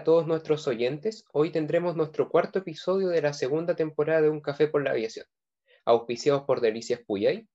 a 0.00 0.02
todos 0.02 0.26
nuestros 0.26 0.66
oyentes. 0.66 1.26
Hoy 1.30 1.50
tendremos 1.52 1.94
nuestro 1.94 2.30
cuarto 2.30 2.60
episodio 2.60 3.08
de 3.08 3.20
la 3.20 3.34
segunda 3.34 3.76
temporada 3.76 4.22
de 4.22 4.30
Un 4.30 4.40
Café 4.40 4.66
por 4.66 4.82
la 4.82 4.92
Aviación, 4.92 5.26
auspiciados 5.84 6.44
por 6.44 6.62
Delicias 6.62 7.00
Puyay, 7.06 7.46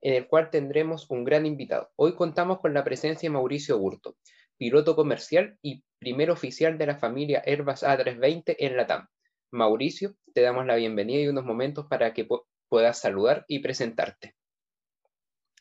en 0.00 0.14
el 0.14 0.26
cual 0.26 0.48
tendremos 0.48 1.10
un 1.10 1.24
gran 1.24 1.44
invitado. 1.44 1.90
Hoy 1.96 2.14
contamos 2.14 2.58
con 2.60 2.72
la 2.72 2.84
presencia 2.84 3.28
de 3.28 3.34
Mauricio 3.34 3.78
Burto, 3.78 4.16
piloto 4.56 4.96
comercial 4.96 5.58
y 5.60 5.84
primer 5.98 6.30
oficial 6.30 6.78
de 6.78 6.86
la 6.86 6.96
familia 6.96 7.42
Airbus 7.44 7.82
A320 7.82 8.56
en 8.58 8.78
la 8.78 8.86
TAM. 8.86 9.06
Mauricio, 9.50 10.14
te 10.32 10.40
damos 10.40 10.64
la 10.64 10.76
bienvenida 10.76 11.20
y 11.20 11.28
unos 11.28 11.44
momentos 11.44 11.84
para 11.86 12.14
que 12.14 12.26
puedas 12.70 12.98
saludar 12.98 13.44
y 13.46 13.58
presentarte. 13.58 14.36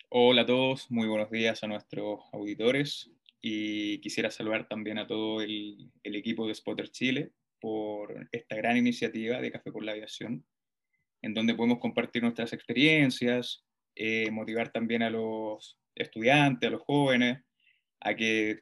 Hola 0.07 0.43
a 0.43 0.45
todos, 0.45 0.89
muy 0.89 1.09
buenos 1.09 1.29
días 1.31 1.61
a 1.65 1.67
nuestros 1.67 2.21
auditores 2.31 3.11
y 3.41 3.99
quisiera 4.01 4.31
saludar 4.31 4.67
también 4.67 4.97
a 4.97 5.07
todo 5.07 5.41
el, 5.41 5.91
equipo 6.03 6.47
de 6.47 6.55
Spotter 6.55 6.89
Chile 6.89 7.31
por 7.59 8.27
esta 8.31 8.55
gran 8.55 8.77
iniciativa 8.77 9.39
de 9.39 9.51
Café 9.51 9.71
por 9.71 9.83
la 9.83 9.93
Aviación, 9.93 10.45
en 11.21 11.33
donde 11.33 11.55
podemos 11.55 11.79
compartir 11.79 12.23
nuestras 12.23 12.53
experiencias, 12.53 13.65
eh, 13.95 14.29
motivar 14.31 14.71
también 14.71 15.03
a 15.03 15.09
los 15.09 15.79
estudiantes, 15.95 16.67
a 16.67 16.71
los 16.71 16.81
jóvenes, 16.81 17.43
a 18.01 18.15
que 18.15 18.61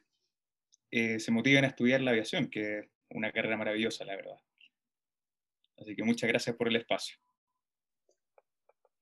eh, 0.90 1.20
se 1.20 1.30
motiven 1.30 1.64
a 1.64 1.68
estudiar 1.68 2.00
la 2.00 2.12
aviación, 2.12 2.48
que 2.48 2.78
es 2.78 2.86
una 3.10 3.32
carrera 3.32 3.56
maravillosa, 3.56 4.04
la 4.04 4.16
verdad. 4.16 4.36
Así 5.76 5.94
que 5.94 6.02
muchas 6.02 6.28
gracias 6.28 6.56
por 6.56 6.68
el 6.68 6.76
espacio. 6.76 7.16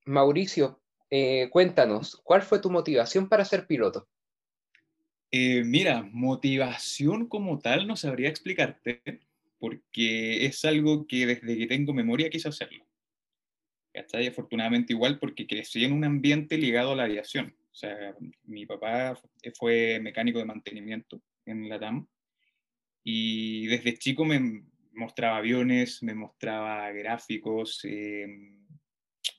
Mauricio, 0.05 0.83
eh, 1.11 1.48
cuéntanos, 1.50 2.20
¿cuál 2.22 2.42
fue 2.42 2.61
tu 2.61 2.70
motivación 2.70 3.28
para 3.28 3.44
ser 3.44 3.66
piloto? 3.66 4.08
Eh, 5.30 5.64
mira, 5.64 6.08
motivación 6.12 7.28
como 7.28 7.58
tal 7.58 7.86
no 7.86 7.96
sabría 7.96 8.28
explicarte, 8.28 9.02
porque 9.58 10.46
es 10.46 10.64
algo 10.64 11.06
que 11.06 11.27
desde 11.27 11.58
que 11.58 11.66
tengo 11.66 11.92
memoria 11.92 12.30
quise 12.30 12.48
hacerlo. 12.48 12.86
¿Cachai? 13.92 14.27
Afortunadamente 14.27 14.92
igual 14.92 15.18
porque 15.18 15.46
crecí 15.46 15.84
en 15.84 15.92
un 15.92 16.05
ambiente 16.05 16.58
ligado 16.58 16.92
a 16.92 16.96
la 16.96 17.05
aviación. 17.05 17.56
O 17.70 17.74
sea, 17.74 18.14
mi 18.44 18.66
papá 18.66 19.18
fue 19.58 19.98
mecánico 20.00 20.38
de 20.38 20.44
mantenimiento 20.44 21.20
en 21.44 21.68
la 21.68 21.78
TAM 21.78 22.06
y 23.02 23.66
desde 23.66 23.98
chico 23.98 24.24
me 24.24 24.64
mostraba 24.92 25.38
aviones, 25.38 26.02
me 26.02 26.14
mostraba 26.14 26.90
gráficos, 26.92 27.80
em, 27.84 28.66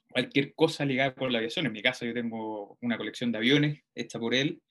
cualquier 0.09 0.53
cosa 0.53 0.85
ligada 0.85 1.13
con 1.16 1.31
la 1.31 1.39
aviación. 1.39 1.66
En 1.66 1.72
mi 1.73 1.81
casa 1.81 2.05
yo 2.05 2.13
tengo 2.13 2.77
una 2.81 2.97
colección 2.97 3.31
de 3.31 3.38
aviones 3.39 3.83
hecha 3.95 4.19
por 4.19 4.35
él 4.35 4.61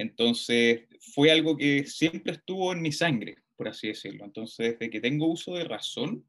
entonces, 0.00 0.82
fue 0.98 1.30
algo 1.30 1.58
que 1.58 1.84
siempre 1.84 2.32
estuvo 2.32 2.72
en 2.72 2.80
mi 2.80 2.90
sangre, 2.90 3.36
por 3.54 3.68
así 3.68 3.88
decirlo. 3.88 4.24
Entonces, 4.24 4.78
desde 4.78 4.90
que 4.90 5.00
tengo 5.00 5.26
uso 5.26 5.54
de 5.56 5.64
razón, 5.64 6.24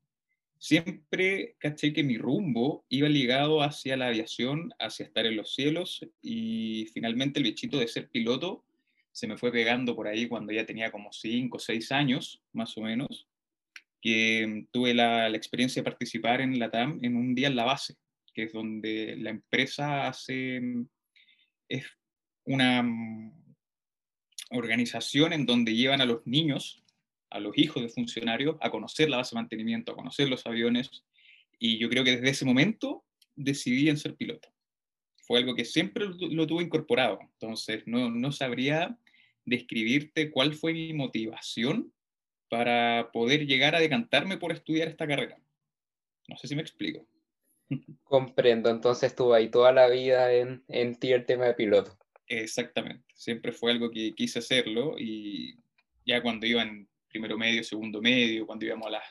siempre 0.57 1.55
caché 1.57 1.93
que 1.93 2.03
mi 2.03 2.17
rumbo 2.17 2.85
iba 2.89 3.07
ligado 3.07 3.61
hacia 3.61 3.95
la 3.95 4.07
aviación, 4.07 4.73
hacia 4.77 5.05
estar 5.05 5.25
en 5.25 5.37
los 5.37 5.55
cielos 5.55 6.05
y 6.21 6.87
finalmente 6.93 7.39
el 7.39 7.45
bichito 7.45 7.79
de 7.79 7.87
ser 7.87 8.09
piloto 8.09 8.65
se 9.13 9.27
me 9.27 9.37
fue 9.37 9.53
pegando 9.53 9.95
por 9.95 10.07
ahí 10.07 10.27
cuando 10.27 10.51
ya 10.51 10.65
tenía 10.65 10.91
como 10.91 11.13
5 11.13 11.55
o 11.55 11.59
6 11.59 11.91
años, 11.93 12.41
más 12.51 12.77
o 12.77 12.81
menos, 12.81 13.27
que 14.01 14.65
tuve 14.71 14.93
la, 14.93 15.29
la, 15.29 15.37
experiencia 15.37 15.81
de 15.81 15.89
participar 15.89 16.41
en 16.41 16.59
la 16.59 16.69
TAM 16.69 16.99
en 17.03 17.15
un 17.15 17.35
día 17.35 17.47
en 17.47 17.55
la 17.55 17.65
base, 17.65 17.95
que 18.33 18.43
es 18.43 18.53
donde 18.53 19.15
la 19.17 19.29
empresa 19.29 20.07
hace, 20.07 20.61
es 21.69 21.85
una 22.45 22.83
organización 24.51 25.33
en 25.33 25.45
donde 25.45 25.75
llevan 25.75 26.01
a 26.01 26.05
los 26.05 26.25
niños, 26.25 26.83
a 27.29 27.39
los 27.39 27.57
hijos 27.57 27.81
de 27.81 27.89
funcionarios, 27.89 28.57
a 28.61 28.69
conocer 28.69 29.09
la 29.09 29.17
base 29.17 29.35
de 29.35 29.41
mantenimiento, 29.41 29.91
a 29.91 29.95
conocer 29.95 30.29
los 30.29 30.45
aviones. 30.45 31.03
Y 31.59 31.77
yo 31.77 31.89
creo 31.89 32.03
que 32.03 32.17
desde 32.17 32.29
ese 32.29 32.45
momento 32.45 33.03
decidí 33.35 33.89
en 33.89 33.97
ser 33.97 34.15
piloto. 34.15 34.49
Fue 35.17 35.39
algo 35.39 35.55
que 35.55 35.65
siempre 35.65 36.05
lo, 36.05 36.47
tuve 36.47 36.63
incorporado. 36.63 37.19
Entonces, 37.21 37.83
no, 37.85 38.09
no 38.09 38.31
sabría 38.31 38.97
describirte 39.45 40.31
cuál 40.31 40.53
fue 40.53 40.73
mi 40.73 40.93
motivación 40.93 41.93
para 42.49 43.11
poder 43.13 43.45
llegar 43.47 43.75
a 43.75 43.79
decantarme 43.79 44.37
por 44.37 44.51
estudiar 44.51 44.89
esta 44.89 45.07
carrera. 45.07 45.39
No 46.27 46.35
sé 46.37 46.47
si 46.47 46.55
me 46.55 46.61
explico. 46.61 47.07
Comprendo, 48.03 48.69
entonces 48.69 49.11
estuvo 49.11 49.33
ahí 49.33 49.49
toda 49.49 49.71
la 49.71 49.87
vida 49.87 50.33
en, 50.33 50.63
en 50.67 50.95
ti 50.95 51.13
el 51.13 51.25
tema 51.25 51.45
de 51.45 51.53
piloto. 51.53 51.97
Exactamente, 52.33 53.03
siempre 53.13 53.51
fue 53.51 53.73
algo 53.73 53.91
que 53.91 54.15
quise 54.15 54.39
hacerlo 54.39 54.95
y 54.97 55.53
ya 56.05 56.21
cuando 56.21 56.47
iba 56.47 56.61
en 56.61 56.87
primero 57.09 57.37
medio, 57.37 57.61
segundo 57.61 58.01
medio, 58.01 58.45
cuando 58.45 58.65
íbamos 58.65 58.87
a 58.87 58.91
las 58.91 59.03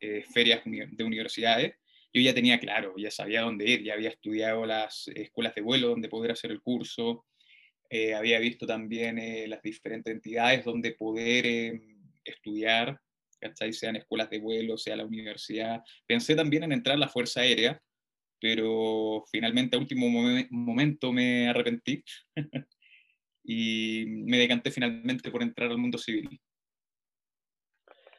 eh, 0.00 0.24
ferias 0.34 0.62
de 0.64 1.04
universidades, 1.04 1.76
yo 2.12 2.20
ya 2.20 2.34
tenía 2.34 2.58
claro, 2.58 2.92
ya 2.96 3.12
sabía 3.12 3.42
dónde 3.42 3.66
ir, 3.66 3.84
ya 3.84 3.94
había 3.94 4.08
estudiado 4.08 4.66
las 4.66 5.06
escuelas 5.14 5.54
de 5.54 5.60
vuelo 5.60 5.90
donde 5.90 6.08
poder 6.08 6.32
hacer 6.32 6.50
el 6.50 6.60
curso, 6.60 7.24
eh, 7.88 8.14
había 8.14 8.40
visto 8.40 8.66
también 8.66 9.20
eh, 9.20 9.46
las 9.46 9.62
diferentes 9.62 10.12
entidades 10.12 10.64
donde 10.64 10.90
poder 10.90 11.80
estudiar, 12.24 13.00
¿cachai? 13.38 13.72
Sean 13.74 13.94
escuelas 13.94 14.28
de 14.28 14.40
vuelo, 14.40 14.76
sea 14.76 14.96
la 14.96 15.04
universidad. 15.04 15.84
Pensé 16.04 16.34
también 16.34 16.64
en 16.64 16.72
entrar 16.72 16.96
a 16.96 16.98
la 16.98 17.08
Fuerza 17.08 17.42
Aérea, 17.42 17.80
pero 18.40 19.24
finalmente 19.30 19.76
a 19.76 19.78
último 19.78 20.08
momento 20.50 21.12
me 21.12 21.48
arrepentí 21.48 22.04
y 23.44 24.04
me 24.06 24.38
decanté 24.38 24.70
finalmente 24.70 25.30
por 25.30 25.42
entrar 25.42 25.70
al 25.70 25.78
mundo 25.78 25.98
civil. 25.98 26.40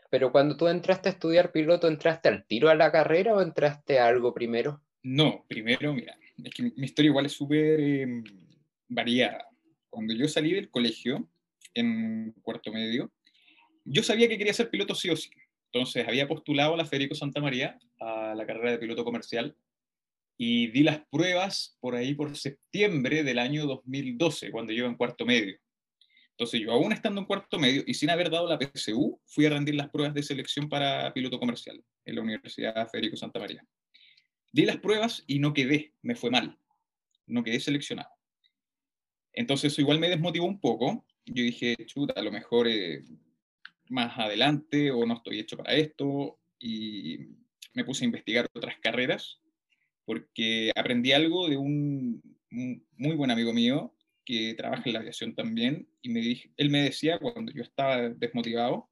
Pero 0.10 0.32
cuando 0.32 0.56
tú 0.56 0.68
entraste 0.68 1.10
a 1.10 1.12
estudiar 1.12 1.52
piloto, 1.52 1.88
¿entraste 1.88 2.30
al 2.30 2.46
tiro 2.46 2.70
a 2.70 2.76
la 2.76 2.92
carrera 2.92 3.36
o 3.36 3.42
entraste 3.42 4.00
a 4.00 4.08
algo 4.08 4.34
primero? 4.34 4.82
No, 5.04 5.46
primero, 5.48 5.94
mira, 5.94 6.18
es 6.44 6.54
que 6.54 6.64
mi 6.64 6.86
historia 6.86 7.10
igual 7.10 7.26
es 7.26 7.34
súper 7.34 7.80
em, 7.80 8.24
variada. 8.88 9.48
Cuando 9.90 10.14
yo 10.14 10.28
salí 10.28 10.54
del 10.54 10.70
colegio, 10.70 11.30
en 11.74 12.32
cuarto 12.42 12.72
medio, 12.72 13.12
yo 13.84 14.02
sabía 14.02 14.28
que 14.28 14.38
quería 14.38 14.54
ser 14.54 14.70
piloto 14.70 14.96
sí 14.96 15.10
o 15.10 15.16
sí. 15.16 15.30
Entonces 15.72 16.08
había 16.08 16.28
postulado 16.28 16.74
a 16.74 16.78
la 16.78 16.86
Federico 16.86 17.16
Santa 17.16 17.42
María 17.42 17.78
a 18.00 18.34
la 18.36 18.46
carrera 18.46 18.72
de 18.72 18.80
piloto 18.80 19.04
comercial 19.04 19.56
y 20.38 20.68
di 20.68 20.84
las 20.84 21.00
pruebas 21.10 21.78
por 21.80 21.96
ahí 21.96 22.14
por 22.14 22.38
septiembre 22.38 23.24
del 23.24 23.40
año 23.40 23.66
2012, 23.66 24.52
cuando 24.52 24.72
yo 24.72 24.86
en 24.86 24.96
cuarto 24.96 25.26
medio. 25.26 25.58
Entonces 26.32 26.62
yo 26.62 26.72
aún 26.72 26.94
estando 26.94 27.20
en 27.20 27.26
cuarto 27.26 27.58
medio 27.58 27.84
y 27.88 27.96
sin 27.96 28.12
haber 28.12 28.30
dado 28.30 28.48
la 28.48 28.60
PSU, 28.60 29.20
fui 29.26 29.48
a 29.48 29.50
rendir 29.50 29.74
las 29.74 29.90
pruebas 29.90 30.14
de 30.14 30.22
selección 30.22 30.70
para 30.70 31.12
piloto 31.12 31.40
comercial 31.40 31.84
en 32.06 32.16
la 32.16 32.22
Universidad 32.22 32.88
Federico 32.90 33.18
Santa 33.18 33.40
María. 33.40 33.66
Di 34.52 34.66
las 34.66 34.78
pruebas 34.78 35.24
y 35.26 35.40
no 35.40 35.54
quedé, 35.54 35.96
me 36.04 36.16
fue 36.16 36.30
mal, 36.30 36.60
no 37.26 37.44
quedé 37.44 37.60
seleccionado. 37.60 38.10
Entonces 39.34 39.74
eso 39.74 39.82
igual 39.82 40.00
me 40.00 40.10
desmotivó 40.10 40.46
un 40.46 40.60
poco. 40.60 41.06
Yo 41.26 41.44
dije, 41.44 41.76
chuta, 41.88 42.14
a 42.16 42.22
lo 42.22 42.32
mejor 42.32 42.68
eh, 42.68 43.04
más 43.90 44.18
adelante 44.20 44.92
o 44.92 45.06
no 45.08 45.16
estoy 45.16 45.40
hecho 45.40 45.58
para 45.58 45.74
esto 45.74 46.40
y 46.60 47.18
me 47.74 47.84
puse 47.84 48.04
a 48.04 48.06
investigar 48.06 48.48
otras 48.54 48.78
carreras 48.80 49.42
porque 50.08 50.72
aprendí 50.74 51.12
algo 51.12 51.50
de 51.50 51.58
un, 51.58 52.22
muy 52.50 53.16
buen 53.18 53.30
amigo 53.30 53.52
mío 53.52 53.94
que 54.24 54.54
trabaja 54.54 54.84
en 54.86 54.94
la 54.94 55.00
aviación 55.00 55.36
también, 55.36 55.86
y 56.02 56.08
me 56.10 56.22
él 56.56 56.70
me 56.70 56.82
decía 56.82 57.20
cuando 57.20 57.52
yo 57.52 57.62
estaba 57.62 58.10
desmotivado 58.10 58.90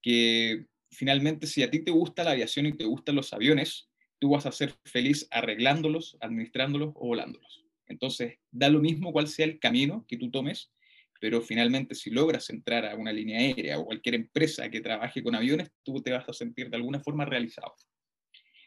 que 0.00 0.64
finalmente 0.90 1.46
si 1.46 1.62
a 1.62 1.70
ti 1.70 1.84
te 1.84 1.90
gusta 1.90 2.24
la 2.24 2.30
aviación 2.30 2.64
y 2.64 2.72
te 2.72 2.86
gustan 2.86 3.16
los 3.16 3.34
aviones, 3.34 3.90
tú 4.18 4.30
vas 4.30 4.46
a 4.46 4.52
ser 4.52 4.72
feliz 4.86 5.28
arreglándolos, 5.30 6.16
administrándolos 6.20 6.92
o 6.94 7.08
volándolos. 7.08 7.66
Entonces, 7.86 8.38
da 8.50 8.70
lo 8.70 8.80
mismo 8.80 9.12
cuál 9.12 9.28
sea 9.28 9.44
el 9.44 9.58
camino 9.58 10.06
que 10.08 10.16
tú 10.16 10.30
tomes, 10.30 10.72
pero 11.20 11.42
finalmente 11.42 11.94
si 11.94 12.08
logras 12.08 12.48
entrar 12.48 12.86
a 12.86 12.96
una 12.96 13.12
línea 13.12 13.40
aérea 13.40 13.78
o 13.78 13.84
cualquier 13.84 14.14
empresa 14.14 14.70
que 14.70 14.80
trabaje 14.80 15.22
con 15.22 15.34
aviones, 15.34 15.70
tú 15.82 16.00
te 16.00 16.12
vas 16.12 16.26
a 16.26 16.32
sentir 16.32 16.70
de 16.70 16.76
alguna 16.76 17.00
forma 17.00 17.26
realizado. 17.26 17.74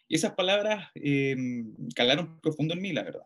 Y 0.09 0.15
esas 0.15 0.33
palabras 0.33 0.89
em, 0.95 1.73
calaron 1.95 2.41
profundo 2.41 2.73
en 2.73 2.81
mí, 2.81 2.91
la 2.91 3.03
verdad. 3.03 3.23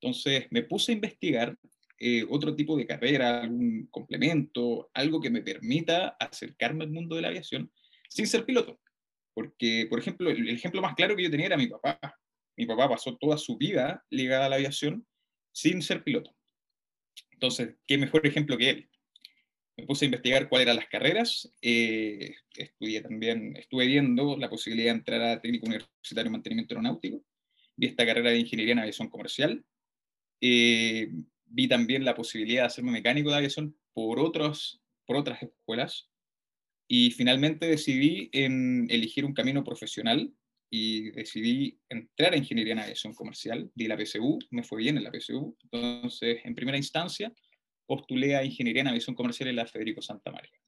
Entonces 0.00 0.46
me 0.50 0.64
puse 0.64 0.92
a 0.92 0.96
investigar 0.96 1.56
eh, 1.98 2.26
otro 2.28 2.54
tipo 2.56 2.76
de 2.76 2.86
carrera, 2.86 3.42
algún 3.42 3.86
complemento, 3.86 4.90
algo 4.92 5.20
que 5.20 5.30
me 5.30 5.42
permita 5.42 6.08
acercarme 6.18 6.84
al 6.84 6.90
mundo 6.90 7.14
de 7.14 7.22
la 7.22 7.28
aviación 7.28 7.72
sin 8.08 8.26
ser 8.26 8.44
piloto. 8.44 8.80
Porque, 9.32 9.86
por 9.88 10.00
ejemplo, 10.00 10.28
el, 10.28 10.48
ejemplo 10.48 10.82
más 10.82 10.94
claro 10.94 11.16
que 11.16 11.22
yo 11.22 11.30
tenía 11.30 11.46
era 11.46 11.56
mi 11.56 11.68
papá. 11.68 11.98
Mi 12.56 12.66
papá 12.66 12.88
pasó 12.88 13.16
toda 13.16 13.38
su 13.38 13.56
vida 13.56 14.04
ligada 14.10 14.46
a 14.46 14.48
la 14.48 14.56
aviación 14.56 15.06
sin 15.52 15.82
ser 15.82 16.02
piloto. 16.02 16.36
Entonces, 17.30 17.76
¿qué 17.86 17.96
mejor 17.96 18.26
ejemplo 18.26 18.58
que 18.58 18.70
él? 18.70 18.90
Me 19.76 19.86
puse 19.86 20.04
a 20.04 20.06
investigar 20.06 20.48
cuáles 20.48 20.66
eran 20.66 20.76
las 20.76 20.88
carreras. 20.88 21.52
Eh, 21.60 22.34
estudié 22.56 23.00
también, 23.00 23.56
estuve 23.56 23.86
viendo 23.86 24.36
la 24.36 24.48
posibilidad 24.48 24.92
de 24.92 24.98
entrar 24.98 25.22
a 25.22 25.40
técnico 25.40 25.66
universitario 25.66 26.26
en 26.26 26.32
mantenimiento 26.32 26.74
aeronáutico. 26.74 27.24
Vi 27.76 27.86
esta 27.86 28.06
carrera 28.06 28.30
de 28.30 28.38
ingeniería 28.38 28.72
en 28.72 28.78
aviación 28.80 29.08
comercial. 29.08 29.64
Eh, 30.40 31.10
vi 31.46 31.68
también 31.68 32.04
la 32.04 32.14
posibilidad 32.14 32.62
de 32.62 32.66
hacerme 32.66 32.92
mecánico 32.92 33.30
de 33.30 33.36
aviación 33.36 33.76
por, 33.92 34.20
otros, 34.20 34.80
por 35.06 35.16
otras 35.16 35.42
escuelas. 35.42 36.08
Y 36.86 37.10
finalmente 37.10 37.66
decidí 37.66 38.28
en 38.32 38.86
elegir 38.90 39.24
un 39.24 39.34
camino 39.34 39.64
profesional 39.64 40.32
y 40.70 41.10
decidí 41.12 41.78
entrar 41.88 42.34
a 42.34 42.36
Ingeniería 42.36 42.74
en 42.74 42.80
Aviación 42.80 43.14
Comercial. 43.14 43.70
Di 43.74 43.86
la 43.86 43.96
PSU, 43.96 44.38
me 44.50 44.62
fue 44.62 44.82
bien 44.82 44.96
en 44.96 45.04
la 45.04 45.10
PSU. 45.10 45.56
Entonces, 45.62 46.40
en 46.44 46.54
primera 46.54 46.76
instancia, 46.76 47.32
postulé 47.86 48.36
a 48.36 48.44
Ingeniería 48.44 48.82
en 48.82 48.88
Aviación 48.88 49.16
Comercial 49.16 49.48
en 49.48 49.56
la 49.56 49.66
Federico 49.66 50.02
Santa 50.02 50.30
María. 50.30 50.58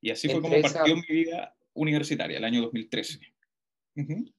Y 0.00 0.10
así 0.10 0.28
fue 0.28 0.40
como 0.40 0.60
partió 0.60 0.96
mi 0.96 1.06
vida 1.08 1.54
universitaria, 1.72 2.38
el 2.38 2.44
año 2.44 2.62
2013. 2.62 3.20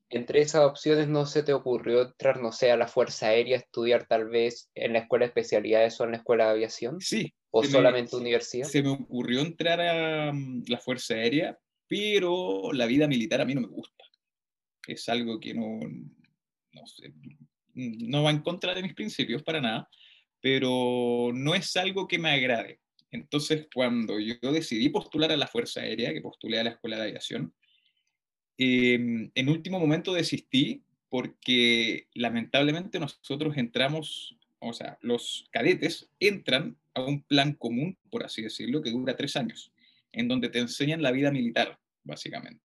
Entre 0.10 0.42
esas 0.42 0.64
opciones, 0.66 1.08
¿no 1.08 1.26
se 1.26 1.42
te 1.42 1.54
ocurrió 1.54 2.02
entrar, 2.02 2.42
no 2.42 2.52
sé, 2.52 2.72
a 2.72 2.78
la 2.78 2.88
Fuerza 2.88 3.28
Aérea, 3.28 3.58
estudiar 3.58 4.06
tal 4.06 4.28
vez 4.28 4.70
en 4.76 4.94
la 4.94 5.00
Escuela 5.00 5.26
de 5.26 5.30
Especialidades 5.30 6.00
o 6.00 6.04
en 6.04 6.12
la 6.12 6.18
Escuela 6.18 6.46
de 6.46 6.52
Aviación? 6.52 7.00
Sí. 7.00 7.34
¿O 7.52 7.64
solamente 7.64 8.18
universidad? 8.18 8.68
Se 8.68 8.84
me 8.84 8.90
ocurrió 8.90 9.40
entrar 9.40 9.80
a 9.80 10.34
mm, 10.34 10.66
la 10.68 10.78
Fuerza 10.78 11.14
Aérea, 11.14 11.58
pero 11.88 12.74
la 12.74 12.86
vida 12.86 13.08
militar 13.08 13.40
a 13.40 13.46
mí 13.46 13.56
no 13.56 13.62
me 13.62 13.68
gusta. 13.68 14.04
Es 14.88 15.08
algo 15.08 15.40
que 15.40 15.54
no, 15.54 15.80
no, 16.74 16.86
sé, 16.86 17.14
no 17.74 18.24
va 18.24 18.32
en 18.32 18.42
contra 18.42 18.76
de 18.76 18.84
mis 18.84 18.94
principios 18.94 19.42
para 19.42 19.62
nada, 19.62 19.90
pero 20.46 21.32
no 21.34 21.56
es 21.56 21.76
algo 21.76 22.08
que 22.08 22.20
me 22.20 22.30
agrade. 22.30 22.80
Entonces, 23.10 23.68
cuando 23.74 24.20
yo 24.20 24.36
decidí 24.52 24.90
postular 24.90 25.32
a 25.32 25.38
la 25.38 25.48
Fuerza 25.48 25.82
Aérea, 25.82 26.14
que 26.14 26.22
postulé 26.22 26.60
a 26.60 26.64
la 26.64 26.70
Escuela 26.70 26.98
de 26.98 27.04
Aviación, 27.04 27.52
Em, 28.58 29.32
en 29.36 29.50
último 29.50 29.80
momento 29.80 30.14
desistí 30.14 30.84
porque 31.10 32.08
lamentablemente 32.14 33.00
nosotros 33.00 33.58
entramos, 33.58 34.38
o 34.60 34.74
sea, 34.74 34.98
los 35.02 35.48
cadetes 35.52 36.10
entran 36.20 36.78
a 36.94 37.04
un 37.04 37.24
plan 37.24 37.54
común, 37.54 37.98
por 38.10 38.24
así 38.24 38.42
decirlo, 38.42 38.82
que 38.82 38.92
dura 38.92 39.16
tres 39.16 39.36
años, 39.36 39.74
en 40.12 40.28
donde 40.28 40.50
te 40.50 40.60
enseñan 40.60 41.02
la 41.02 41.12
vida 41.12 41.32
militar, 41.32 41.80
básicamente. 42.04 42.64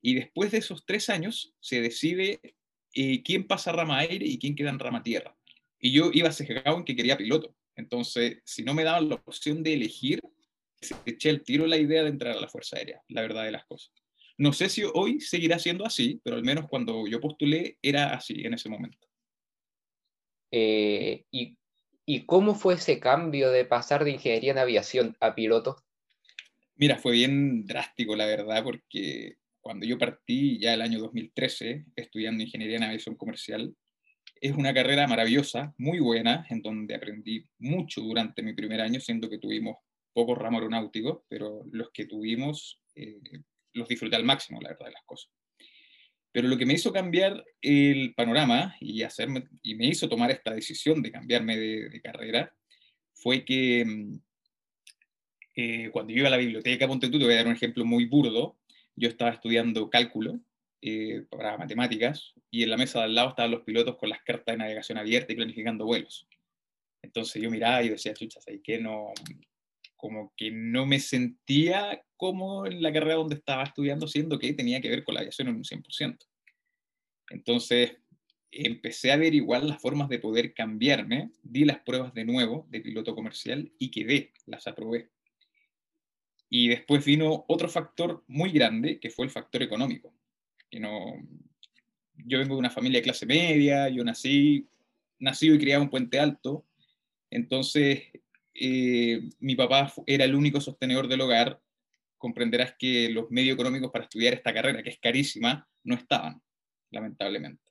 Y 0.00 0.14
después 0.14 0.52
de 0.52 0.58
esos 0.58 0.84
tres 0.86 1.08
años 1.08 1.54
se 1.60 1.80
decide 1.80 2.40
eh, 2.94 3.22
quién 3.22 3.46
pasa 3.46 3.72
rama 3.72 3.98
aire 3.98 4.26
y 4.26 4.38
quién 4.38 4.54
queda 4.54 4.70
en 4.70 4.78
rama 4.78 5.02
tierra. 5.02 5.36
Y 5.84 5.92
yo 5.92 6.08
iba 6.14 6.32
sesgado 6.32 6.78
en 6.78 6.84
que 6.84 6.96
quería 6.96 7.18
piloto. 7.18 7.54
Entonces, 7.76 8.38
si 8.46 8.62
no 8.62 8.72
me 8.72 8.84
daban 8.84 9.10
la 9.10 9.16
opción 9.16 9.62
de 9.62 9.74
elegir, 9.74 10.18
se 10.80 10.94
eché 11.04 11.28
el 11.28 11.42
tiro 11.42 11.66
la 11.66 11.76
idea 11.76 12.02
de 12.02 12.08
entrar 12.08 12.34
a 12.34 12.40
la 12.40 12.48
Fuerza 12.48 12.78
Aérea, 12.78 13.02
la 13.08 13.20
verdad 13.20 13.44
de 13.44 13.52
las 13.52 13.66
cosas. 13.66 13.92
No 14.38 14.54
sé 14.54 14.70
si 14.70 14.82
hoy 14.94 15.20
seguirá 15.20 15.58
siendo 15.58 15.84
así, 15.84 16.22
pero 16.24 16.36
al 16.36 16.42
menos 16.42 16.68
cuando 16.70 17.06
yo 17.06 17.20
postulé 17.20 17.76
era 17.82 18.14
así 18.14 18.46
en 18.46 18.54
ese 18.54 18.70
momento. 18.70 19.06
Eh, 20.50 21.26
y, 21.30 21.54
cómo 22.24 22.54
fue 22.54 22.74
ese 22.74 22.98
cambio 22.98 23.50
de 23.50 23.66
pasar 23.66 24.04
de 24.04 24.12
ingeniería 24.12 24.52
en 24.52 24.58
aviación 24.58 25.16
a 25.20 25.34
piloto? 25.34 25.84
Mira, 26.76 26.96
fue 26.96 27.12
bien 27.12 27.66
drástico, 27.66 28.16
la 28.16 28.24
verdad, 28.24 28.64
porque 28.64 29.36
cuando 29.60 29.84
yo 29.84 29.98
partí 29.98 30.58
ya 30.58 30.72
el 30.72 30.80
año 30.80 30.98
2013 30.98 31.84
estudiando 31.94 32.42
ingeniería 32.42 32.78
en 32.78 32.84
aviación 32.84 33.16
comercial, 33.16 33.76
es 34.44 34.52
una 34.52 34.74
carrera 34.74 35.06
maravillosa, 35.06 35.74
muy 35.78 36.00
buena, 36.00 36.46
en 36.50 36.60
donde 36.60 36.94
aprendí 36.94 37.46
mucho 37.60 38.02
durante 38.02 38.42
mi 38.42 38.52
primer 38.52 38.82
año, 38.82 39.00
siendo 39.00 39.30
que 39.30 39.38
tuvimos 39.38 39.78
pocos 40.12 40.36
ramos 40.36 40.58
aeronáuticos, 40.58 41.22
pero 41.30 41.62
los 41.72 41.90
que 41.92 42.04
tuvimos 42.04 42.78
eh, 42.94 43.18
los 43.72 43.88
disfruté 43.88 44.16
al 44.16 44.24
máximo, 44.24 44.60
la 44.60 44.68
verdad 44.68 44.84
de 44.84 44.92
las 44.92 45.04
cosas. 45.06 45.32
Pero 46.30 46.46
lo 46.48 46.58
que 46.58 46.66
me 46.66 46.74
hizo 46.74 46.92
cambiar 46.92 47.42
el 47.62 48.12
panorama 48.14 48.76
y, 48.80 49.00
hacerme, 49.02 49.48
y 49.62 49.76
me 49.76 49.86
hizo 49.86 50.10
tomar 50.10 50.30
esta 50.30 50.52
decisión 50.52 51.00
de 51.00 51.10
cambiarme 51.10 51.56
de, 51.56 52.02
carrera 52.02 52.54
fue 53.14 53.46
que 53.46 53.82
mm, 53.86 54.20
eh, 55.56 55.90
cuando 55.90 56.12
yo 56.12 56.18
iba 56.18 56.28
a 56.28 56.32
la 56.32 56.36
biblioteca, 56.36 56.86
ponte 56.86 57.08
tú, 57.08 57.18
te 57.18 57.24
voy 57.24 57.32
a 57.32 57.38
dar 57.38 57.46
un 57.46 57.54
ejemplo 57.54 57.86
muy 57.86 58.04
burdo, 58.04 58.58
yo 58.94 59.08
estaba 59.08 59.30
estudiando 59.30 59.88
cálculo 59.88 60.38
eh, 60.86 61.24
para 61.30 61.56
matemáticas 61.56 62.34
y 62.50 62.62
en 62.62 62.68
la 62.68 62.76
mesa 62.76 62.98
de 62.98 63.06
al 63.06 63.14
lado 63.14 63.30
estaban 63.30 63.52
los 63.52 63.62
pilotos 63.62 63.96
con 63.96 64.10
las 64.10 64.22
cartas 64.22 64.52
de 64.52 64.58
navegación 64.58 64.98
abierta 64.98 65.32
y 65.32 65.36
planificando 65.36 65.86
vuelos. 65.86 66.28
Entonces 67.00 67.40
yo 67.40 67.50
miraba 67.50 67.82
y 67.82 67.88
decía, 67.88 68.12
chuchas, 68.12 68.44
¿y 68.48 68.60
qué 68.60 68.78
no? 68.78 69.06
Como 69.96 70.34
que 70.36 70.50
no 70.50 70.84
me 70.84 71.00
sentía 71.00 72.04
como 72.18 72.66
en 72.66 72.82
la 72.82 72.92
carrera 72.92 73.14
donde 73.14 73.36
estaba 73.36 73.62
estudiando, 73.62 74.06
siendo 74.06 74.38
que 74.38 74.52
tenía 74.52 74.82
que 74.82 74.90
ver 74.90 75.04
con 75.04 75.14
la 75.14 75.20
aviación 75.20 75.48
en 75.48 75.56
un 75.56 75.64
100%. 75.64 76.18
Entonces, 77.30 77.96
empecé 78.50 79.10
a 79.10 79.14
averiguar 79.14 79.64
las 79.64 79.80
formas 79.80 80.10
de 80.10 80.18
poder 80.18 80.52
cambiarme, 80.52 81.30
di 81.42 81.64
las 81.64 81.78
pruebas 81.78 82.12
de 82.12 82.26
nuevo 82.26 82.66
de 82.68 82.82
piloto 82.82 83.14
comercial 83.14 83.72
y 83.78 83.90
quedé, 83.90 84.34
las 84.44 84.66
aprobé. 84.66 85.08
Y 86.50 86.68
después 86.68 87.02
vino 87.06 87.46
otro 87.48 87.70
factor 87.70 88.22
muy 88.26 88.50
grande, 88.50 89.00
que 89.00 89.08
fue 89.08 89.24
el 89.24 89.30
factor 89.30 89.62
económico. 89.62 90.14
No, 90.80 91.16
yo 92.16 92.38
vengo 92.38 92.54
de 92.54 92.60
una 92.60 92.70
familia 92.70 92.98
de 92.98 93.04
clase 93.04 93.26
media, 93.26 93.88
yo 93.88 94.04
nací, 94.04 94.68
nacido 95.18 95.54
y 95.54 95.58
criado 95.58 95.82
en 95.82 95.90
Puente 95.90 96.18
Alto, 96.18 96.66
entonces 97.30 98.02
eh, 98.54 99.28
mi 99.40 99.56
papá 99.56 99.92
era 100.06 100.24
el 100.24 100.34
único 100.34 100.60
sostenedor 100.60 101.08
del 101.08 101.20
hogar. 101.20 101.60
Comprenderás 102.16 102.74
que 102.78 103.10
los 103.10 103.30
medios 103.30 103.54
económicos 103.54 103.90
para 103.90 104.04
estudiar 104.04 104.34
esta 104.34 104.54
carrera, 104.54 104.82
que 104.82 104.90
es 104.90 104.98
carísima, 104.98 105.68
no 105.82 105.94
estaban, 105.94 106.40
lamentablemente. 106.90 107.62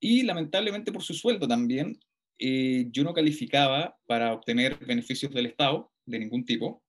Y 0.00 0.22
lamentablemente 0.22 0.92
por 0.92 1.02
su 1.02 1.14
sueldo 1.14 1.46
también, 1.46 1.98
eh, 2.38 2.86
yo 2.90 3.04
no 3.04 3.14
calificaba 3.14 3.96
para 4.06 4.32
obtener 4.32 4.78
beneficios 4.84 5.32
del 5.32 5.46
Estado 5.46 5.92
de 6.06 6.18
ningún 6.18 6.44
tipo, 6.44 6.82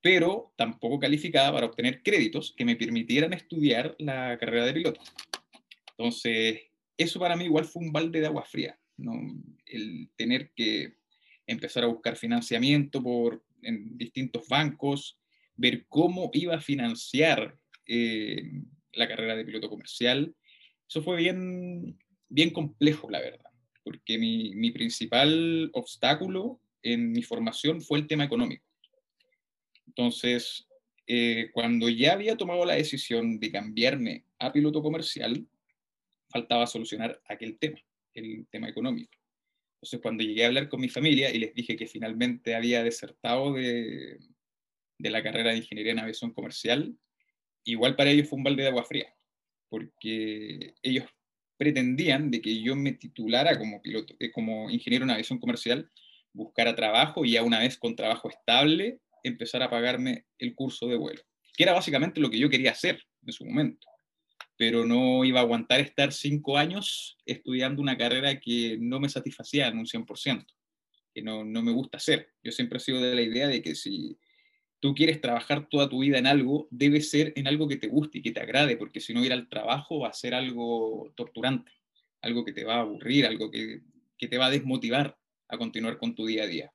pero 0.00 0.52
tampoco 0.56 0.98
calificaba 0.98 1.52
para 1.52 1.66
obtener 1.66 2.02
créditos 2.02 2.54
que 2.56 2.64
me 2.64 2.76
permitieran 2.76 3.32
estudiar 3.32 3.96
la 3.98 4.38
carrera 4.38 4.66
de 4.66 4.72
piloto. 4.72 5.00
Entonces, 5.90 6.60
eso 6.96 7.18
para 7.18 7.36
mí 7.36 7.44
igual 7.44 7.64
fue 7.64 7.82
un 7.82 7.92
balde 7.92 8.20
de 8.20 8.26
agua 8.26 8.44
fría, 8.44 8.78
el 9.66 10.10
tener 10.16 10.52
que 10.54 10.94
empezar 11.46 11.84
a 11.84 11.88
buscar 11.88 12.16
financiamiento 12.16 13.02
por, 13.02 13.42
en 13.62 13.96
distintos 13.96 14.46
bancos, 14.48 15.18
ver 15.56 15.86
cómo 15.88 16.30
iba 16.32 16.54
a 16.54 16.60
financiar 16.60 17.58
eh, 17.86 18.42
la 18.92 19.08
carrera 19.08 19.34
de 19.34 19.44
piloto 19.44 19.68
comercial. 19.68 20.34
Eso 20.88 21.02
fue 21.02 21.16
bien, 21.16 21.98
bien 22.28 22.50
complejo, 22.50 23.10
la 23.10 23.20
verdad, 23.20 23.50
porque 23.82 24.18
mi 24.18 24.70
principal 24.70 25.70
obstáculo 25.72 26.60
en 26.82 27.10
mi 27.12 27.22
formación 27.22 27.80
fue 27.80 27.98
el 27.98 28.06
tema 28.06 28.24
económico. 28.24 28.67
Entonces, 29.98 30.68
eh, 31.08 31.50
cuando 31.52 31.88
ya 31.88 32.12
había 32.12 32.36
tomado 32.36 32.64
la 32.64 32.74
decisión 32.74 33.40
de 33.40 33.50
cambiarme 33.50 34.26
a 34.38 34.52
piloto 34.52 34.80
comercial, 34.80 35.44
faltaba 36.28 36.68
solucionar 36.68 37.20
aquel 37.26 37.58
tema, 37.58 37.80
el 38.14 38.46
tema 38.48 38.68
económico. 38.68 39.10
Entonces, 39.74 40.00
cuando 40.00 40.22
llegué 40.22 40.44
a 40.44 40.46
hablar 40.46 40.68
con 40.68 40.80
mi 40.80 40.88
familia 40.88 41.34
y 41.34 41.40
les 41.40 41.52
dije 41.52 41.74
que 41.74 41.88
finalmente 41.88 42.54
había 42.54 42.84
desertado 42.84 43.54
de, 43.54 44.20
de 44.98 45.10
la 45.10 45.20
carrera 45.20 45.50
de 45.50 45.56
ingeniería 45.56 45.92
en 45.92 45.98
aviación 45.98 46.32
comercial, 46.32 46.96
igual 47.64 47.96
para 47.96 48.10
ellos 48.10 48.28
fue 48.28 48.36
un 48.36 48.44
balde 48.44 48.62
de 48.62 48.68
agua 48.68 48.84
fría, 48.84 49.12
porque 49.68 50.74
ellos 50.80 51.06
pretendían 51.56 52.30
de 52.30 52.40
que 52.40 52.62
yo 52.62 52.76
me 52.76 52.92
titulara 52.92 53.58
como 53.58 53.82
piloto, 53.82 54.14
eh, 54.20 54.30
como 54.30 54.70
ingeniero 54.70 55.04
en 55.04 55.10
aviación 55.10 55.40
comercial, 55.40 55.90
buscara 56.32 56.76
trabajo 56.76 57.24
y 57.24 57.32
ya 57.32 57.42
una 57.42 57.58
vez 57.58 57.76
con 57.76 57.96
trabajo 57.96 58.28
estable, 58.28 59.00
empezar 59.28 59.62
a 59.62 59.70
pagarme 59.70 60.26
el 60.38 60.54
curso 60.54 60.86
de 60.86 60.96
vuelo, 60.96 61.22
que 61.56 61.62
era 61.62 61.72
básicamente 61.72 62.20
lo 62.20 62.30
que 62.30 62.38
yo 62.38 62.50
quería 62.50 62.72
hacer 62.72 63.02
en 63.26 63.32
su 63.32 63.44
momento, 63.44 63.86
pero 64.56 64.84
no 64.84 65.24
iba 65.24 65.40
a 65.40 65.42
aguantar 65.42 65.80
estar 65.80 66.12
cinco 66.12 66.58
años 66.58 67.16
estudiando 67.24 67.80
una 67.80 67.96
carrera 67.96 68.40
que 68.40 68.76
no 68.80 69.00
me 69.00 69.08
satisfacía 69.08 69.68
en 69.68 69.78
un 69.78 69.86
100%, 69.86 70.46
que 71.14 71.22
no, 71.22 71.44
no 71.44 71.62
me 71.62 71.72
gusta 71.72 71.98
hacer. 71.98 72.32
Yo 72.42 72.52
siempre 72.52 72.78
he 72.78 72.80
sido 72.80 73.00
de 73.00 73.14
la 73.14 73.22
idea 73.22 73.48
de 73.48 73.62
que 73.62 73.74
si 73.74 74.18
tú 74.80 74.94
quieres 74.94 75.20
trabajar 75.20 75.68
toda 75.68 75.88
tu 75.88 76.00
vida 76.00 76.18
en 76.18 76.26
algo, 76.26 76.68
debe 76.70 77.00
ser 77.00 77.32
en 77.36 77.46
algo 77.46 77.68
que 77.68 77.76
te 77.76 77.88
guste 77.88 78.18
y 78.18 78.22
que 78.22 78.32
te 78.32 78.40
agrade, 78.40 78.76
porque 78.76 79.00
si 79.00 79.14
no 79.14 79.24
ir 79.24 79.32
al 79.32 79.48
trabajo 79.48 80.00
va 80.00 80.08
a 80.08 80.12
ser 80.12 80.34
algo 80.34 81.12
torturante, 81.16 81.72
algo 82.22 82.44
que 82.44 82.52
te 82.52 82.64
va 82.64 82.76
a 82.76 82.80
aburrir, 82.80 83.26
algo 83.26 83.50
que, 83.50 83.82
te 84.18 84.38
va 84.38 84.46
a 84.46 84.50
desmotivar 84.50 85.16
a 85.48 85.58
continuar 85.58 85.98
con 85.98 86.14
tu 86.14 86.26
día 86.26 86.44
a 86.44 86.46
día. 86.46 86.72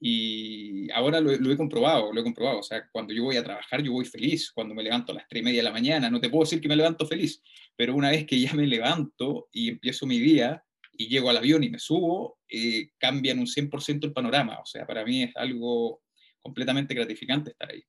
Y 0.00 0.90
ahora 0.92 1.20
lo, 1.20 1.30
he 1.32 1.56
comprobado, 1.56 2.12
lo 2.12 2.20
he 2.20 2.24
comprobado. 2.24 2.58
O 2.58 2.62
sea, 2.62 2.88
cuando 2.90 3.14
yo 3.14 3.24
voy 3.24 3.36
a 3.36 3.44
trabajar, 3.44 3.82
yo 3.82 3.92
voy 3.92 4.04
feliz. 4.04 4.50
Cuando 4.52 4.74
me 4.74 4.82
levanto 4.82 5.12
a 5.12 5.16
las 5.16 5.28
tres 5.28 5.42
y 5.42 5.44
media 5.44 5.60
de 5.60 5.64
la 5.64 5.72
mañana, 5.72 6.10
no 6.10 6.20
te 6.20 6.28
puedo 6.28 6.44
decir 6.44 6.60
que 6.60 6.68
me 6.68 6.76
levanto 6.76 7.06
feliz, 7.06 7.42
pero 7.76 7.94
una 7.94 8.10
vez 8.10 8.26
que 8.26 8.38
ya 8.38 8.52
me 8.54 8.66
levanto 8.66 9.48
y 9.52 9.68
empiezo 9.70 10.06
mi 10.06 10.18
día 10.18 10.64
y 10.96 11.08
llego 11.08 11.30
al 11.30 11.36
avión 11.36 11.64
y 11.64 11.70
me 11.70 11.78
subo, 11.78 12.38
eh, 12.48 12.90
cambian 12.98 13.38
un 13.38 13.46
100% 13.46 14.06
el 14.06 14.12
panorama. 14.12 14.60
O 14.60 14.66
sea, 14.66 14.86
para 14.86 15.04
mí 15.04 15.22
es 15.24 15.36
algo 15.36 16.02
completamente 16.40 16.94
gratificante 16.94 17.50
estar 17.50 17.70
ahí, 17.70 17.82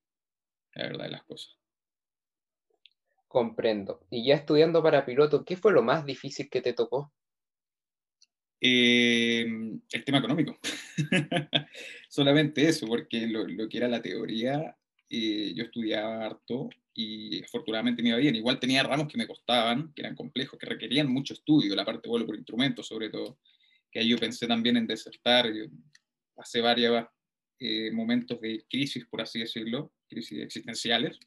la 0.73 0.83
verdad 0.83 1.05
de 1.05 1.11
las 1.11 1.23
cosas. 1.23 1.55
Comprendo. 3.27 4.05
Y 4.09 4.25
ya 4.25 4.35
estudiando 4.35 4.81
para 4.81 5.05
piloto, 5.05 5.43
¿qué 5.43 5.57
fue 5.57 5.73
lo 5.73 5.83
más 5.83 6.05
difícil 6.05 6.49
que 6.49 6.61
te 6.61 6.73
tocó? 6.73 7.11
Eh, 8.61 9.45
el 9.91 10.03
tema 10.03 10.19
económico. 10.19 10.57
Solamente 12.09 12.67
eso, 12.67 12.87
porque 12.87 13.27
lo, 13.27 13.45
que 13.69 13.77
era 13.77 13.87
la 13.87 14.01
teoría 14.01 14.75
eh, 15.09 15.53
yo 15.55 15.65
estudiaba 15.65 16.25
harto 16.25 16.69
y 16.93 17.43
afortunadamente 17.43 18.01
me 18.01 18.09
iba 18.09 18.17
bien. 18.17 18.35
Igual 18.35 18.59
tenía 18.59 18.83
ramos 18.83 19.07
que 19.07 19.17
me 19.17 19.27
costaban, 19.27 19.93
que 19.93 20.01
eran 20.01 20.15
complejos, 20.15 20.57
que 20.57 20.65
requerían 20.65 21.11
mucho 21.11 21.33
estudio, 21.33 21.75
la 21.75 21.85
parte 21.85 22.03
de 22.03 22.09
vuelo 22.09 22.25
por 22.25 22.35
instrumentos 22.35 22.87
sobre 22.87 23.09
todo, 23.09 23.39
que 23.91 23.99
ahí 23.99 24.09
yo 24.09 24.17
pensé 24.17 24.47
también 24.47 24.77
en 24.77 24.87
desertar. 24.87 25.53
Yo 25.53 25.65
pasé 26.33 26.61
varios 26.61 27.05
eh, 27.59 27.91
momentos 27.91 28.39
de 28.41 28.65
crisis, 28.69 29.05
por 29.05 29.21
así 29.21 29.39
decirlo, 29.39 29.93
crisis 30.07 30.39
existenciales, 30.39 31.19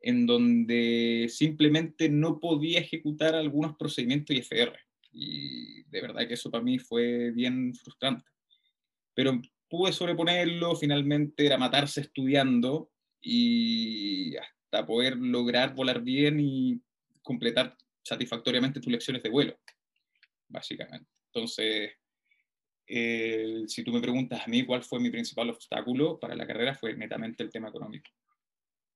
en 0.00 0.26
donde 0.26 1.26
simplemente 1.28 2.08
no 2.08 2.38
podía 2.38 2.80
ejecutar 2.80 3.34
algunos 3.34 3.76
procedimientos 3.76 4.36
IFR. 4.36 4.78
Y 5.10 5.82
de 5.84 6.00
verdad 6.00 6.26
que 6.28 6.34
eso 6.34 6.50
para 6.50 6.62
mí 6.62 6.78
fue 6.78 7.30
bien 7.30 7.74
frustrante. 7.74 8.24
Pero 9.14 9.40
pude 9.68 9.92
sobreponerlo, 9.92 10.76
finalmente 10.76 11.46
era 11.46 11.58
matarse 11.58 12.02
estudiando 12.02 12.90
y 13.20 14.36
hasta 14.36 14.86
poder 14.86 15.16
lograr 15.16 15.74
volar 15.74 16.02
bien 16.02 16.40
y 16.40 16.80
completar 17.22 17.76
satisfactoriamente 18.02 18.80
tus 18.80 18.92
lecciones 18.92 19.22
de 19.22 19.28
vuelo, 19.28 19.58
básicamente. 20.48 21.10
Entonces, 21.26 21.92
si 22.86 23.84
tú 23.84 23.92
me 23.92 24.00
preguntas 24.00 24.40
a 24.46 24.48
mí 24.48 24.64
cuál 24.64 24.82
fue 24.82 25.00
mi 25.00 25.10
principal 25.10 25.50
obstáculo 25.50 26.18
para 26.18 26.34
la 26.34 26.46
carrera, 26.46 26.74
fue 26.74 26.94
netamente 26.96 27.42
el 27.42 27.50
tema 27.50 27.68
económico. 27.68 28.10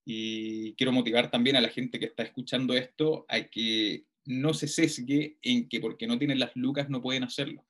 Y 0.04 0.74
quiero 0.74 0.92
motivar 0.92 1.30
también 1.30 1.56
a 1.56 1.60
la 1.60 1.68
gente 1.68 2.00
que 2.00 2.06
está 2.06 2.22
escuchando 2.22 2.74
esto 2.74 3.26
a 3.28 3.42
que 3.42 4.04
no 4.24 4.54
se 4.54 4.68
sesgue 4.68 5.38
en 5.42 5.68
que 5.68 5.80
porque 5.80 6.06
no 6.06 6.18
tienen 6.18 6.38
las 6.38 6.54
lucas 6.54 6.88
no 6.88 7.02
pueden 7.02 7.24
hacerlo. 7.24 7.66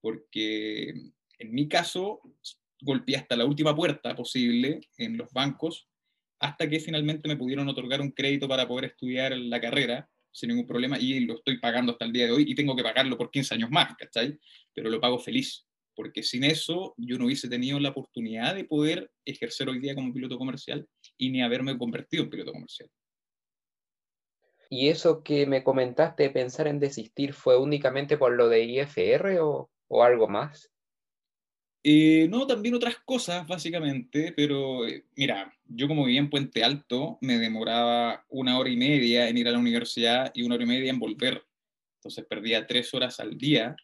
Porque 0.00 0.90
en 1.38 1.54
mi 1.54 1.68
caso, 1.68 2.20
golpeé 2.80 3.16
hasta 3.16 3.36
la 3.36 3.44
última 3.44 3.74
puerta 3.74 4.14
posible 4.14 4.80
en 4.96 5.16
los 5.16 5.32
bancos 5.32 5.88
hasta 6.38 6.68
que 6.68 6.80
finalmente 6.80 7.28
me 7.28 7.36
pudieron 7.36 7.68
otorgar 7.68 8.00
un 8.00 8.12
crédito 8.12 8.48
para 8.48 8.66
poder 8.66 8.86
estudiar 8.86 9.36
la 9.36 9.60
carrera 9.60 10.08
sin 10.32 10.50
ningún 10.50 10.66
problema 10.66 10.98
y 10.98 11.20
lo 11.20 11.34
estoy 11.34 11.58
pagando 11.58 11.92
hasta 11.92 12.04
el 12.04 12.12
día 12.12 12.26
de 12.26 12.32
hoy 12.32 12.44
y 12.46 12.54
tengo 12.54 12.76
que 12.76 12.82
pagarlo 12.82 13.18
por 13.18 13.30
15 13.30 13.54
años 13.54 13.70
más, 13.70 13.94
¿cachai? 13.96 14.38
Pero 14.72 14.88
lo 14.88 15.00
pago 15.00 15.18
feliz, 15.18 15.66
porque 15.94 16.22
sin 16.22 16.44
eso 16.44 16.94
yo 16.96 17.18
no 17.18 17.26
hubiese 17.26 17.48
tenido 17.48 17.78
la 17.80 17.90
oportunidad 17.90 18.54
de 18.54 18.64
poder 18.64 19.10
ejercer 19.24 19.68
hoy 19.68 19.80
día 19.80 19.94
como 19.94 20.14
piloto 20.14 20.38
comercial 20.38 20.86
y 21.18 21.30
ni 21.30 21.42
haberme 21.42 21.76
convertido 21.76 22.24
en 22.24 22.30
piloto 22.30 22.52
comercial. 22.52 22.88
¿Y 24.72 24.88
eso 24.88 25.24
que 25.24 25.46
me 25.46 25.64
comentaste 25.64 26.22
de 26.22 26.30
pensar 26.30 26.68
en 26.68 26.78
desistir 26.78 27.34
fue 27.34 27.58
únicamente 27.58 28.16
por 28.16 28.32
lo 28.32 28.48
de 28.48 28.62
IFR 28.62 29.40
o, 29.40 29.68
algo 30.00 30.28
más? 30.28 30.70
Eh, 31.82 32.28
no, 32.30 32.46
también 32.46 32.74
otras 32.74 32.96
cosas, 33.04 33.46
básicamente, 33.48 34.32
pero 34.36 34.86
eh, 34.86 35.06
mira, 35.16 35.52
yo 35.64 35.88
como 35.88 36.04
vivía 36.04 36.20
en 36.20 36.30
Puente 36.30 36.62
Alto, 36.62 37.18
me 37.20 37.38
demoraba 37.38 38.24
una 38.28 38.58
hora 38.58 38.70
y 38.70 38.76
media 38.76 39.28
en 39.28 39.38
ir 39.38 39.48
a 39.48 39.52
la 39.52 39.58
universidad 39.58 40.30
y 40.34 40.42
una 40.42 40.54
hora 40.54 40.64
y 40.64 40.68
media 40.68 40.90
en 40.90 41.00
volver. 41.00 41.44
Entonces 41.96 42.24
perdía 42.26 42.66
tres 42.66 42.94
horas 42.94 43.18
al 43.18 43.36
día 43.36 43.74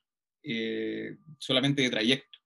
eh, 0.44 1.16
solamente 1.38 1.82
de 1.82 1.90
trayecto. 1.90 2.38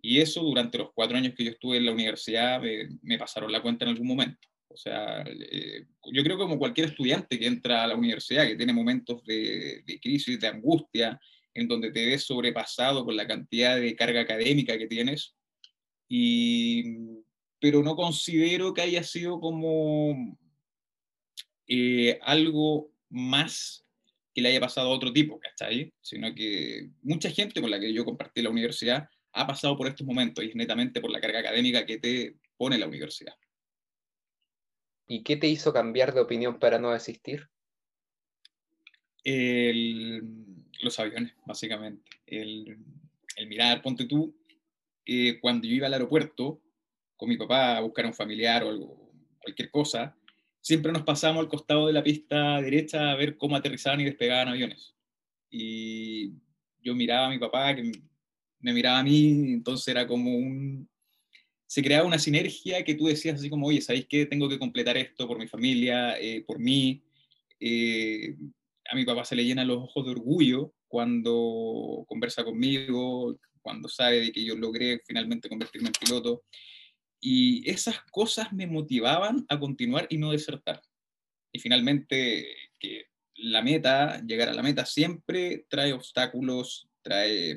Y 0.00 0.20
eso 0.20 0.42
durante 0.42 0.78
los 0.78 0.92
cuatro 0.94 1.16
años 1.16 1.34
que 1.36 1.44
yo 1.44 1.50
estuve 1.50 1.78
en 1.78 1.86
la 1.86 1.92
universidad 1.92 2.62
me, 3.02 3.18
pasaron 3.18 3.50
la 3.50 3.60
cuenta 3.60 3.84
en 3.84 3.90
algún 3.90 4.06
momento. 4.06 4.49
O 4.72 4.76
sea, 4.76 5.24
yo 5.24 6.22
creo 6.22 6.36
que 6.36 6.42
como 6.42 6.58
cualquier 6.58 6.88
estudiante 6.88 7.38
que 7.38 7.46
entra 7.46 7.84
a 7.84 7.86
la 7.88 7.96
universidad, 7.96 8.46
que 8.46 8.56
tiene 8.56 8.72
momentos 8.72 9.22
de, 9.24 9.82
de 9.84 10.00
crisis, 10.00 10.38
de 10.38 10.46
angustia, 10.46 11.20
en 11.54 11.66
donde 11.66 11.90
te 11.90 12.06
ves 12.06 12.22
sobrepasado 12.22 13.04
con 13.04 13.16
la 13.16 13.26
cantidad 13.26 13.76
de 13.76 13.96
carga 13.96 14.20
académica 14.20 14.78
que 14.78 14.86
tienes, 14.86 15.34
y, 16.08 16.84
pero 17.60 17.82
no 17.82 17.94
considero 17.94 18.72
que 18.72 18.82
haya 18.82 19.02
sido 19.02 19.38
como 19.40 20.36
eh, 21.66 22.18
algo 22.22 22.92
más 23.08 23.84
que 24.34 24.40
le 24.40 24.48
haya 24.48 24.60
pasado 24.60 24.88
a 24.88 24.94
otro 24.94 25.12
tipo, 25.12 25.38
¿cachai? 25.38 25.92
Sino 26.00 26.34
que 26.34 26.90
mucha 27.02 27.30
gente 27.30 27.60
con 27.60 27.70
la 27.70 27.78
que 27.78 27.92
yo 27.92 28.04
compartí 28.04 28.42
la 28.42 28.50
universidad 28.50 29.08
ha 29.32 29.46
pasado 29.46 29.76
por 29.76 29.86
estos 29.86 30.06
momentos 30.06 30.44
y 30.44 30.48
es 30.48 30.56
netamente 30.56 31.00
por 31.00 31.10
la 31.10 31.20
carga 31.20 31.40
académica 31.40 31.86
que 31.86 31.98
te 31.98 32.36
pone 32.56 32.78
la 32.78 32.86
universidad. 32.86 33.34
¿Y 35.10 35.24
qué 35.24 35.36
te 35.36 35.48
hizo 35.48 35.72
cambiar 35.72 36.14
de 36.14 36.20
opinión 36.20 36.60
para 36.60 36.78
no 36.78 36.92
desistir? 36.92 37.50
Los 39.24 41.00
aviones, 41.00 41.34
básicamente. 41.44 42.08
El, 42.26 42.78
mirar, 43.48 43.82
ponte 43.82 44.04
tú, 44.04 44.36
eh, 45.04 45.40
cuando 45.40 45.66
yo 45.66 45.74
iba 45.74 45.88
al 45.88 45.94
aeropuerto 45.94 46.62
con 47.16 47.28
mi 47.28 47.36
papá 47.36 47.76
a 47.76 47.80
buscar 47.80 48.04
a 48.04 48.08
un 48.08 48.14
familiar 48.14 48.62
o 48.62 48.68
algo, 48.68 49.12
cualquier 49.42 49.72
cosa, 49.72 50.16
siempre 50.60 50.92
nos 50.92 51.02
pasábamos 51.02 51.42
al 51.42 51.48
costado 51.48 51.88
de 51.88 51.92
la 51.92 52.04
pista 52.04 52.60
derecha 52.60 53.10
a 53.10 53.16
ver 53.16 53.36
cómo 53.36 53.56
aterrizaban 53.56 54.00
y 54.02 54.04
despegaban 54.04 54.46
aviones. 54.46 54.94
Y 55.50 56.34
yo 56.84 56.94
miraba 56.94 57.26
a 57.26 57.30
mi 57.30 57.38
papá, 57.40 57.74
que 57.74 57.90
me 58.60 58.72
miraba 58.72 59.00
a 59.00 59.02
mí, 59.02 59.54
entonces 59.54 59.88
era 59.88 60.06
como 60.06 60.36
un... 60.36 60.88
Se 61.70 61.84
creaba 61.84 62.04
una 62.04 62.18
sinergia 62.18 62.82
que 62.82 62.96
tú 62.96 63.06
decías 63.06 63.38
así 63.38 63.48
como, 63.48 63.68
oye, 63.68 63.80
¿sabéis 63.80 64.06
qué? 64.08 64.26
Tengo 64.26 64.48
que 64.48 64.58
completar 64.58 64.96
esto 64.96 65.28
por 65.28 65.38
mi 65.38 65.46
familia, 65.46 66.18
eh, 66.18 66.42
por 66.44 66.58
mí. 66.58 67.00
Eh, 67.60 68.34
a 68.90 68.96
mi 68.96 69.04
papá 69.04 69.24
se 69.24 69.36
le 69.36 69.44
llenan 69.44 69.68
los 69.68 69.84
ojos 69.84 70.04
de 70.04 70.10
orgullo 70.10 70.74
cuando 70.88 72.04
conversa 72.08 72.42
conmigo, 72.42 73.38
cuando 73.62 73.88
sabe 73.88 74.18
de 74.18 74.32
que 74.32 74.44
yo 74.44 74.56
logré 74.56 75.00
finalmente 75.06 75.48
convertirme 75.48 75.90
en 75.90 75.92
piloto. 75.92 76.42
Y 77.20 77.70
esas 77.70 78.00
cosas 78.10 78.52
me 78.52 78.66
motivaban 78.66 79.46
a 79.48 79.60
continuar 79.60 80.08
y 80.10 80.18
no 80.18 80.32
desertar. 80.32 80.82
Y 81.52 81.60
finalmente, 81.60 82.48
que 82.80 83.04
la 83.36 83.62
meta, 83.62 84.20
llegar 84.26 84.48
a 84.48 84.54
la 84.54 84.64
meta, 84.64 84.84
siempre 84.84 85.66
trae 85.68 85.92
obstáculos, 85.92 86.88
trae 87.00 87.56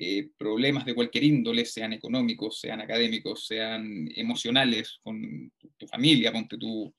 eh, 0.00 0.30
problemas 0.38 0.84
de 0.84 0.94
cualquier 0.94 1.24
índole, 1.24 1.64
sean 1.64 1.92
económicos, 1.92 2.60
sean 2.60 2.80
académicos, 2.80 3.48
sean 3.48 4.08
emocionales, 4.14 5.00
con 5.02 5.52
tu, 5.76 5.88
familia, 5.88 6.30
ponte 6.30 6.56
tu, 6.56 6.94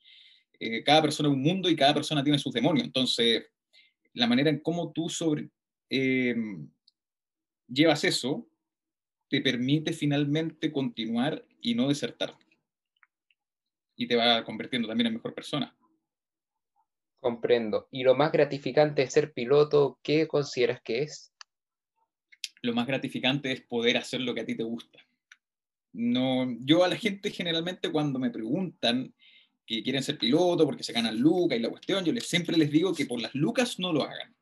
eh, 0.58 0.84
cada 0.84 1.00
persona 1.00 1.30
es 1.30 1.34
un 1.34 1.40
mundo 1.40 1.70
y 1.70 1.76
cada 1.76 1.94
persona 1.94 2.22
tiene 2.22 2.38
sus 2.38 2.52
demonios. 2.52 2.84
Entonces, 2.84 3.46
la 4.12 4.26
manera 4.26 4.50
en 4.50 4.60
cómo 4.60 4.92
tú 4.92 5.08
sobre, 5.08 5.48
eh, 5.88 6.36
llevas 7.66 8.04
eso 8.04 8.46
te 9.30 9.40
permite 9.40 9.94
finalmente 9.94 10.70
continuar 10.70 11.42
y 11.62 11.74
no 11.74 11.88
desertar. 11.88 12.34
Y 13.96 14.06
te 14.08 14.16
va 14.16 14.44
convirtiendo 14.44 14.88
también 14.88 15.06
en 15.06 15.14
mejor 15.14 15.32
persona. 15.32 15.74
Comprendo. 17.18 17.88
¿Y 17.90 18.02
lo 18.02 18.14
más 18.14 18.30
gratificante 18.30 19.02
de 19.02 19.10
ser 19.10 19.32
piloto, 19.32 19.98
qué 20.02 20.28
consideras 20.28 20.82
que 20.82 21.02
es? 21.04 21.29
Lo 22.62 22.74
más 22.74 22.86
gratificante 22.86 23.52
es 23.52 23.62
poder 23.62 23.96
hacer 23.96 24.20
lo 24.20 24.34
que 24.34 24.42
a 24.42 24.46
ti 24.46 24.54
te 24.54 24.62
gusta. 24.62 24.98
No, 25.92 26.56
yo 26.60 26.84
a 26.84 26.88
la 26.88 26.96
gente 26.96 27.30
generalmente 27.30 27.90
cuando 27.90 28.18
me 28.18 28.30
preguntan 28.30 29.12
que 29.66 29.82
quieren 29.82 30.02
ser 30.02 30.18
piloto 30.18 30.64
porque 30.64 30.82
se 30.82 30.92
ganan 30.92 31.18
lucas 31.18 31.58
y 31.58 31.62
la 31.62 31.70
cuestión, 31.70 32.04
yo 32.04 32.12
les, 32.12 32.26
siempre 32.26 32.56
les 32.56 32.70
digo 32.70 32.94
que 32.94 33.06
por 33.06 33.20
las 33.20 33.34
lucas 33.34 33.78
no 33.78 33.92
lo 33.92 34.02
hagan, 34.02 34.34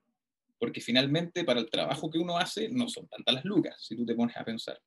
porque 0.59 0.81
finalmente 0.81 1.45
para 1.45 1.61
el 1.61 1.71
trabajo 1.71 2.11
que 2.11 2.19
uno 2.19 2.39
hace 2.39 2.69
no 2.69 2.89
son 2.89 3.07
tantas 3.09 3.35
las 3.35 3.45
lucas, 3.45 3.77
si 3.79 3.97
tú 3.97 4.05
te 4.05 4.15
pones 4.15 4.37
a 4.37 4.45
pensar. 4.45 4.81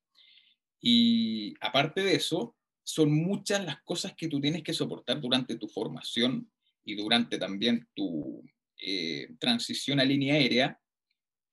Y 0.80 1.54
aparte 1.62 2.02
de 2.02 2.16
eso, 2.16 2.56
son 2.84 3.14
muchas 3.14 3.64
las 3.64 3.82
cosas 3.84 4.14
que 4.16 4.28
tú 4.28 4.42
tienes 4.42 4.64
que 4.64 4.74
soportar 4.74 5.22
durante 5.22 5.56
tu 5.56 5.68
formación 5.68 6.52
y 6.84 6.96
durante 6.96 7.38
también 7.38 7.88
tu 7.94 8.44
eh, 8.78 9.36
transición 9.40 10.00
a 10.00 10.04
línea 10.04 10.34
aérea, 10.34 10.80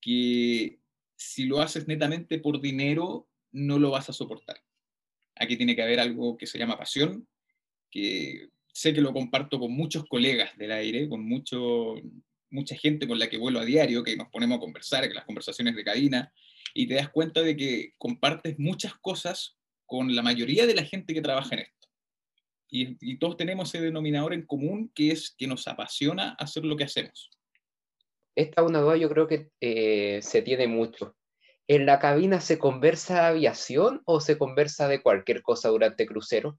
que 0.01 0.78
si 1.19 1.47
lo 1.47 1.61
haces 1.61 1.89
netamente 1.89 2.39
por 2.39 2.61
dinero, 2.61 3.29
no 3.51 3.79
lo 3.79 3.91
vas 3.91 4.09
a 4.09 4.13
soportar. 4.13 4.63
Aquí 5.35 5.57
tiene 5.57 5.75
que 5.75 5.83
haber 5.83 5.99
algo 5.99 6.37
que 6.37 6.47
se 6.47 6.59
llama 6.59 6.79
pasión, 6.79 7.29
que 7.91 8.51
sé 8.73 8.95
que 8.95 9.01
lo 9.01 9.13
comparto 9.13 9.59
con 9.59 9.73
muchos 9.73 10.05
colegas 10.07 10.57
del 10.57 10.71
aire, 10.71 11.09
con 11.09 11.29
mucho, 11.29 11.97
mucha 12.51 12.77
gente 12.77 13.09
con 13.09 13.19
la 13.19 13.29
que 13.29 13.37
vuelo 13.37 13.59
a 13.59 13.65
diario, 13.65 14.05
que 14.05 14.17
nos 14.17 14.29
ponemos 14.29 14.59
a 14.59 14.61
conversar, 14.61 15.09
que 15.09 15.15
las 15.15 15.25
conversaciones 15.25 15.75
de 15.75 15.85
cadena, 15.85 16.33
y 16.73 16.87
te 16.87 16.95
das 16.95 17.09
cuenta 17.09 17.43
de 17.43 17.57
que 17.57 17.95
compartes 17.99 18.57
muchas 18.59 18.95
cosas 18.99 19.57
con 19.87 20.15
la 20.15 20.23
mayoría 20.23 20.67
de 20.67 20.75
la 20.75 20.85
gente 20.85 21.15
que 21.15 21.23
trabaja 21.23 21.57
en 21.57 21.63
esto. 21.63 21.89
Y, 22.71 23.17
todos 23.17 23.37
tenemos 23.37 23.75
ese 23.75 23.83
denominador 23.83 24.35
en 24.35 24.47
común 24.47 24.93
que 24.95 25.11
es 25.11 25.35
que 25.37 25.49
nos 25.49 25.67
apasiona 25.67 26.35
hacer 26.35 26.65
lo 26.65 26.77
que 26.77 26.85
hacemos. 26.85 27.31
Esta 28.39 28.63
una 28.63 28.79
duda 28.79 28.97
yo 28.97 29.11
creo 29.11 29.27
que 29.27 29.51
eh, 29.61 30.21
se 30.23 30.43
tiene 30.43 30.69
mucho. 30.69 31.17
¿En 31.67 31.87
la 31.87 31.99
cabina 31.99 32.41
se 32.41 32.57
conversa 32.57 33.27
aviación 33.27 34.01
o 34.05 34.21
se 34.21 34.39
conversa 34.39 34.87
de 34.87 35.03
cualquier 35.03 35.43
cosa 35.43 35.71
durante 35.71 36.07
crucero? 36.07 36.57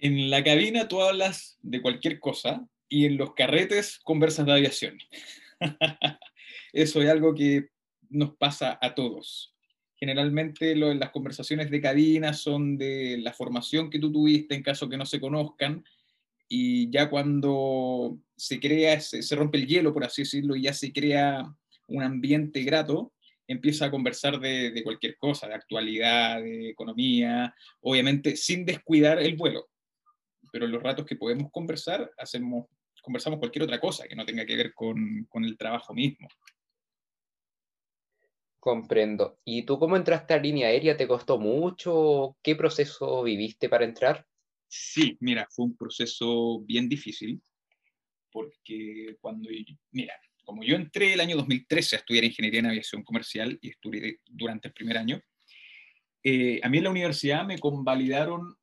En 0.00 0.28
la 0.28 0.42
cabina 0.42 0.88
tú 0.88 1.00
hablas 1.00 1.56
de 1.62 1.80
cualquier 1.80 2.18
cosa 2.18 2.66
y 2.88 3.06
en 3.06 3.16
los 3.16 3.32
carretes 3.34 4.00
conversas 4.02 4.44
de 4.44 4.54
aviación. 4.54 4.98
Eso 6.72 7.00
es 7.00 7.08
algo 7.08 7.32
que 7.32 7.68
nos 8.10 8.34
pasa 8.34 8.76
a 8.82 8.96
todos. 8.96 9.54
Generalmente 9.94 10.74
las 10.74 11.10
conversaciones 11.10 11.70
de 11.70 11.80
cabina 11.80 12.32
son 12.32 12.76
de 12.76 13.18
la 13.18 13.32
formación 13.32 13.88
que 13.88 14.00
tú 14.00 14.10
tuviste 14.10 14.56
en 14.56 14.64
caso 14.64 14.88
que 14.88 14.96
no 14.96 15.06
se 15.06 15.20
conozcan 15.20 15.84
y 16.54 16.90
ya 16.90 17.08
cuando 17.08 18.18
se 18.36 18.60
crea, 18.60 19.00
se, 19.00 19.34
rompe 19.34 19.56
el 19.56 19.66
hielo, 19.66 19.94
por 19.94 20.04
así 20.04 20.20
decirlo, 20.20 20.54
y 20.54 20.64
ya 20.64 20.74
se 20.74 20.92
crea 20.92 21.42
un 21.88 22.02
ambiente 22.02 22.62
grato, 22.62 23.14
empieza 23.46 23.86
a 23.86 23.90
conversar 23.90 24.38
de, 24.38 24.82
cualquier 24.84 25.16
cosa, 25.16 25.48
de 25.48 25.54
actualidad, 25.54 26.42
de 26.42 26.68
economía, 26.68 27.54
obviamente 27.80 28.36
sin 28.36 28.66
descuidar 28.66 29.18
el 29.18 29.34
vuelo. 29.34 29.70
Pero 30.52 30.66
en 30.66 30.72
los 30.72 30.82
ratos 30.82 31.06
que 31.06 31.16
podemos 31.16 31.50
conversar, 31.50 32.12
hacemos, 32.18 32.66
conversamos 33.02 33.38
cualquier 33.38 33.62
otra 33.62 33.80
cosa 33.80 34.06
que 34.06 34.14
no 34.14 34.26
tenga 34.26 34.44
que 34.44 34.56
ver 34.56 34.74
con, 34.74 35.24
con 35.30 35.46
el 35.46 35.56
trabajo 35.56 35.94
mismo. 35.94 36.28
Comprendo. 38.60 39.38
¿Y 39.42 39.62
tú 39.62 39.78
cómo 39.78 39.96
entraste 39.96 40.34
a 40.34 40.38
línea 40.38 40.68
aérea? 40.68 40.98
¿Te 40.98 41.08
costó 41.08 41.38
mucho? 41.38 42.36
¿Qué 42.42 42.56
proceso 42.56 43.22
viviste 43.22 43.70
para 43.70 43.86
entrar? 43.86 44.26
Sí, 44.74 45.18
mira, 45.20 45.46
fue 45.50 45.66
un 45.66 45.76
proceso 45.76 46.60
bien 46.62 46.88
difícil, 46.88 47.42
porque 48.30 49.18
cuando, 49.20 49.50
mira, 49.90 50.14
como 50.46 50.62
yo 50.62 50.76
entré 50.76 51.12
el 51.12 51.20
año 51.20 51.36
2013 51.36 51.96
a 51.96 51.98
estudiar 51.98 52.24
ingeniería 52.24 52.60
en 52.60 52.66
aviación 52.66 53.02
comercial 53.02 53.58
y 53.60 53.68
estudié 53.68 54.20
durante 54.24 54.68
el 54.68 54.74
primer 54.74 54.96
año, 54.96 55.20
eh, 56.24 56.58
a 56.62 56.70
mí 56.70 56.78
en 56.78 56.84
la 56.84 56.90
universidad 56.90 57.44
me 57.44 57.58
convalidaron 57.58 58.56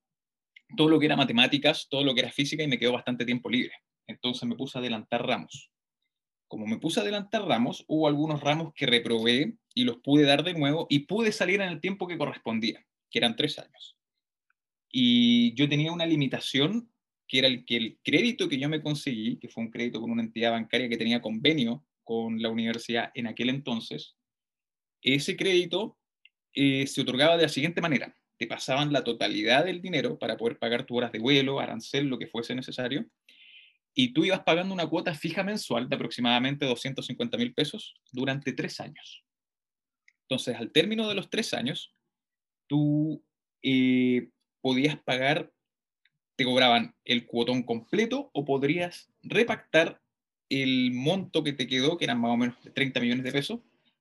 todo 0.75 0.89
lo 0.89 0.99
que 0.99 1.05
era 1.05 1.15
matemáticas, 1.15 1.87
todo 1.87 2.03
lo 2.03 2.15
que 2.15 2.21
era 2.21 2.31
física 2.31 2.63
y 2.63 2.67
me 2.67 2.79
quedó 2.79 2.93
bastante 2.93 3.23
tiempo 3.23 3.47
libre. 3.47 3.75
Entonces 4.07 4.49
me 4.49 4.55
puse 4.55 4.79
a 4.79 4.81
adelantar 4.81 5.27
ramos. 5.27 5.69
Como 6.47 6.65
me 6.65 6.79
puse 6.79 6.99
a 6.99 7.03
adelantar 7.03 7.43
ramos, 7.43 7.85
hubo 7.87 8.07
algunos 8.07 8.41
ramos 8.41 8.73
que 8.73 8.87
reprobé 8.87 9.57
y 9.75 9.83
los 9.83 9.97
pude 9.97 10.23
dar 10.23 10.43
de 10.43 10.55
nuevo 10.55 10.87
y 10.89 11.05
pude 11.05 11.31
salir 11.31 11.61
en 11.61 11.69
el 11.69 11.79
tiempo 11.79 12.07
que 12.07 12.17
correspondía, 12.17 12.83
que 13.11 13.19
eran 13.19 13.35
tres 13.35 13.59
años. 13.59 13.98
Y 14.91 15.53
yo 15.53 15.69
tenía 15.69 15.91
una 15.91 16.05
limitación 16.05 16.89
que 17.27 17.39
era 17.39 17.47
el 17.47 17.63
que 17.63 17.77
el 17.77 17.99
crédito 18.03 18.49
que 18.49 18.57
yo 18.57 18.69
me 18.69 18.81
conseguí, 18.81 19.37
que 19.37 19.49
fue 19.49 19.63
un 19.63 19.71
crédito 19.71 20.01
con 20.01 20.09
una 20.09 20.23
entidad 20.23 20.51
bancaria 20.51 20.89
que 20.89 20.97
tenía 20.97 21.21
convenio 21.21 21.85
con 22.03 22.41
la 22.41 22.49
universidad 22.49 23.11
en 23.13 23.27
aquel 23.27 23.49
entonces, 23.49 24.15
ese 25.01 25.37
crédito 25.37 25.97
eh, 26.53 26.87
se 26.87 27.01
otorgaba 27.01 27.37
de 27.37 27.43
la 27.43 27.49
siguiente 27.49 27.81
manera. 27.81 28.15
Te 28.37 28.47
pasaban 28.47 28.91
la 28.91 29.03
totalidad 29.03 29.65
del 29.65 29.81
dinero 29.81 30.17
para 30.17 30.37
poder 30.37 30.57
pagar 30.57 30.85
tus 30.85 30.97
horas 30.97 31.11
de 31.11 31.19
vuelo, 31.19 31.59
arancel, 31.59 32.07
lo 32.07 32.17
que 32.17 32.27
fuese 32.27 32.55
necesario, 32.55 33.05
y 33.93 34.13
tú 34.13 34.25
ibas 34.25 34.41
pagando 34.41 34.73
una 34.73 34.87
cuota 34.87 35.13
fija 35.13 35.43
mensual 35.43 35.89
de 35.89 35.95
aproximadamente 35.95 36.65
250 36.65 37.37
mil 37.37 37.53
pesos 37.53 37.95
durante 38.11 38.53
tres 38.53 38.79
años. 38.79 39.23
Entonces, 40.21 40.55
al 40.55 40.71
término 40.71 41.07
de 41.09 41.15
los 41.15 41.29
tres 41.29 41.53
años, 41.53 41.93
tú 42.67 43.23
eh, 43.61 44.29
podías 44.61 44.97
pagar, 44.97 45.51
te 46.35 46.45
cobraban 46.45 46.95
el 47.03 47.25
cuotón 47.25 47.63
completo 47.63 48.29
o 48.33 48.45
podrías 48.45 49.09
repactar 49.21 50.01
el 50.49 50.91
monto 50.93 51.43
que 51.43 51.53
te 51.53 51.67
quedó, 51.67 51.97
que 51.97 52.05
eran 52.05 52.19
más 52.19 52.31
o 52.31 52.37
menos 52.37 52.55
30 52.73 52.99
millones 52.99 53.23
de 53.23 53.31
pesos, 53.31 53.59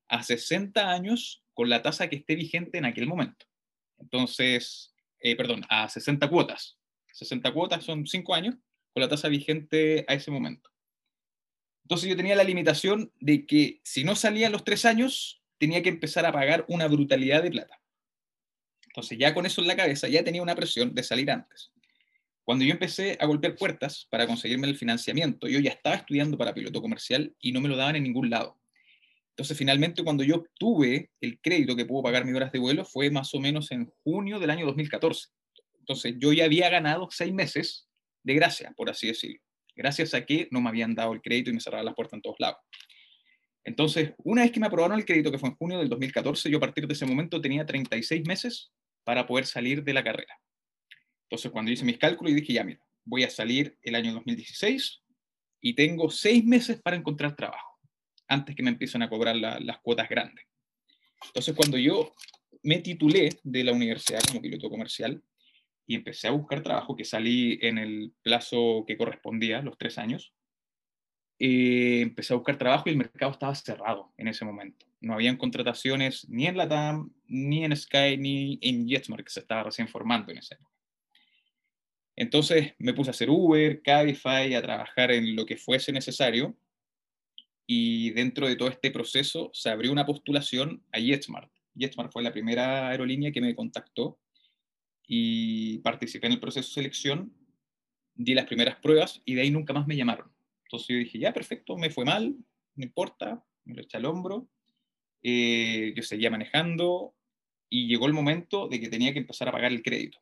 a 0.09 0.23
60 0.23 0.91
años 0.91 1.45
con 1.53 1.69
la 1.69 1.83
tasa 1.83 2.09
que 2.09 2.17
esté 2.17 2.35
vigente 2.35 2.79
en 2.79 2.85
aquel 2.85 3.07
momento. 3.07 3.47
Entonces, 3.99 4.95
eh, 5.21 5.37
perdón, 5.37 5.65
a 5.69 5.89
60 5.89 6.29
cuotas. 6.31 6.79
60 7.13 7.53
cuotas 7.53 7.85
son 7.85 8.07
5 8.07 8.35
años 8.35 8.55
con 8.93 9.03
la 9.03 9.09
tasa 9.09 9.29
vigente 9.29 10.05
a 10.09 10.15
ese 10.15 10.31
momento. 10.31 10.71
Entonces 11.83 12.09
yo 12.09 12.17
tenía 12.17 12.37
la 12.37 12.45
limitación 12.45 13.13
de 13.19 13.47
que 13.47 13.81
si 13.83 14.05
no 14.05 14.15
salían 14.15 14.53
los 14.53 14.65
3 14.65 14.85
años, 14.85 15.43
tenía 15.59 15.83
que 15.83 15.89
empezar 15.89 16.25
a 16.27 16.33
pagar 16.33 16.65
una 16.69 16.87
brutalidad 16.87 17.43
de 17.43 17.51
plata. 17.51 17.81
Entonces 18.99 19.17
ya 19.17 19.33
con 19.33 19.47
eso 19.47 19.61
en 19.61 19.69
la 19.69 19.77
cabeza 19.77 20.09
ya 20.09 20.25
tenía 20.25 20.43
una 20.43 20.57
presión 20.57 20.93
de 20.93 21.05
salir 21.05 21.31
antes. 21.31 21.71
Cuando 22.43 22.65
yo 22.65 22.73
empecé 22.73 23.17
a 23.21 23.27
golpear 23.27 23.55
puertas 23.55 24.09
para 24.11 24.27
conseguirme 24.27 24.67
el 24.67 24.77
financiamiento, 24.77 25.47
yo 25.47 25.61
ya 25.61 25.71
estaba 25.71 25.95
estudiando 25.95 26.37
para 26.37 26.53
piloto 26.53 26.83
comercial 26.83 27.33
y 27.41 27.53
no 27.53 27.61
me 27.61 27.69
lo 27.69 27.77
daban 27.77 27.95
en 27.95 28.03
ningún 28.03 28.29
lado. 28.29 28.59
Entonces 29.31 29.57
finalmente 29.57 30.03
cuando 30.03 30.25
yo 30.25 30.35
obtuve 30.35 31.13
el 31.21 31.39
crédito 31.41 31.77
que 31.77 31.85
pudo 31.85 32.03
pagar 32.03 32.25
mis 32.25 32.35
horas 32.35 32.51
de 32.51 32.59
vuelo 32.59 32.85
fue 32.85 33.09
más 33.09 33.33
o 33.35 33.39
menos 33.39 33.71
en 33.71 33.89
junio 34.03 34.41
del 34.41 34.51
año 34.51 34.67
2014. 34.67 35.29
Entonces 35.79 36.17
yo 36.19 36.33
ya 36.33 36.47
había 36.47 36.69
ganado 36.69 37.07
seis 37.13 37.33
meses 37.33 37.87
de 38.25 38.35
gracia, 38.35 38.75
por 38.77 38.91
así 38.91 39.07
decirlo. 39.07 39.41
Gracias 39.77 40.13
a 40.13 40.27
que 40.27 40.49
no 40.51 40.61
me 40.61 40.71
habían 40.71 40.97
dado 40.97 41.13
el 41.13 41.23
crédito 41.23 41.51
y 41.51 41.53
me 41.53 41.61
cerraban 41.61 41.87
las 41.87 41.95
puertas 41.95 42.15
en 42.15 42.23
todos 42.23 42.41
lados. 42.41 42.59
Entonces, 43.63 44.15
una 44.25 44.43
vez 44.43 44.51
que 44.51 44.59
me 44.59 44.67
aprobaron 44.67 44.99
el 44.99 45.05
crédito, 45.05 45.31
que 45.31 45.39
fue 45.39 45.51
en 45.51 45.55
junio 45.55 45.79
del 45.79 45.89
2014, 45.89 46.51
yo 46.51 46.57
a 46.57 46.61
partir 46.61 46.89
de 46.89 46.95
ese 46.95 47.07
momento 47.07 47.41
tenía 47.41 47.65
36 47.65 48.27
meses 48.27 48.73
para 49.05 49.27
poder 49.27 49.47
salir 49.47 49.83
de 49.83 49.93
la 49.93 50.05
carrera. 50.05 50.41
Entonces, 51.25 51.51
cuando 51.51 51.71
hice 51.71 51.85
mis 51.85 51.99
cálculos, 51.99 52.35
dije, 52.35 52.55
ya, 52.55 52.65
mira, 52.65 52.81
voy 53.05 53.25
a 53.25 53.31
salir 53.31 53.79
el 53.83 53.95
año 53.95 54.13
2016 54.15 55.03
y 55.61 55.75
tengo 55.75 56.11
seis 56.11 56.45
meses 56.45 56.81
para 56.81 56.97
encontrar 56.97 57.37
trabajo, 57.37 57.79
antes 58.29 58.55
que 58.55 58.63
me 58.63 58.71
empiecen 58.71 59.03
a 59.03 59.09
cobrar 59.09 59.37
las 59.37 59.79
cuotas 59.81 60.09
grandes. 60.09 60.47
Entonces, 61.27 61.55
cuando 61.55 61.79
yo 61.79 62.15
me 62.63 62.79
titulé 62.79 63.31
de 63.43 63.65
la 63.65 63.73
universidad 63.73 64.21
como 64.29 64.43
piloto 64.43 64.71
comercial 64.71 65.23
y 65.87 65.95
empecé 65.95 66.29
a 66.29 66.33
buscar 66.33 66.63
trabajo, 66.63 66.97
que 66.97 67.05
salí 67.05 67.59
en 67.63 67.79
el 67.79 68.13
plazo 68.23 68.85
que 68.87 68.97
correspondía, 68.97 69.63
los 69.63 69.79
tres 69.79 69.99
años, 69.99 70.35
eh, 71.39 72.01
empecé 72.03 72.33
a 72.33 72.37
buscar 72.37 72.59
trabajo 72.59 72.85
y 72.87 72.91
el 72.93 72.99
mercado 72.99 73.33
estaba 73.33 73.55
cerrado 73.55 74.13
en 74.17 74.29
ese 74.29 74.45
momento. 74.45 74.88
No 75.01 75.15
habían 75.15 75.37
contrataciones 75.37 76.29
ni 76.29 76.47
en 76.47 76.57
la 76.57 76.69
TAM, 76.69 77.13
ni 77.27 77.65
en 77.65 77.77
Sky, 77.77 78.17
ni 78.19 78.59
en 78.63 78.87
JetSmart, 78.87 79.25
que 79.25 79.31
se 79.31 79.41
estaba 79.41 79.65
recién 79.65 79.89
formando 79.89 80.33
en 80.33 80.39
esa 80.39 80.57
época. 80.57 80.73
Entonces 82.17 82.75
me 82.79 82.95
puse 82.95 83.11
a 83.11 83.13
hacer 83.13 83.31
Uber, 83.31 83.81
Cabify, 83.83 84.55
a 84.55 84.63
trabajar 84.63 85.13
en 85.13 85.37
lo 85.37 85.47
que 85.47 85.57
fuese 85.57 85.93
necesario. 85.93 86.57
Y 87.67 88.11
dentro 88.11 88.49
de 88.49 88.57
todo 88.57 88.69
este 88.69 88.91
proceso 88.91 89.51
se 89.53 89.71
abrió 89.71 89.93
una 89.93 90.07
postulación 90.07 90.83
a 90.93 90.99
JetSmart. 90.99 91.53
JetSmart 91.75 92.13
fue 92.13 92.23
la 92.23 92.33
primera 92.33 92.89
aerolínea 92.89 93.31
que 93.31 93.41
me 93.41 93.55
contactó 93.55 94.19
y 95.07 95.79
participé 95.79 96.27
en 96.27 96.33
el 96.35 96.41
proceso 96.41 96.69
de 96.69 96.75
selección, 96.75 97.33
di 98.15 98.35
las 98.35 98.47
primeras 98.47 98.77
pruebas 98.77 99.23
y 99.25 99.35
de 99.35 99.43
ahí 99.43 99.51
nunca 99.51 99.73
más 99.73 99.87
me 99.87 99.97
llamaron 99.97 100.33
entonces 100.69 100.89
yo 100.89 100.97
dije, 100.99 101.19
ya, 101.19 101.33
perfecto, 101.33 101.79
me 101.79 101.89
fue 101.89 102.05
mal, 102.05 102.37
no 102.75 102.85
importa, 102.85 103.43
me 103.65 103.75
lo 103.75 103.81
eché 103.81 103.97
al 103.97 104.05
hombro, 104.05 104.51
eh, 105.23 105.93
yo 105.97 106.03
seguía 106.03 106.31
manejando 106.31 107.15
y 107.69 107.87
llegó 107.87 108.07
el 108.07 108.13
momento 108.13 108.69
de 108.69 108.81
que 108.81 108.89
tenía 108.89 109.13
que 109.13 109.19
empezar 109.19 109.49
a 109.49 109.53
pagar 109.53 109.73
el 109.73 109.83
crédito. 109.83 110.19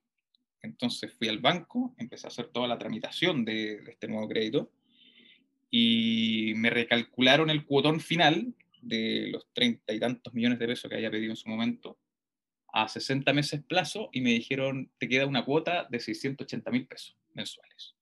Entonces 0.62 1.12
fui 1.12 1.28
al 1.28 1.38
banco, 1.38 1.94
empecé 1.98 2.26
a 2.26 2.28
hacer 2.28 2.48
toda 2.48 2.66
la 2.66 2.78
tramitación 2.78 3.44
de, 3.44 3.85
este 3.88 4.09
nuevo 4.09 4.28
crédito 4.28 4.72
y 5.70 6.54
me 6.56 6.70
recalcularon 6.70 7.50
el 7.50 7.64
cuotón 7.64 8.00
final 8.00 8.54
de 8.80 9.28
los 9.30 9.46
treinta 9.52 9.92
y 9.92 10.00
tantos 10.00 10.32
millones 10.32 10.59
de 10.59 10.66
pesos 10.66 10.88
que 10.88 10.96
había 10.96 11.11
pedido 11.11 11.32
en 11.32 11.37
su 11.37 11.48
momento 11.48 11.98
a 12.72 12.88
60 12.88 13.32
meses 13.32 13.62
plazo 13.62 14.11
y 14.12 14.20
me 14.20 14.30
dijeron, 14.30 14.90
te 14.98 15.09
queda 15.09 15.26
una 15.26 15.44
cuota 15.44 15.87
de 15.88 16.00
680 16.00 16.70
mil 16.70 16.87
pesos 16.87 17.16
mensuales. 17.32 17.94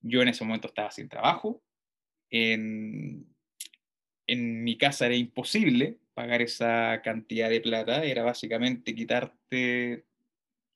Yo 0.00 0.22
en 0.22 0.28
ese 0.28 0.44
momento 0.44 0.68
estaba 0.68 0.90
sin 0.90 1.08
trabajo. 1.08 1.62
En, 2.30 3.26
en 4.28 4.62
mi 4.62 4.78
casa 4.78 5.06
era 5.06 5.16
imposible 5.16 5.98
pagar 6.14 6.42
esa 6.42 7.02
cantidad 7.02 7.50
de 7.50 7.60
plata. 7.60 8.04
Era 8.04 8.22
básicamente 8.22 8.94
quitarte 8.94 10.04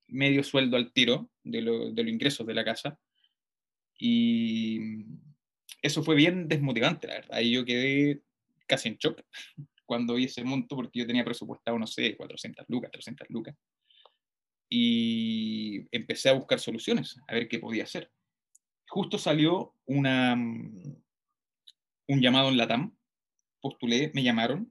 medio 0.09 0.43
sueldo 0.43 0.77
al 0.77 0.93
tiro 0.93 1.31
de, 1.45 1.63
lo, 1.63 1.93
de 1.93 2.03
los 2.03 2.13
ingresos 2.13 2.45
de 2.47 2.55
la 2.55 2.65
casa. 2.65 2.99
Y 3.97 4.81
eso 5.81 6.03
fue 6.03 6.17
bien 6.17 6.49
desmotivante, 6.49 7.07
la 7.07 7.15
verdad. 7.15 7.39
Ahí 7.39 7.53
yo 7.53 7.65
quedé 7.65 8.23
casi 8.67 8.89
en 8.89 8.97
shock 8.97 9.23
cuando 9.87 10.15
vi 10.15 10.25
ese 10.25 10.43
monto 10.43 10.75
porque 10.75 10.99
yo 10.99 11.07
tenía 11.07 11.25
presupuestado, 11.25 11.79
no 11.79 11.87
sé, 11.87 12.17
400 12.17 12.67
lucas, 12.69 12.91
300 12.91 13.29
lucas. 13.31 13.55
Y 14.69 15.87
empecé 15.95 16.31
a 16.31 16.33
buscar 16.33 16.59
soluciones, 16.59 17.17
a 17.29 17.35
ver 17.35 17.47
qué 17.47 17.59
podía 17.61 17.85
hacer 17.85 18.11
justo 18.93 19.17
salió 19.17 19.75
una, 19.87 20.37
mm, 20.37 20.97
un 22.09 22.21
llamado 22.21 22.51
en 22.51 22.59
Latam, 22.59 22.95
postulé, 23.63 24.11
me 24.15 24.23
llamaron, 24.23 24.71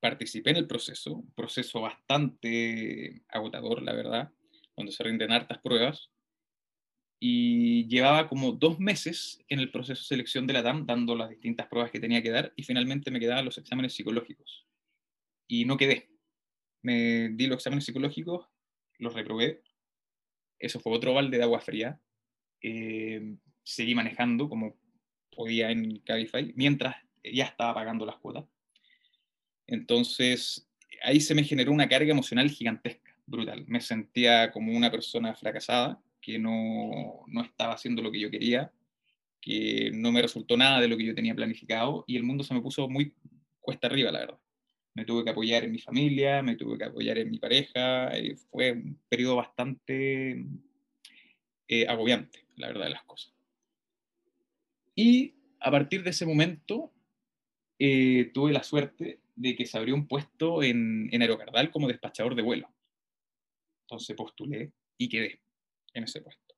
participé 0.00 0.50
en 0.50 0.56
el 0.56 0.66
proceso, 0.66 1.14
un 1.14 1.32
proceso 1.34 1.80
bastante 1.80 3.22
agotador, 3.28 3.82
la 3.82 3.94
verdad, 3.94 4.32
donde 4.76 4.92
se 4.92 5.02
rinden 5.02 5.32
hartas 5.32 5.58
pruebas, 5.58 6.10
y 7.20 7.88
llevaba 7.88 8.28
como 8.28 8.52
dos 8.52 8.78
meses 8.78 9.42
en 9.48 9.58
el 9.58 9.72
proceso 9.72 10.00
de 10.02 10.06
selección 10.06 10.46
de 10.46 10.52
la 10.52 10.62
TAM, 10.62 10.86
dando 10.86 11.16
las 11.16 11.30
distintas 11.30 11.66
pruebas 11.66 11.90
que 11.90 11.98
tenía 12.00 12.22
que 12.22 12.30
dar, 12.30 12.52
y 12.54 12.62
finalmente 12.62 13.10
me 13.10 13.20
quedaban 13.20 13.44
los 13.44 13.58
exámenes 13.58 13.94
psicológicos. 13.94 14.66
Y 15.48 15.64
no 15.64 15.76
quedé. 15.76 16.10
Me 16.82 17.30
di 17.30 17.46
los 17.46 17.56
exámenes 17.56 17.86
psicológicos, 17.86 18.46
los 18.98 19.14
reprobé. 19.14 19.62
Eso 20.60 20.78
fue 20.78 20.94
otro 20.94 21.14
balde 21.14 21.38
de 21.38 21.42
agua 21.42 21.60
fría. 21.60 22.00
Eh, 22.62 23.36
seguí 23.64 23.94
manejando 23.94 24.48
como 24.48 24.76
podía 25.34 25.70
en 25.70 26.00
Cabify, 26.00 26.52
mientras 26.54 26.96
ya 27.24 27.44
estaba 27.44 27.74
pagando 27.74 28.06
las 28.06 28.16
cuotas. 28.16 28.44
Entonces, 29.66 30.68
ahí 31.02 31.20
se 31.20 31.34
me 31.34 31.44
generó 31.44 31.72
una 31.72 31.88
carga 31.88 32.10
emocional 32.10 32.50
gigantesca, 32.50 33.16
brutal. 33.26 33.64
Me 33.66 33.80
sentía 33.80 34.50
como 34.50 34.72
una 34.72 34.90
persona 34.90 35.34
fracasada, 35.34 36.00
que 36.20 36.38
no, 36.38 37.24
no 37.26 37.42
estaba 37.42 37.74
haciendo 37.74 38.02
lo 38.02 38.10
que 38.10 38.20
yo 38.20 38.30
quería, 38.30 38.72
que 39.40 39.90
no 39.94 40.12
me 40.12 40.22
resultó 40.22 40.56
nada 40.56 40.80
de 40.80 40.88
lo 40.88 40.96
que 40.96 41.04
yo 41.04 41.14
tenía 41.14 41.34
planificado 41.34 42.04
y 42.06 42.16
el 42.16 42.24
mundo 42.24 42.44
se 42.44 42.54
me 42.54 42.60
puso 42.60 42.88
muy 42.88 43.14
cuesta 43.60 43.86
arriba, 43.86 44.10
la 44.10 44.20
verdad. 44.20 44.38
Me 44.94 45.04
tuve 45.04 45.24
que 45.24 45.30
apoyar 45.30 45.64
en 45.64 45.72
mi 45.72 45.78
familia, 45.78 46.42
me 46.42 46.56
tuve 46.56 46.76
que 46.76 46.84
apoyar 46.84 47.18
en 47.18 47.30
mi 47.30 47.38
pareja, 47.38 48.08
eh, 48.16 48.36
fue 48.50 48.72
un 48.72 48.98
periodo 49.08 49.36
bastante 49.36 50.44
eh, 51.68 51.86
agobiante, 51.86 52.46
la 52.56 52.68
verdad 52.68 52.86
de 52.86 52.90
las 52.90 53.04
cosas. 53.04 53.32
Y 54.94 55.34
a 55.60 55.70
partir 55.70 56.02
de 56.02 56.10
ese 56.10 56.26
momento 56.26 56.92
eh, 57.78 58.30
tuve 58.34 58.52
la 58.52 58.62
suerte 58.62 59.20
de 59.36 59.54
que 59.54 59.66
se 59.66 59.78
abrió 59.78 59.94
un 59.94 60.06
puesto 60.06 60.62
en, 60.62 61.08
en 61.12 61.22
Aerocardal 61.22 61.70
como 61.70 61.88
despachador 61.88 62.34
de 62.34 62.42
vuelo. 62.42 62.68
Entonces 63.82 64.16
postulé 64.16 64.72
y 64.96 65.08
quedé 65.08 65.40
en 65.94 66.04
ese 66.04 66.20
puesto. 66.20 66.48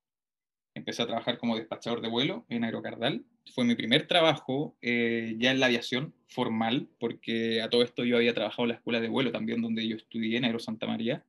Empecé 0.74 1.02
a 1.02 1.06
trabajar 1.06 1.38
como 1.38 1.56
despachador 1.56 2.00
de 2.00 2.08
vuelo 2.08 2.44
en 2.48 2.64
Aerocardal. 2.64 3.24
Fue 3.54 3.64
mi 3.64 3.74
primer 3.74 4.06
trabajo 4.06 4.76
eh, 4.80 5.34
ya 5.38 5.50
en 5.50 5.60
la 5.60 5.66
aviación 5.66 6.14
formal, 6.28 6.88
porque 6.98 7.60
a 7.60 7.68
todo 7.68 7.82
esto 7.82 8.04
yo 8.04 8.16
había 8.16 8.34
trabajado 8.34 8.62
en 8.64 8.68
la 8.68 8.74
escuela 8.76 9.00
de 9.00 9.08
vuelo 9.08 9.32
también, 9.32 9.60
donde 9.60 9.86
yo 9.86 9.96
estudié 9.96 10.38
en 10.38 10.44
Aero 10.44 10.60
Santa 10.60 10.86
María, 10.86 11.24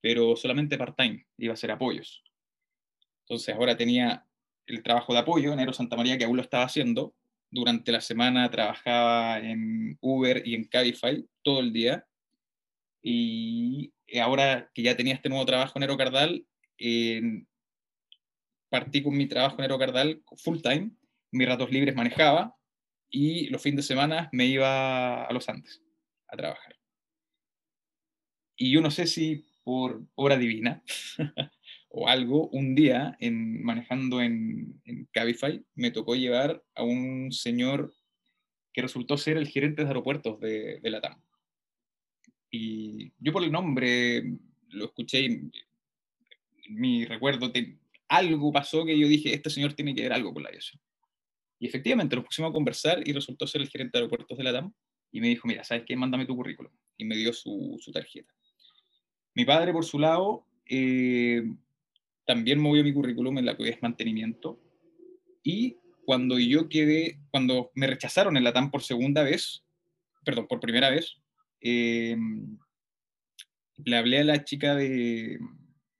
pero 0.00 0.34
solamente 0.34 0.78
part-time, 0.78 1.26
iba 1.36 1.52
a 1.52 1.54
hacer 1.54 1.70
apoyos. 1.70 2.24
Entonces 3.24 3.54
ahora 3.54 3.76
tenía 3.76 4.26
el 4.66 4.82
trabajo 4.82 5.12
de 5.12 5.18
apoyo 5.20 5.52
en 5.52 5.58
Aero 5.58 5.74
Santa 5.74 5.96
María, 5.96 6.16
que 6.16 6.24
aún 6.24 6.36
lo 6.36 6.42
estaba 6.42 6.64
haciendo. 6.64 7.14
Durante 7.50 7.92
la 7.92 8.00
semana 8.00 8.50
trabajaba 8.50 9.38
en 9.40 9.98
Uber 10.00 10.42
y 10.46 10.54
en 10.54 10.64
Cabify 10.64 11.26
todo 11.42 11.60
el 11.60 11.72
día. 11.72 12.06
Y 13.02 13.92
ahora 14.20 14.70
que 14.74 14.82
ya 14.82 14.96
tenía 14.96 15.14
este 15.14 15.28
nuevo 15.28 15.46
trabajo 15.46 15.72
en 15.76 15.82
Aerocardal, 15.82 16.46
eh, 16.78 17.44
partí 18.68 19.02
con 19.02 19.16
mi 19.16 19.26
trabajo 19.26 19.56
en 19.56 19.62
Aerocardal 19.62 20.22
full 20.36 20.60
time, 20.60 20.90
mis 21.32 21.48
ratos 21.48 21.70
libres 21.70 21.94
manejaba 21.94 22.56
y 23.10 23.48
los 23.48 23.60
fines 23.60 23.78
de 23.78 23.82
semana 23.82 24.28
me 24.32 24.46
iba 24.46 25.24
a 25.24 25.32
los 25.32 25.48
Andes 25.48 25.82
a 26.28 26.36
trabajar. 26.36 26.76
Y 28.56 28.70
yo 28.72 28.80
no 28.80 28.90
sé 28.90 29.06
si 29.06 29.44
por 29.64 30.02
obra 30.14 30.36
divina 30.36 30.82
o 31.92 32.08
algo, 32.08 32.48
un 32.48 32.74
día 32.74 33.16
en, 33.18 33.62
manejando 33.62 34.22
en, 34.22 34.80
en 34.84 35.06
Cabify 35.12 35.62
me 35.74 35.90
tocó 35.90 36.14
llevar 36.14 36.62
a 36.76 36.84
un 36.84 37.32
señor 37.32 37.92
que 38.72 38.82
resultó 38.82 39.16
ser 39.18 39.36
el 39.36 39.48
gerente 39.48 39.82
de 39.82 39.88
aeropuertos 39.88 40.38
de, 40.38 40.78
de 40.80 40.90
la 40.90 41.00
TAM. 41.00 41.20
Y 42.48 43.12
yo 43.18 43.32
por 43.32 43.42
el 43.42 43.50
nombre 43.50 44.22
lo 44.68 44.84
escuché 44.84 45.20
y 45.20 45.50
mi 46.68 47.04
recuerdo 47.04 47.52
algo 48.08 48.52
pasó 48.52 48.84
que 48.84 48.96
yo 48.96 49.08
dije, 49.08 49.34
este 49.34 49.50
señor 49.50 49.74
tiene 49.74 49.94
que 49.94 50.02
ver 50.02 50.12
algo 50.12 50.32
con 50.32 50.44
la 50.44 50.48
aviación. 50.48 50.80
Y 51.58 51.66
efectivamente 51.66 52.14
nos 52.14 52.24
pusimos 52.24 52.50
a 52.50 52.52
conversar 52.52 53.06
y 53.06 53.12
resultó 53.12 53.48
ser 53.48 53.62
el 53.62 53.68
gerente 53.68 53.98
de 53.98 54.04
aeropuertos 54.04 54.38
de 54.38 54.44
la 54.44 54.52
TAM 54.52 54.72
y 55.10 55.20
me 55.20 55.28
dijo, 55.28 55.48
mira, 55.48 55.64
¿sabes 55.64 55.84
qué? 55.86 55.96
Mándame 55.96 56.24
tu 56.24 56.36
currículum. 56.36 56.72
Y 56.96 57.04
me 57.04 57.16
dio 57.16 57.32
su, 57.32 57.76
su 57.80 57.90
tarjeta. 57.90 58.32
Mi 59.34 59.44
padre, 59.44 59.72
por 59.72 59.84
su 59.84 59.98
lado, 59.98 60.46
eh, 60.66 61.42
también 62.26 62.60
movió 62.60 62.84
mi 62.84 62.92
currículum 62.92 63.38
en 63.38 63.46
la 63.46 63.56
que 63.56 63.68
es 63.68 63.82
mantenimiento. 63.82 64.60
Y 65.42 65.76
cuando 66.04 66.38
yo 66.38 66.68
quedé, 66.68 67.18
cuando 67.30 67.70
me 67.74 67.86
rechazaron 67.86 68.36
en 68.36 68.44
la 68.44 68.70
por 68.70 68.82
segunda 68.82 69.22
vez, 69.22 69.64
perdón, 70.24 70.46
por 70.48 70.60
primera 70.60 70.90
vez, 70.90 71.16
eh, 71.60 72.16
le 73.84 73.96
hablé 73.96 74.20
a 74.20 74.24
la 74.24 74.44
chica 74.44 74.74
de, 74.74 75.38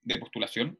de 0.02 0.18
postulación 0.18 0.78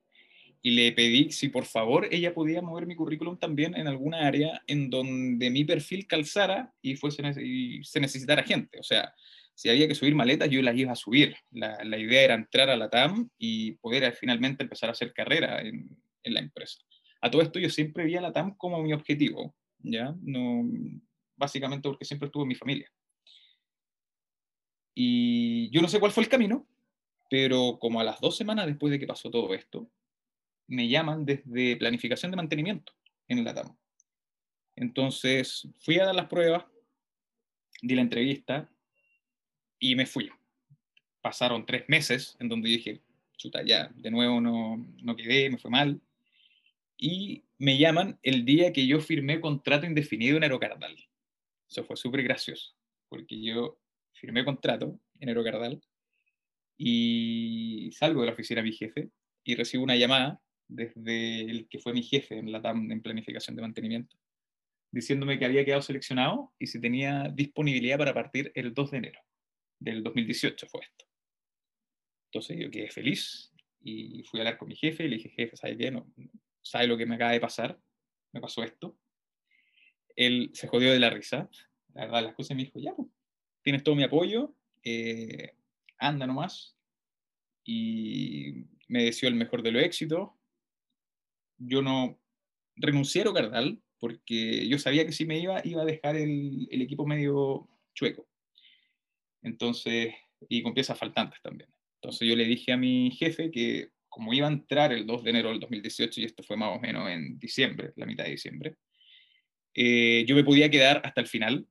y 0.63 0.73
le 0.73 0.93
pedí 0.93 1.33
si 1.33 1.49
por 1.49 1.65
favor 1.65 2.07
ella 2.11 2.35
podía 2.35 2.61
mover 2.61 2.87
mi 2.87 2.95
currículum 2.95 3.39
también 3.39 3.75
en 3.77 3.87
alguna 3.87 4.27
área 4.27 4.63
en 4.67 4.91
donde 4.91 5.51
mi 5.51 5.65
perfil 5.65 6.07
calzara 6.07 6.73
y, 6.83 6.97
fuese, 6.97 7.23
y 7.43 7.83
se 7.85 8.01
necesitara 8.01 8.43
gente. 8.43 8.79
O 8.79 8.83
sea, 8.83 9.15
si 9.61 9.69
había 9.69 9.87
que 9.87 9.95
subir 9.95 10.15
maletas, 10.15 10.49
yo 10.49 10.63
las 10.63 10.75
iba 10.75 10.93
a 10.93 10.97
subir. 10.97 11.37
La, 11.51 11.99
idea 11.99 12.23
era 12.23 12.35
entrar 12.35 12.71
a 12.71 12.79
la 12.79 12.89
TAM 12.89 13.29
y 13.37 13.73
poder 13.73 14.11
finalmente 14.15 14.63
empezar 14.63 14.89
a 14.89 14.93
hacer 14.93 15.13
carrera 15.13 15.61
en, 15.61 15.99
la 16.25 16.41
empresa. 16.41 16.81
A 17.21 17.31
todo 17.31 17.43
esto 17.43 17.59
yo 17.59 17.69
siempre 17.69 18.05
vi 18.05 18.17
a 18.17 18.23
la 18.23 18.33
TAM 18.33 18.57
como 18.57 18.83
mi 18.83 18.95
objetivo, 18.95 19.55
¿ya? 19.81 20.17
No, 20.23 20.67
básicamente 21.37 21.91
porque 21.91 22.07
siempre 22.07 22.29
estuve 22.29 22.45
en 22.45 22.49
mi 22.49 22.55
familia. 22.55 22.91
Y 24.95 25.69
yo 25.69 25.83
no 25.83 25.89
sé 25.89 26.01
cuál 26.01 26.13
fue 26.13 26.23
el 26.23 26.31
camino, 26.31 26.67
pero 27.29 27.77
como 27.79 28.01
a 28.01 28.05
las 28.05 28.19
dos 28.19 28.39
semanas 28.39 28.65
después 28.65 28.91
de 28.91 28.99
que 28.99 29.07
pasó 29.07 29.31
todo 29.31 29.53
esto, 29.53 29.91
me 30.69 30.89
llaman 30.89 31.27
desde 31.27 31.77
planificación 31.77 32.31
de 32.31 32.39
mantenimiento 32.39 32.95
en 33.29 33.45
la 33.45 33.53
TAM. 33.53 33.77
Entonces 34.75 35.69
fui 35.81 35.99
a 35.99 36.07
dar 36.07 36.15
las 36.15 36.29
pruebas, 36.29 36.65
di 37.83 37.95
la 37.95 38.01
entrevista 38.01 38.67
y 39.81 39.97
me 39.97 40.07
fui. 40.07 40.31
Pasaron 41.21 41.67
tres 41.67 41.89
meses 41.89 42.37
en 42.39 42.49
donde 42.49 42.69
dije, 42.69 43.01
chuta, 43.37 43.63
ya, 43.65 43.91
de 43.97 44.11
nuevo 44.11 44.41
no, 44.41 44.87
no 45.03 45.17
quedé, 45.17 45.51
me 45.51 45.59
fue 45.59 45.71
mal. 45.71 46.01
Y 46.97 47.43
me 47.59 47.79
llaman 47.79 48.19
el 48.23 48.45
día 48.45 48.73
que 48.73 48.87
yo 48.87 49.01
firmé 49.01 49.41
contrato 49.41 49.87
indefinido 49.87 50.37
en 50.37 50.45
Aerocardal. 50.45 50.95
Eso 51.69 51.83
fue 51.85 51.97
súper 51.97 52.23
gracioso, 52.23 52.75
porque 53.09 53.41
yo 53.41 53.79
firmé 54.13 54.45
contrato 54.45 55.01
en 55.19 55.31
Aerocardal 55.31 55.81
y 56.77 57.91
salgo 57.93 58.21
de 58.21 58.27
la 58.27 58.33
oficina 58.33 58.61
de 58.61 58.69
mi 58.69 58.77
jefe 58.77 59.11
y 59.45 59.55
recibo 59.55 59.83
una 59.83 59.97
llamada 59.97 60.41
desde 60.69 61.41
el 61.43 61.69
que 61.69 61.79
fue 61.79 61.93
mi 61.93 62.03
jefe 62.03 62.39
en 62.39 62.53
la 62.53 62.63
TAM 62.63 62.91
en 62.91 63.03
planificación 63.03 63.57
de 63.57 63.63
mantenimiento, 63.63 64.17
diciéndome 64.91 65.39
que 65.39 65.47
había 65.47 65.65
quedado 65.65 65.83
seleccionado 65.83 66.53
y 66.59 66.67
si 66.67 66.81
tenía 66.81 67.29
disponibilidad 67.35 67.99
para 67.99 68.15
partir 68.15 68.53
el 68.55 68.75
2 68.75 68.91
de 68.91 68.99
enero 68.99 69.21
del 69.81 70.05
2018 70.05 70.69
fue 70.69 70.83
esto. 70.83 71.07
Entonces 72.27 72.57
yo 72.61 72.71
quedé 72.71 72.91
feliz 72.91 73.53
y 73.81 74.23
fui 74.25 74.39
a 74.39 74.43
hablar 74.43 74.59
con 74.59 74.69
mi 74.69 74.77
jefe 74.77 75.05
y 75.05 75.09
le 75.09 75.17
dije, 75.17 75.31
jefe, 75.31 75.57
¿sabe 75.57 75.77
qué? 75.77 75.91
No, 75.91 76.07
¿Sabe 76.63 76.87
lo 76.87 76.97
que 76.97 77.07
me 77.07 77.17
acaba 77.17 77.33
de 77.33 77.41
pasar? 77.41 77.81
Me 78.33 78.41
pasó 78.41 78.63
esto. 78.63 78.97
Él 80.15 80.51
se 80.53 80.69
jodió 80.69 80.93
de 80.93 81.01
la 81.01 81.11
risa, 81.11 81.49
la 81.95 82.03
verdad, 82.03 82.25
las 82.25 82.35
cosas 82.35 82.57
me 82.57 82.65
dijo, 82.65 82.79
ya, 82.79 82.95
pues, 82.95 83.09
tienes 83.63 83.83
todo 83.83 83.97
mi 83.97 84.05
apoyo, 84.05 84.55
eh, 84.85 85.55
anda 85.99 86.27
nomás. 86.27 86.77
Y 87.65 88.67
me 88.89 89.05
deseó 89.05 89.29
el 89.29 89.35
mejor 89.35 89.63
de 89.63 89.73
los 89.73 89.83
éxitos, 89.83 90.31
yo 91.59 91.83
no 91.83 92.19
renuncié 92.77 93.23
a 93.23 93.33
Cardal 93.33 93.83
porque 93.99 94.67
yo 94.67 94.79
sabía 94.79 95.05
que 95.05 95.13
si 95.13 95.27
me 95.27 95.39
iba, 95.39 95.61
iba 95.65 95.83
a 95.83 95.87
dejar 95.87 96.17
el, 96.17 96.69
el 96.71 96.83
equipo 96.83 97.07
medio 97.07 97.69
chueco. 97.95 98.30
Entonces, 99.43 100.15
y 100.49 100.63
con 100.63 100.75
piezas 100.75 100.99
faltantes 100.99 101.41
también. 101.43 101.71
Entonces 102.03 102.29
yo 102.29 102.37
le 102.37 102.45
dije 102.45 102.73
a 102.73 102.77
mi 102.77 103.11
jefe 103.11 103.51
que 103.51 103.91
como 104.11 104.35
iba 104.35 104.49
a 104.49 104.51
entrar 104.51 104.93
el 104.93 105.07
2 105.07 105.23
de 105.23 105.31
enero 105.31 105.51
del 105.51 105.61
2018, 105.61 106.21
y 106.21 106.25
esto 106.25 106.43
fue 106.43 106.57
más 106.57 106.77
o 106.77 106.81
menos 106.81 107.09
en 107.09 107.39
diciembre, 107.39 107.93
la 107.97 108.07
mitad 108.07 108.25
de 108.25 108.33
diciembre, 108.33 108.77
eh, 109.75 110.25
yo 110.27 110.35
me 110.35 110.45
podía 110.45 110.69
quedar 110.69 111.01
hasta 111.05 111.21
el 111.21 111.29
final, 111.29 111.67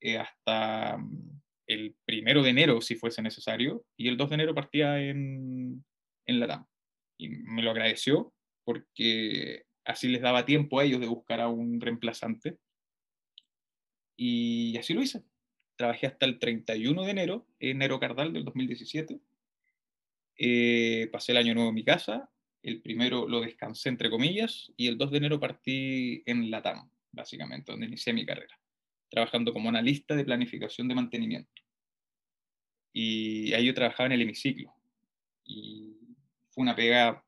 eh, 0.00 0.16
hasta 0.16 0.96
mm, 0.96 1.42
el 1.66 1.96
primero 2.04 2.42
de 2.42 2.50
enero, 2.50 2.80
si 2.80 2.94
fuese 2.94 3.22
necesario, 3.22 3.84
y 3.96 4.08
el 4.08 4.16
2 4.16 4.30
de 4.30 4.34
enero 4.34 4.54
partía 4.54 5.00
en, 5.02 5.84
en 6.26 6.40
la 6.40 6.46
TAM. 6.46 6.66
Y 7.18 7.28
me 7.28 7.62
lo 7.62 7.72
agradeció 7.72 8.32
porque 8.64 9.64
así 9.84 10.08
les 10.08 10.22
daba 10.22 10.46
tiempo 10.46 10.78
a 10.78 10.84
ellos 10.84 11.00
de 11.00 11.08
buscar 11.08 11.40
a 11.40 11.48
un 11.48 11.80
reemplazante. 11.80 12.56
Y 14.16 14.76
así 14.78 14.94
lo 14.94 15.02
hice. 15.02 15.22
Trabajé 15.80 16.08
hasta 16.08 16.26
el 16.26 16.38
31 16.38 17.04
de 17.04 17.10
enero 17.10 17.46
en 17.58 17.80
Aerocardal 17.80 18.34
del 18.34 18.44
2017. 18.44 19.18
Eh, 20.36 21.08
pasé 21.10 21.32
el 21.32 21.38
año 21.38 21.54
nuevo 21.54 21.70
en 21.70 21.74
mi 21.74 21.84
casa. 21.84 22.28
El 22.62 22.82
primero 22.82 23.26
lo 23.26 23.40
descansé, 23.40 23.88
entre 23.88 24.10
comillas, 24.10 24.70
y 24.76 24.88
el 24.88 24.98
2 24.98 25.10
de 25.10 25.16
enero 25.16 25.40
partí 25.40 26.22
en 26.26 26.50
la 26.50 26.60
TAM, 26.60 26.90
básicamente, 27.12 27.72
donde 27.72 27.86
inicié 27.86 28.12
mi 28.12 28.26
carrera, 28.26 28.60
trabajando 29.08 29.54
como 29.54 29.70
analista 29.70 30.14
de 30.14 30.22
planificación 30.22 30.86
de 30.86 30.96
mantenimiento. 30.96 31.62
Y 32.92 33.54
ahí 33.54 33.64
yo 33.64 33.72
trabajaba 33.72 34.08
en 34.08 34.12
el 34.12 34.20
hemiciclo. 34.20 34.74
Y 35.46 35.96
fue 36.50 36.60
una 36.60 36.76
pega 36.76 37.24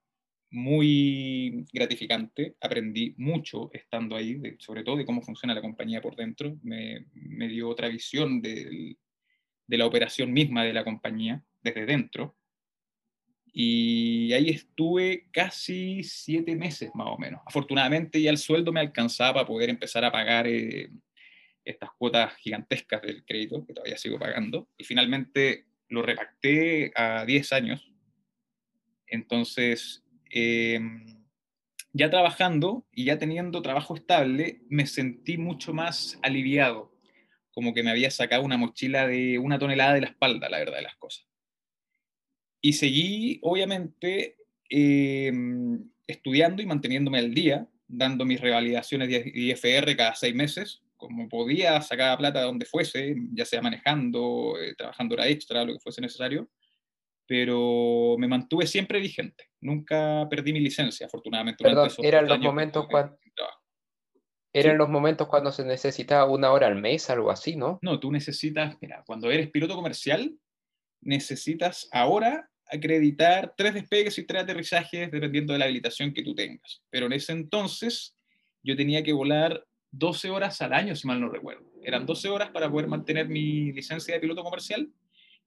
muy 0.52 1.64
gratificante, 1.72 2.56
aprendí 2.60 3.14
mucho 3.16 3.70
estando 3.72 4.14
ahí, 4.14 4.38
sobre 4.58 4.84
todo 4.84 4.96
de 4.96 5.06
cómo 5.06 5.22
funciona 5.22 5.54
la 5.54 5.62
compañía 5.62 6.02
por 6.02 6.14
dentro, 6.14 6.58
me, 6.62 7.06
me 7.14 7.48
dio 7.48 7.70
otra 7.70 7.88
visión 7.88 8.42
de, 8.42 8.96
de, 9.66 9.78
la 9.78 9.86
operación 9.86 10.30
misma 10.30 10.62
de 10.62 10.74
la 10.74 10.84
compañía 10.84 11.42
desde 11.62 11.86
dentro. 11.86 12.36
Y 13.54 14.32
ahí 14.34 14.50
estuve 14.50 15.28
casi 15.32 16.02
siete 16.04 16.54
meses 16.54 16.90
más 16.94 17.08
o 17.08 17.18
menos. 17.18 17.40
Afortunadamente 17.46 18.20
ya 18.20 18.30
el 18.30 18.38
sueldo 18.38 18.72
me 18.72 18.80
alcanzaba 18.80 19.34
para 19.34 19.46
poder 19.46 19.70
empezar 19.70 20.04
a 20.04 20.12
pagar 20.12 20.46
eh, 20.46 20.90
estas 21.64 21.90
cuotas 21.98 22.34
gigantescas 22.36 23.00
del 23.02 23.24
crédito 23.24 23.64
que 23.66 23.72
todavía 23.72 23.96
sigo 23.96 24.18
pagando. 24.18 24.68
Y 24.76 24.84
finalmente 24.84 25.66
lo 25.88 26.02
repacté 26.02 26.92
a 26.94 27.24
10 27.24 27.52
años. 27.52 27.90
Entonces, 29.06 30.02
em, 30.32 31.22
ya 31.92 32.10
trabajando 32.10 32.86
y 32.90 33.04
ya 33.04 33.18
teniendo 33.18 33.62
trabajo 33.62 33.94
estable, 33.94 34.62
me 34.68 34.86
sentí 34.86 35.36
mucho 35.36 35.74
más 35.74 36.18
aliviado, 36.22 36.92
como 37.52 37.74
que 37.74 37.82
me 37.82 37.90
había 37.90 38.10
sacado 38.10 38.42
una 38.42 38.56
mochila 38.56 39.06
de 39.06 39.38
una 39.38 39.58
tonelada 39.58 39.94
de 39.94 40.00
la 40.00 40.06
espalda, 40.08 40.48
la 40.48 40.58
verdad 40.58 40.76
de 40.76 40.82
las 40.82 40.96
cosas. 40.96 41.26
Y 42.62 42.72
seguí, 42.72 43.38
obviamente, 43.42 44.36
em, 44.70 45.90
estudiando 46.06 46.62
y 46.62 46.66
manteniéndome 46.66 47.18
al 47.18 47.34
día, 47.34 47.68
dando 47.86 48.24
mis 48.24 48.40
revalidaciones 48.40 49.08
de 49.08 49.30
IFR 49.34 49.94
cada 49.96 50.14
seis 50.14 50.34
meses, 50.34 50.82
como 50.96 51.28
podía, 51.28 51.82
sacaba 51.82 52.16
plata 52.16 52.38
de 52.38 52.46
donde 52.46 52.64
fuese, 52.64 53.16
ya 53.32 53.44
sea 53.44 53.60
manejando, 53.60 54.54
eh, 54.60 54.74
trabajando 54.76 55.14
hora 55.14 55.28
extra, 55.28 55.64
lo 55.64 55.74
que 55.74 55.80
fuese 55.80 56.00
necesario, 56.00 56.48
pero 57.26 58.16
me 58.18 58.28
mantuve 58.28 58.66
siempre 58.66 59.00
vigente. 59.00 59.51
Nunca 59.62 60.26
perdí 60.28 60.52
mi 60.52 60.60
licencia, 60.60 61.06
afortunadamente. 61.06 61.62
Perdón, 61.62 61.88
eran 62.02 62.28
los 62.28 62.38
momentos 62.40 62.86
cuando... 62.90 63.16
Eran 64.54 64.76
los 64.76 64.90
momentos 64.90 65.28
cuando 65.28 65.50
se 65.50 65.64
necesitaba 65.64 66.26
una 66.26 66.50
hora 66.50 66.66
al 66.66 66.76
mes, 66.76 67.08
algo 67.08 67.30
así, 67.30 67.56
¿no? 67.56 67.78
No, 67.80 67.98
tú 67.98 68.12
necesitas, 68.12 68.76
mira, 68.82 69.02
cuando 69.06 69.30
eres 69.30 69.50
piloto 69.50 69.74
comercial, 69.74 70.36
necesitas 71.00 71.88
ahora 71.90 72.50
acreditar 72.66 73.54
tres 73.56 73.72
despegues 73.72 74.18
y 74.18 74.26
tres 74.26 74.42
aterrizajes 74.42 75.10
dependiendo 75.10 75.54
de 75.54 75.58
la 75.58 75.64
habilitación 75.66 76.12
que 76.12 76.22
tú 76.22 76.34
tengas. 76.34 76.82
Pero 76.90 77.06
en 77.06 77.14
ese 77.14 77.32
entonces 77.32 78.14
yo 78.62 78.76
tenía 78.76 79.02
que 79.02 79.14
volar 79.14 79.64
12 79.90 80.30
horas 80.30 80.60
al 80.60 80.72
año, 80.72 80.96
si 80.96 81.06
mal 81.06 81.20
no 81.20 81.28
recuerdo. 81.28 81.64
Eran 81.82 82.04
12 82.04 82.28
horas 82.28 82.50
para 82.50 82.70
poder 82.70 82.88
mantener 82.88 83.28
mi 83.28 83.72
licencia 83.72 84.14
de 84.14 84.20
piloto 84.20 84.42
comercial 84.42 84.88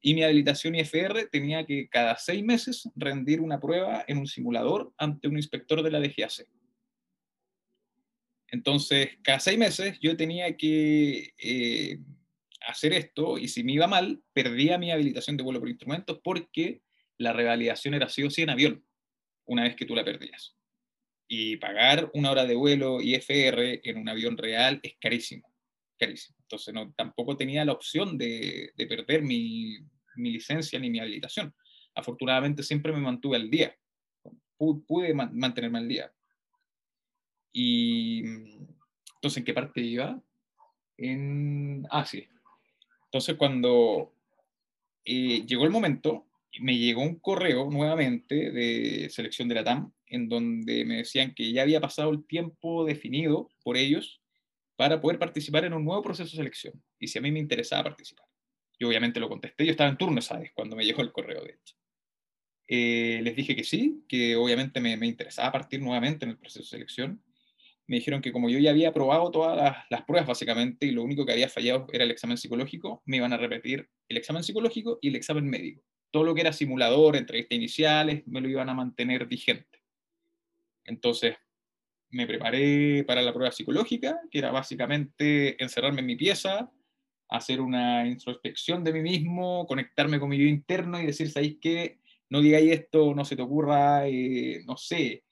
y 0.01 0.13
mi 0.13 0.23
habilitación 0.23 0.75
IFR 0.75 1.27
tenía 1.31 1.65
que 1.65 1.88
cada 1.89 2.17
seis 2.17 2.43
meses 2.43 2.89
rendir 2.95 3.41
una 3.41 3.60
prueba 3.60 4.03
en 4.08 4.17
un 4.17 4.27
simulador 4.27 4.93
ante 4.97 5.27
un 5.27 5.38
inspector 5.38 5.81
de 5.81 5.91
la 5.91 5.99
DGAC. 5.99 6.47
Entonces, 8.49 9.17
cada 9.23 9.39
seis 9.39 9.58
meses 9.58 9.97
yo 9.99 10.15
tenía 10.15 10.55
que 10.55 11.34
eh, 11.38 11.99
hacer 12.67 12.93
esto 12.93 13.38
y 13.38 13.47
si 13.47 13.63
me 13.63 13.73
iba 13.73 13.88
mal, 13.88 14.21
perdía 14.34 14.77
mi 14.77 14.91
habilitación 14.91 15.38
de 15.38 15.43
vuelo 15.43 15.60
por 15.60 15.69
instrumentos 15.69 16.19
porque 16.23 16.81
la 17.17 17.34
revalidación 17.34 17.93
era 17.93 18.10
sí 18.10 18.23
o 18.23 18.29
sí 18.29 18.43
en 18.43 18.49
avión, 18.49 18.86
una 19.45 19.63
vez 19.63 19.75
que 19.75 19.86
tú 19.86 19.95
la 19.95 20.05
perdías. 20.05 20.55
Y 21.27 21.58
pagar 21.58 22.12
una 22.13 22.31
hora 22.31 22.45
de 22.45 22.55
vuelo 22.55 23.01
IFR 23.01 23.81
en 23.84 23.97
un 23.97 24.10
avión 24.10 24.38
real 24.38 24.79
es 24.84 24.95
carísimo, 24.99 25.51
carísimo. 25.97 26.35
Entonces 26.45 26.73
no, 26.73 26.93
tampoco 26.93 27.36
tenía 27.36 27.65
la 27.65 27.71
opción 27.71 28.17
de, 28.17 28.71
perder 28.77 29.23
mi, 29.23 29.77
licencia 30.15 30.79
ni 30.79 30.89
mi 30.89 30.99
habilitación. 30.99 31.53
Afortunadamente 31.95 32.62
siempre 32.62 32.93
me 32.93 32.99
mantuve 32.99 33.38
al 33.38 33.49
día, 33.49 33.75
pude, 34.58 35.13
mantenerme 35.13 35.79
al 35.79 35.88
día. 35.88 36.13
Y 37.51 38.19
entonces, 39.15 39.38
¿en 39.38 39.43
qué 39.43 39.53
parte 39.53 39.81
iba? 39.81 40.21
En... 40.97 41.86
Ah, 41.89 42.05
sí. 42.05 42.27
Entonces, 43.05 43.36
cuando 43.38 44.13
eh, 45.03 45.45
llegó 45.47 45.63
el 45.63 45.71
momento, 45.71 46.27
me 46.60 46.77
llegó 46.77 47.01
un 47.01 47.19
correo 47.19 47.71
nuevamente 47.71 48.51
de 48.51 49.10
selección 49.10 49.47
de 49.47 49.55
la 49.55 49.63
TAM 49.63 49.91
en 50.08 50.29
donde 50.29 50.86
me 50.86 50.97
decían 50.97 51.34
que 51.34 51.51
ya 51.51 51.63
había 51.63 51.81
pasado 51.81 52.12
el 52.12 52.25
tiempo 52.25 52.86
definido 52.86 53.49
por 53.63 53.77
ellos 53.77 54.21
para 54.75 54.99
poder 54.99 55.19
participar 55.19 55.65
en 55.65 55.73
un 55.73 55.85
nuevo 55.85 56.01
proceso 56.01 56.29
de 56.29 56.38
selección 56.38 56.83
y 56.99 57.07
si 57.07 57.17
a 57.17 57.21
mí 57.21 57.31
me 57.31 57.39
interesaba 57.39 57.83
participar. 57.83 58.25
Yo 58.77 58.89
obviamente 58.89 59.19
lo 59.19 59.29
contesté, 59.29 59.65
yo 59.65 59.71
estaba 59.71 59.89
en 59.89 59.97
turno, 59.97 60.21
¿sabes? 60.21 60.51
Cuando 60.53 60.75
me 60.75 60.83
llegó 60.83 61.01
el 61.01 61.11
correo, 61.11 61.43
de 61.43 61.51
hecho. 61.51 61.75
Eh, 62.67 63.21
les 63.23 63.35
dije 63.35 63.55
que 63.55 63.63
sí, 63.63 64.03
que 64.07 64.35
obviamente 64.35 64.81
me, 64.81 64.97
me, 64.97 65.07
interesaba 65.07 65.51
partir 65.51 65.81
nuevamente 65.81 66.25
en 66.25 66.31
el 66.31 66.38
proceso 66.38 66.63
de 66.63 66.69
selección. 66.69 67.23
Me 67.88 67.97
dijeron 67.97 68.21
que 68.21 68.31
como 68.31 68.49
yo 68.49 68.57
ya 68.59 68.71
había 68.71 68.89
aprobado 68.89 69.31
todas 69.31 69.55
las, 69.55 69.77
las 69.89 70.03
pruebas 70.03 70.27
básicamente 70.27 70.88
y 70.88 70.91
lo 70.91 71.03
único 71.03 71.25
que 71.25 71.33
había 71.33 71.47
fallado 71.47 71.88
era 71.93 72.03
el 72.03 72.11
examen 72.11 72.38
psicológico, 72.38 73.03
me 73.05 73.17
iban 73.17 73.31
a 73.33 73.38
repetir 73.38 73.88
el 74.09 74.17
examen 74.17 74.43
psicológico 74.43 74.97
y 75.01 75.09
el 75.09 75.15
examen 75.15 75.45
médico 75.45 75.83
todo 76.15 76.23
lo 76.23 76.33
que 76.33 76.39
era 76.39 76.53
simulador, 76.53 77.17
entrevistas 77.17 77.57
iniciales, 77.57 78.25
me 78.25 78.39
lo 78.39 78.47
iban 78.47 78.69
a 78.69 78.73
mantener 78.73 79.25
vigente. 79.25 79.83
Entonces, 80.85 81.35
me 82.15 82.25
preparé 82.25 83.04
para 83.04 83.21
la 83.21 83.34
prueba 83.34 83.51
psicológica, 83.51 84.21
que 84.32 84.39
era 84.39 84.49
básicamente 84.49 85.62
encerrarme 85.62 85.99
en 85.99 86.06
mi 86.06 86.15
pieza, 86.15 86.71
hacer 87.28 87.60
una 87.60 88.08
introspección 88.08 88.86
de 88.86 88.93
mí 88.93 89.01
mismo, 89.01 89.67
conectarme 89.67 90.17
con 90.17 90.30
mi 90.30 90.38
yo 90.38 90.45
interno 90.45 91.01
y 91.01 91.06
decir, 91.06 91.30
¿sabéis 91.30 91.58
qué? 91.60 91.99
No 92.30 92.39
digáis 92.39 92.71
esto, 92.71 93.13
no 93.13 93.25
se 93.25 93.36
te 93.36 93.41
ocurra, 93.41 94.08
eh, 94.08 94.63
no 94.65 94.78
sé, 94.78 95.25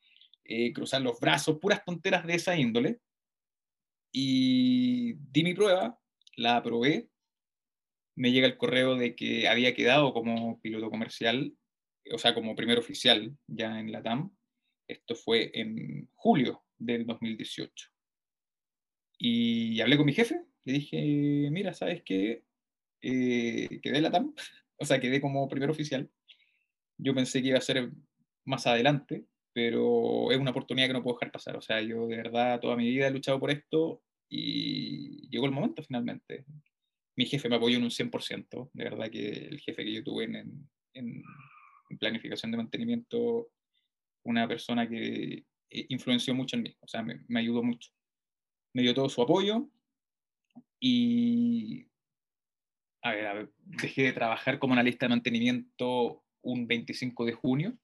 eh, 0.44 0.74
cruzar 0.74 1.02
los 1.02 1.22
brazos, 1.22 1.58
puras 1.58 1.86
tonteras 1.86 2.28
de 2.28 2.36
esa 2.36 2.58
índole. 2.58 3.00
Y 4.12 5.14
di 5.14 5.44
mi 5.46 5.54
prueba, 5.54 5.98
la 6.36 6.58
aprobé, 6.58 7.08
me 8.16 8.34
llega 8.34 8.46
el 8.46 8.58
correo 8.58 8.96
de 8.96 9.16
que 9.16 9.48
había 9.48 9.74
quedado 9.74 10.14
como 10.14 10.60
piloto 10.60 10.90
comercial, 10.90 11.56
o 12.12 12.18
sea, 12.18 12.34
como 12.34 12.58
primer 12.58 12.78
oficial 12.78 13.38
ya 13.48 13.80
en 13.80 13.94
la 13.94 14.04
TAM. 14.04 14.36
Esto 14.86 15.16
fue 15.16 15.50
en 15.54 16.10
julio 16.16 16.63
del 16.86 17.06
2018. 17.06 17.90
Y 19.20 19.82
hablé 19.82 19.98
con 19.98 20.06
mi 20.06 20.14
jefe, 20.14 20.42
le 20.66 20.74
dije, 20.74 21.50
mira, 21.52 21.74
¿sabes 21.74 22.04
qué? 22.04 22.44
Eh, 23.02 23.80
quedé 23.82 24.02
la 24.02 24.12
TAM, 24.12 24.34
o 24.78 24.86
sea, 24.86 25.00
quedé 25.00 25.22
como 25.22 25.48
primer 25.48 25.70
oficial. 25.70 26.10
Yo 26.98 27.14
pensé 27.14 27.42
que 27.42 27.50
iba 27.50 27.58
a 27.58 27.62
ser 27.62 27.92
más 28.46 28.68
adelante, 28.68 29.26
pero 29.54 30.32
es 30.32 30.38
una 30.38 30.52
oportunidad 30.52 30.88
que 30.88 30.94
no 30.94 31.04
puedo 31.04 31.18
dejar 31.18 31.32
pasar. 31.32 31.58
O 31.58 31.62
sea, 31.62 31.82
yo 31.82 32.08
de 32.08 32.18
verdad 32.18 32.60
toda 32.60 32.76
mi 32.76 32.90
vida 32.90 33.08
he 33.08 33.12
luchado 33.12 33.40
por 33.40 33.52
esto 33.52 34.04
y 34.30 35.30
llegó 35.30 35.46
el 35.46 35.52
momento 35.52 35.84
finalmente 35.84 36.46
mi 37.16 37.26
jefe 37.26 37.50
me 37.50 37.56
apoyó 37.56 37.78
en 37.78 37.84
un 37.84 37.92
100%. 37.92 38.70
De 38.74 38.84
verdad 38.84 39.10
que 39.10 39.30
el 39.30 39.60
jefe 39.60 39.84
que 39.84 39.94
yo 39.94 40.04
tuve 40.04 40.26
en, 40.26 40.70
en, 40.94 41.24
planificación 42.00 42.52
de 42.52 42.58
mantenimiento, 42.58 43.52
una 44.24 44.48
persona 44.48 44.90
que 44.90 45.46
influenció 45.90 46.34
mucho 46.34 46.56
en 46.56 46.64
mí, 46.64 46.76
o 46.80 46.88
sea, 46.88 47.04
me, 47.04 47.40
ayudó 47.40 47.64
mucho. 47.64 47.92
Me 48.74 48.82
dio 48.82 48.94
todo 48.94 49.10
su 49.10 49.22
apoyo 49.22 49.70
y, 50.80 51.88
a 53.02 53.12
ver, 53.12 53.52
dejé 53.58 54.04
de 54.04 54.14
trabajar 54.14 54.60
como 54.60 54.74
analista 54.74 55.06
de 55.06 55.12
mantenimiento 55.12 56.24
un 56.42 56.68
25 56.68 57.26
de 57.26 57.34
junio 57.34 57.78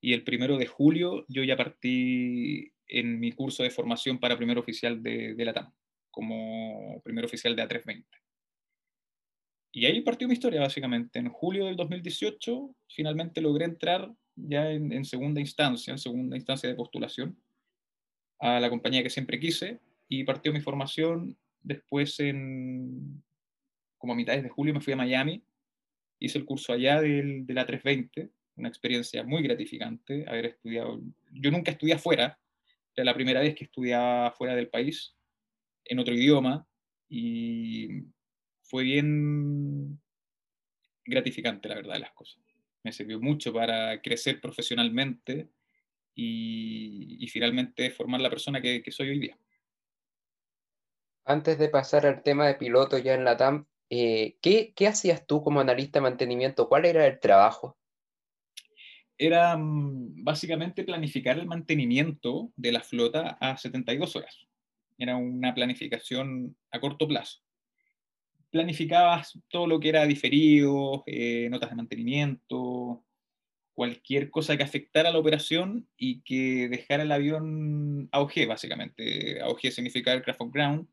y 0.00 0.12
el 0.12 0.24
primero 0.24 0.56
de 0.56 0.66
julio 0.66 1.24
yo 1.28 1.44
ya 1.44 1.56
partí 1.56 2.72
en 2.88 3.20
mi 3.20 3.32
curso 3.32 3.62
de 3.62 3.70
formación 3.70 4.18
para 4.18 4.36
primer 4.36 4.58
oficial 4.58 5.02
de, 5.02 5.34
de 5.34 5.44
la 5.44 5.52
TAM, 5.52 5.72
como 6.10 7.00
primer 7.02 7.24
oficial 7.24 7.54
de 7.54 7.62
A320. 7.62 8.04
Y 9.74 9.86
ahí 9.86 10.02
partió 10.02 10.28
mi 10.28 10.34
historia, 10.34 10.60
básicamente. 10.60 11.18
En 11.18 11.30
julio 11.30 11.64
del 11.64 11.76
2018, 11.76 12.76
finalmente 12.88 13.40
logré 13.40 13.64
entrar 13.64 14.12
ya 14.36 14.70
en, 14.70 15.04
segunda 15.04 15.40
instancia, 15.40 15.92
en 15.92 15.98
segunda 15.98 16.36
instancia 16.36 16.68
de 16.68 16.74
postulación, 16.74 17.36
a 18.38 18.60
la 18.60 18.70
compañía 18.70 19.02
que 19.02 19.10
siempre 19.10 19.38
quise, 19.38 19.80
y 20.08 20.24
partió 20.24 20.52
mi 20.52 20.60
formación. 20.60 21.36
Después, 21.62 22.18
en, 22.20 23.22
como 23.98 24.12
a 24.12 24.16
mitades 24.16 24.42
de 24.42 24.48
julio, 24.48 24.74
me 24.74 24.80
fui 24.80 24.92
a 24.92 24.96
Miami, 24.96 25.42
hice 26.18 26.38
el 26.38 26.44
curso 26.44 26.72
allá 26.72 27.00
del, 27.00 27.46
de 27.46 27.54
la 27.54 27.66
320, 27.66 28.30
una 28.56 28.68
experiencia 28.68 29.22
muy 29.24 29.42
gratificante, 29.42 30.24
haber 30.28 30.46
estudiado. 30.46 31.00
Yo 31.30 31.50
nunca 31.50 31.70
estudié 31.70 31.94
afuera, 31.94 32.38
era 32.94 33.04
la 33.04 33.14
primera 33.14 33.40
vez 33.40 33.54
que 33.54 33.64
estudiaba 33.64 34.32
fuera 34.32 34.54
del 34.54 34.68
país, 34.68 35.14
en 35.84 35.98
otro 35.98 36.14
idioma, 36.14 36.66
y 37.08 38.04
fue 38.62 38.84
bien 38.84 40.00
gratificante, 41.04 41.68
la 41.68 41.76
verdad, 41.76 41.94
de 41.94 42.00
las 42.00 42.12
cosas. 42.12 42.42
Me 42.82 42.92
sirvió 42.92 43.20
mucho 43.20 43.52
para 43.52 44.00
crecer 44.00 44.40
profesionalmente 44.40 45.48
y, 46.14 47.26
finalmente 47.28 47.90
formar 47.90 48.20
la 48.20 48.30
persona 48.30 48.60
que, 48.60 48.82
soy 48.90 49.10
hoy 49.10 49.18
día. 49.18 49.38
Antes 51.24 51.58
de 51.58 51.68
pasar 51.68 52.06
al 52.06 52.22
tema 52.22 52.46
de 52.46 52.54
piloto 52.54 52.98
ya 52.98 53.14
en 53.14 53.24
la 53.24 53.36
TAM, 53.36 53.66
eh, 53.88 54.36
¿qué, 54.42 54.72
¿qué, 54.74 54.88
hacías 54.88 55.26
tú 55.26 55.42
como 55.42 55.60
analista 55.60 55.98
de 55.98 56.02
mantenimiento? 56.02 56.68
¿Cuál 56.68 56.84
era 56.84 57.06
el 57.06 57.20
trabajo? 57.20 57.78
Era 59.16 59.56
mm, 59.56 60.24
básicamente 60.24 60.82
planificar 60.82 61.38
el 61.38 61.46
mantenimiento 61.46 62.52
de 62.56 62.72
la 62.72 62.80
flota 62.80 63.38
a 63.40 63.56
72 63.56 64.16
horas. 64.16 64.46
Era 64.98 65.16
una 65.16 65.54
planificación 65.54 66.56
a 66.70 66.80
corto 66.80 67.06
plazo 67.06 67.42
planificabas 68.52 69.38
todo 69.48 69.66
lo 69.66 69.80
que 69.80 69.88
era 69.88 70.06
diferido, 70.06 71.02
eh, 71.06 71.48
notas 71.50 71.70
de 71.70 71.76
mantenimiento, 71.76 73.04
cualquier 73.74 74.30
cosa 74.30 74.56
que 74.56 74.62
afectara 74.62 75.10
la 75.10 75.18
operación 75.18 75.88
y 75.96 76.22
que 76.22 76.68
dejara 76.68 77.02
el 77.02 77.12
avión 77.12 78.08
AOG, 78.12 78.46
básicamente. 78.46 79.40
AOG 79.40 79.72
significa 79.72 80.12
Aircraft 80.12 80.40
on 80.42 80.50
Ground, 80.50 80.88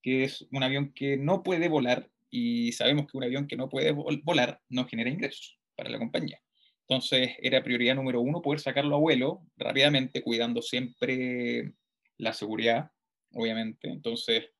que 0.00 0.24
es 0.24 0.46
un 0.52 0.62
avión 0.62 0.92
que 0.94 1.16
no 1.16 1.42
puede 1.42 1.68
volar 1.68 2.08
y 2.30 2.72
sabemos 2.72 3.06
que 3.06 3.18
un 3.18 3.24
avión 3.24 3.48
que 3.48 3.56
no 3.56 3.68
puede 3.68 3.90
volar 3.90 4.60
no 4.68 4.86
genera 4.86 5.10
ingresos 5.10 5.58
para 5.74 5.90
la 5.90 5.98
compañía. 5.98 6.40
Entonces 6.88 7.32
era 7.40 7.62
prioridad 7.62 7.96
número 7.96 8.20
uno 8.20 8.40
poder 8.40 8.60
sacarlo 8.60 8.96
a 8.96 9.00
vuelo 9.00 9.42
rápidamente, 9.56 10.22
cuidando 10.22 10.62
siempre 10.62 11.72
la 12.18 12.32
seguridad, 12.32 12.90
obviamente. 13.32 13.88
Entonces 13.88 14.50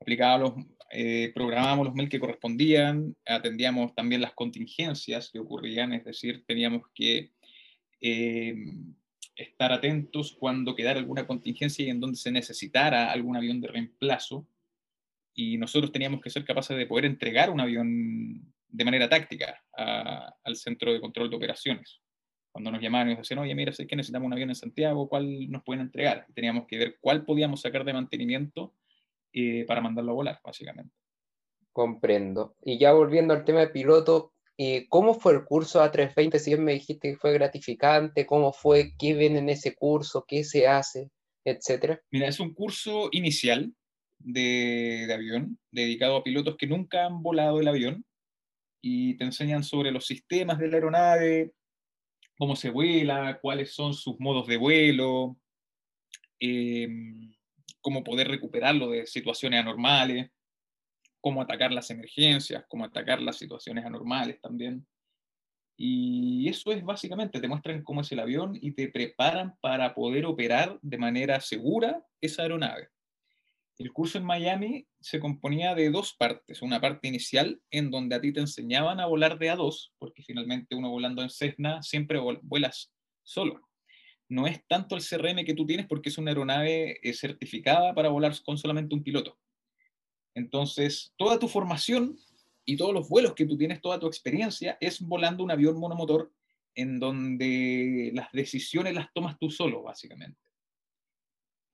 aplicábamos 0.00 0.56
los, 0.56 0.66
eh, 0.90 1.32
programábamos 1.34 1.86
los 1.86 1.94
mails 1.94 2.10
que 2.10 2.20
correspondían, 2.20 3.14
atendíamos 3.26 3.94
también 3.94 4.22
las 4.22 4.32
contingencias 4.32 5.30
que 5.30 5.38
ocurrían, 5.38 5.92
es 5.92 6.04
decir, 6.04 6.44
teníamos 6.46 6.82
que 6.94 7.32
eh, 8.00 8.54
estar 9.36 9.72
atentos 9.72 10.36
cuando 10.38 10.74
quedara 10.74 10.98
alguna 10.98 11.26
contingencia 11.26 11.84
y 11.84 11.90
en 11.90 12.00
donde 12.00 12.16
se 12.16 12.30
necesitara 12.30 13.12
algún 13.12 13.36
avión 13.36 13.60
de 13.60 13.68
reemplazo. 13.68 14.48
Y 15.34 15.56
nosotros 15.58 15.92
teníamos 15.92 16.20
que 16.20 16.30
ser 16.30 16.44
capaces 16.44 16.76
de 16.76 16.86
poder 16.86 17.04
entregar 17.04 17.50
un 17.50 17.60
avión 17.60 18.52
de 18.66 18.84
manera 18.84 19.08
táctica 19.08 19.62
al 20.44 20.56
centro 20.56 20.92
de 20.92 21.00
control 21.00 21.30
de 21.30 21.36
operaciones. 21.36 22.00
Cuando 22.50 22.72
nos 22.72 22.80
llamaban 22.80 23.08
y 23.08 23.10
nos 23.12 23.20
decían, 23.20 23.38
oye, 23.38 23.54
mira, 23.54 23.72
sé 23.72 23.86
que 23.86 23.94
necesitamos 23.94 24.26
un 24.26 24.32
avión 24.32 24.48
en 24.48 24.56
Santiago, 24.56 25.08
¿cuál 25.08 25.48
nos 25.50 25.62
pueden 25.62 25.82
entregar? 25.82 26.26
teníamos 26.34 26.66
que 26.66 26.78
ver 26.78 26.98
cuál 27.00 27.24
podíamos 27.24 27.60
sacar 27.60 27.84
de 27.84 27.92
mantenimiento 27.92 28.74
eh, 29.32 29.64
para 29.66 29.80
mandarlo 29.80 30.12
a 30.12 30.14
volar, 30.14 30.40
básicamente. 30.42 30.94
Comprendo. 31.72 32.56
Y 32.62 32.78
ya 32.78 32.92
volviendo 32.92 33.34
al 33.34 33.44
tema 33.44 33.60
de 33.60 33.68
piloto, 33.68 34.32
eh, 34.56 34.86
¿cómo 34.88 35.14
fue 35.14 35.34
el 35.34 35.44
curso 35.44 35.80
A320? 35.80 36.38
Si 36.38 36.50
bien 36.50 36.64
me 36.64 36.72
dijiste 36.72 37.10
que 37.10 37.16
fue 37.16 37.32
gratificante, 37.32 38.26
¿cómo 38.26 38.52
fue? 38.52 38.94
¿Qué 38.98 39.14
ven 39.14 39.36
en 39.36 39.48
ese 39.48 39.74
curso? 39.74 40.24
¿Qué 40.26 40.44
se 40.44 40.66
hace? 40.66 41.10
Etcétera. 41.44 42.00
Mira, 42.10 42.28
es 42.28 42.40
un 42.40 42.52
curso 42.52 43.08
inicial 43.12 43.72
de, 44.18 45.04
de 45.06 45.14
avión 45.14 45.58
dedicado 45.70 46.16
a 46.16 46.24
pilotos 46.24 46.56
que 46.56 46.66
nunca 46.66 47.06
han 47.06 47.22
volado 47.22 47.60
el 47.60 47.68
avión 47.68 48.04
y 48.82 49.16
te 49.16 49.24
enseñan 49.24 49.62
sobre 49.62 49.90
los 49.90 50.06
sistemas 50.06 50.58
de 50.58 50.68
la 50.68 50.74
aeronave, 50.74 51.52
cómo 52.36 52.56
se 52.56 52.70
vuela, 52.70 53.38
cuáles 53.40 53.74
son 53.74 53.94
sus 53.94 54.18
modos 54.20 54.46
de 54.46 54.56
vuelo, 54.56 55.36
em, 56.38 57.34
cómo 57.80 58.04
poder 58.04 58.28
recuperarlo 58.28 58.90
de 58.90 59.06
situaciones 59.06 59.60
anormales, 59.60 60.30
cómo 61.20 61.42
atacar 61.42 61.72
las 61.72 61.90
emergencias, 61.90 62.64
cómo 62.68 62.84
atacar 62.84 63.20
las 63.20 63.36
situaciones 63.36 63.84
anormales 63.84 64.40
también. 64.40 64.86
Y 65.76 66.48
eso 66.48 66.72
es 66.72 66.84
básicamente, 66.84 67.40
te 67.40 67.48
muestran 67.48 67.82
cómo 67.82 68.00
es 68.00 68.10
el 68.10 68.18
avión 68.18 68.58
y 68.60 68.72
te 68.72 68.88
preparan 68.88 69.56
para 69.60 69.94
poder 69.94 70.26
operar 70.26 70.78
de 70.82 70.98
manera 70.98 71.40
segura 71.40 72.04
esa 72.20 72.42
aeronave. 72.42 72.88
El 73.78 73.92
curso 73.92 74.18
en 74.18 74.24
Miami 74.24 74.88
se 75.00 75.20
componía 75.20 75.76
de 75.76 75.90
dos 75.90 76.12
partes. 76.12 76.62
Una 76.62 76.80
parte 76.80 77.06
inicial 77.06 77.62
en 77.70 77.92
donde 77.92 78.16
a 78.16 78.20
ti 78.20 78.32
te 78.32 78.40
enseñaban 78.40 78.98
a 78.98 79.06
volar 79.06 79.38
de 79.38 79.52
A2, 79.52 79.92
porque 79.98 80.24
finalmente 80.24 80.74
uno 80.74 80.90
volando 80.90 81.22
en 81.22 81.30
Cessna 81.30 81.80
siempre 81.80 82.18
vuelas 82.42 82.92
solo. 83.22 83.67
No 84.28 84.46
es 84.46 84.66
tanto 84.66 84.96
el 84.96 85.02
CRM 85.02 85.44
que 85.44 85.54
tú 85.54 85.66
tienes 85.66 85.86
porque 85.86 86.10
es 86.10 86.18
una 86.18 86.30
aeronave 86.30 86.98
eh, 87.02 87.14
certificada 87.14 87.94
para 87.94 88.10
volar 88.10 88.34
con 88.44 88.58
solamente 88.58 88.94
un 88.94 89.02
piloto. 89.02 89.38
Entonces, 90.34 91.12
toda 91.16 91.38
tu 91.38 91.48
formación 91.48 92.18
y 92.64 92.76
todos 92.76 92.92
los 92.92 93.08
vuelos 93.08 93.34
que 93.34 93.46
tú 93.46 93.56
tienes, 93.56 93.80
toda 93.80 93.98
tu 93.98 94.06
experiencia 94.06 94.76
es 94.80 95.00
volando 95.00 95.42
un 95.42 95.50
avión 95.50 95.78
monomotor 95.78 96.32
en 96.74 97.00
donde 97.00 98.10
las 98.14 98.30
decisiones 98.32 98.94
las 98.94 99.12
tomas 99.12 99.38
tú 99.38 99.50
solo, 99.50 99.82
básicamente. 99.82 100.38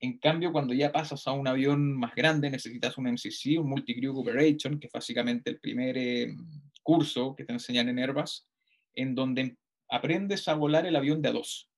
En 0.01 0.19
cambio, 0.19 0.53
cuando 0.53 0.73
ya 0.73 0.93
pasas 0.93 1.27
a 1.27 1.33
un 1.33 1.49
avión 1.49 1.97
más 1.97 2.15
grande, 2.15 2.51
necesitas 2.51 2.97
un 2.97 3.09
MCC, 3.09 3.59
un 3.59 3.69
Multi-Crew 3.69 4.19
Operation, 4.19 4.79
que 4.79 4.87
es 4.87 4.93
básicamente 4.93 5.51
el 5.51 5.61
primer 5.61 5.97
eh, 5.99 6.37
curso 6.83 7.35
que 7.35 7.45
te 7.45 7.53
enseñan 7.53 7.89
en 7.89 7.99
Airbus, 7.99 8.47
en 8.95 9.15
donde 9.15 9.57
aprendes 9.91 10.47
a 10.49 10.55
volar 10.55 10.87
el 10.87 10.97
avión 10.97 11.21
de 11.21 11.29
a 11.29 11.33
dos. 11.33 11.71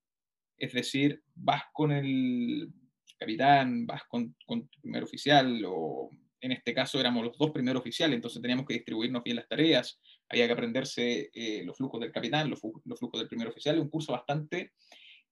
Es 0.56 0.72
decir, 0.72 1.22
vas 1.34 1.62
con 1.72 1.92
el 1.92 2.70
capitán, 3.18 3.86
vas 3.86 4.02
con, 4.08 4.34
con 4.46 4.68
tu 4.68 4.80
primer 4.80 5.02
oficial, 5.02 5.62
o 5.66 6.10
en 6.40 6.52
este 6.52 6.74
caso 6.74 7.00
éramos 7.00 7.24
los 7.24 7.38
dos 7.38 7.50
primeros 7.50 7.80
oficiales, 7.80 8.16
entonces 8.16 8.40
teníamos 8.40 8.66
que 8.66 8.74
distribuirnos 8.74 9.22
bien 9.22 9.36
las 9.36 9.48
tareas, 9.48 10.00
había 10.28 10.46
que 10.46 10.52
aprenderse 10.52 11.30
eh, 11.32 11.62
los 11.64 11.76
flujos 11.76 12.00
del 12.00 12.12
capitán, 12.12 12.50
los, 12.50 12.60
flujos 12.60 13.18
del 13.18 13.28
primer 13.28 13.48
oficial, 13.48 13.78
un 13.78 13.88
curso 13.88 14.12
bastante 14.12 14.72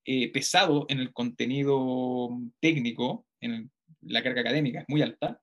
eh, 0.04 0.32
pesado 0.32 0.86
en 0.88 1.00
el 1.00 1.12
contenido 1.12 2.28
técnico, 2.60 3.26
en 3.40 3.70
la 4.02 4.22
carga 4.22 4.40
académica 4.40 4.80
es 4.80 4.86
muy 4.88 5.02
alta, 5.02 5.40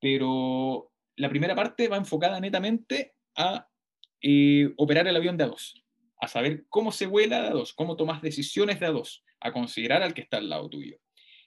pero 0.00 0.92
la 1.16 1.28
primera 1.28 1.54
parte 1.54 1.88
va 1.88 1.96
enfocada 1.96 2.40
netamente 2.40 3.14
a 3.36 3.68
eh, 4.20 4.72
operar 4.76 5.06
el 5.06 5.16
avión 5.16 5.36
de 5.36 5.46
A2, 5.46 5.84
a 6.20 6.28
saber 6.28 6.64
cómo 6.68 6.92
se 6.92 7.06
vuela 7.06 7.42
de 7.42 7.50
A2, 7.50 7.74
cómo 7.74 7.96
tomas 7.96 8.22
decisiones 8.22 8.80
de 8.80 8.88
A2, 8.88 9.22
a 9.40 9.52
considerar 9.52 10.02
al 10.02 10.14
que 10.14 10.22
está 10.22 10.38
al 10.38 10.48
lado 10.48 10.68
tuyo. 10.68 10.98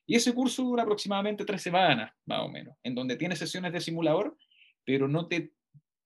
Y 0.05 0.15
ese 0.15 0.33
curso 0.33 0.63
dura 0.63 0.83
aproximadamente 0.83 1.45
tres 1.45 1.61
semanas, 1.61 2.11
más 2.25 2.41
o 2.41 2.49
menos, 2.49 2.75
en 2.83 2.95
donde 2.95 3.15
tienes 3.15 3.39
sesiones 3.39 3.71
de 3.73 3.81
simulador, 3.81 4.37
pero 4.83 5.07
no 5.07 5.27
te 5.27 5.53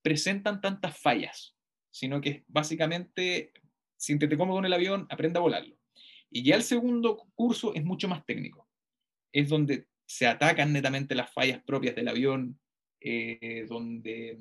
presentan 0.01 0.59
tantas 0.59 0.99
fallas, 0.99 1.55
sino 1.89 2.19
que 2.19 2.43
básicamente, 2.47 3.53
siéntete 3.97 4.37
cómodo 4.37 4.59
en 4.59 4.65
el 4.65 4.73
avión, 4.73 5.07
aprenda 5.09 5.39
a 5.39 5.43
volarlo. 5.43 5.77
Y 6.29 6.43
ya 6.43 6.55
el 6.55 6.63
segundo 6.63 7.23
curso 7.35 7.73
es 7.75 7.83
mucho 7.83 8.07
más 8.07 8.25
técnico. 8.25 8.67
Es 9.31 9.49
donde 9.49 9.87
se 10.05 10.27
atacan 10.27 10.73
netamente 10.73 11.15
las 11.15 11.31
fallas 11.31 11.63
propias 11.63 11.95
del 11.95 12.07
avión, 12.07 12.59
eh, 12.99 13.65
donde 13.69 14.39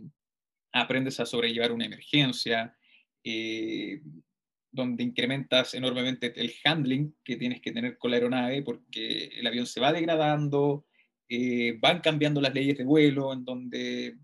aprendes 0.73 1.21
a 1.21 1.27
sobrellevar 1.27 1.71
una 1.71 1.87
emergencia, 1.87 2.77
eh, 3.25 4.01
donde 4.71 5.03
incrementas 5.03 5.75
enormemente 5.75 6.33
el 6.41 6.55
handling 6.65 7.15
que 7.23 7.37
tienes 7.37 7.61
que 7.61 7.73
tener 7.73 7.99
con 7.99 8.11
la 8.11 8.17
aeronave, 8.17 8.63
porque 8.63 9.27
el 9.27 9.47
avión 9.47 9.67
se 9.67 9.81
va 9.81 9.93
degradando, 9.93 10.87
eh, 11.29 11.77
van 11.81 12.01
cambiando 12.01 12.41
las 12.41 12.55
leyes 12.55 12.79
de 12.79 12.85
vuelo, 12.85 13.33
en 13.33 13.45
donde 13.45 14.17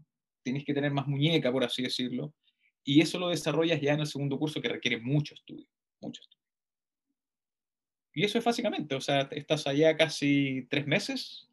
tienes 0.43 0.65
que 0.65 0.75
tener 0.75 0.91
más 0.91 1.07
muñeca, 1.07 1.53
por 1.53 1.65
así 1.65 1.83
decirlo, 1.83 2.35
y 2.83 3.03
eso 3.03 3.19
lo 3.19 3.29
desarrollas 3.29 3.81
ya 3.81 3.93
en 3.93 4.01
el 4.01 4.07
segundo 4.07 4.39
curso 4.39 4.63
que 4.63 4.69
requiere 4.69 4.99
mucho 4.99 5.35
estudio, 5.35 5.67
mucho 6.01 6.23
estudio. 6.23 6.39
Y 8.15 8.25
eso 8.25 8.39
es 8.39 8.45
básicamente, 8.45 8.95
o 8.95 9.01
sea, 9.01 9.29
estás 9.31 9.67
allá 9.67 9.97
casi 9.97 10.67
tres 10.71 10.87
meses 10.87 11.49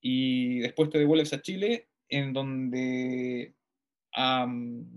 y 0.00 0.60
después 0.60 0.90
te 0.90 0.98
devuelves 0.98 1.32
a 1.32 1.42
Chile 1.42 1.88
en 2.08 2.32
donde 2.32 3.54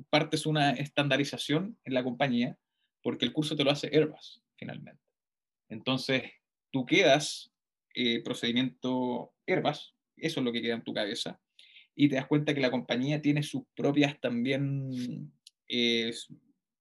partes 0.09 0.45
una 0.45 0.71
estandarización 0.71 1.77
en 1.83 1.93
la 1.93 2.03
compañía 2.03 2.57
porque 3.01 3.25
el 3.25 3.33
curso 3.33 3.55
te 3.55 3.63
lo 3.63 3.71
hace 3.71 3.87
Airbus 3.87 4.43
finalmente. 4.57 5.01
Entonces, 5.69 6.23
tú 6.71 6.85
quedas 6.85 7.51
eh, 7.93 8.21
procedimiento 8.23 9.33
Airbus, 9.47 9.95
eso 10.17 10.39
es 10.39 10.45
lo 10.45 10.51
que 10.51 10.61
queda 10.61 10.75
en 10.75 10.83
tu 10.83 10.93
cabeza, 10.93 11.39
y 11.95 12.09
te 12.09 12.15
das 12.15 12.27
cuenta 12.27 12.53
que 12.53 12.61
la 12.61 12.71
compañía 12.71 13.21
tiene 13.21 13.43
sus 13.43 13.63
propias 13.75 14.19
también, 14.19 15.31
eh, 15.67 16.13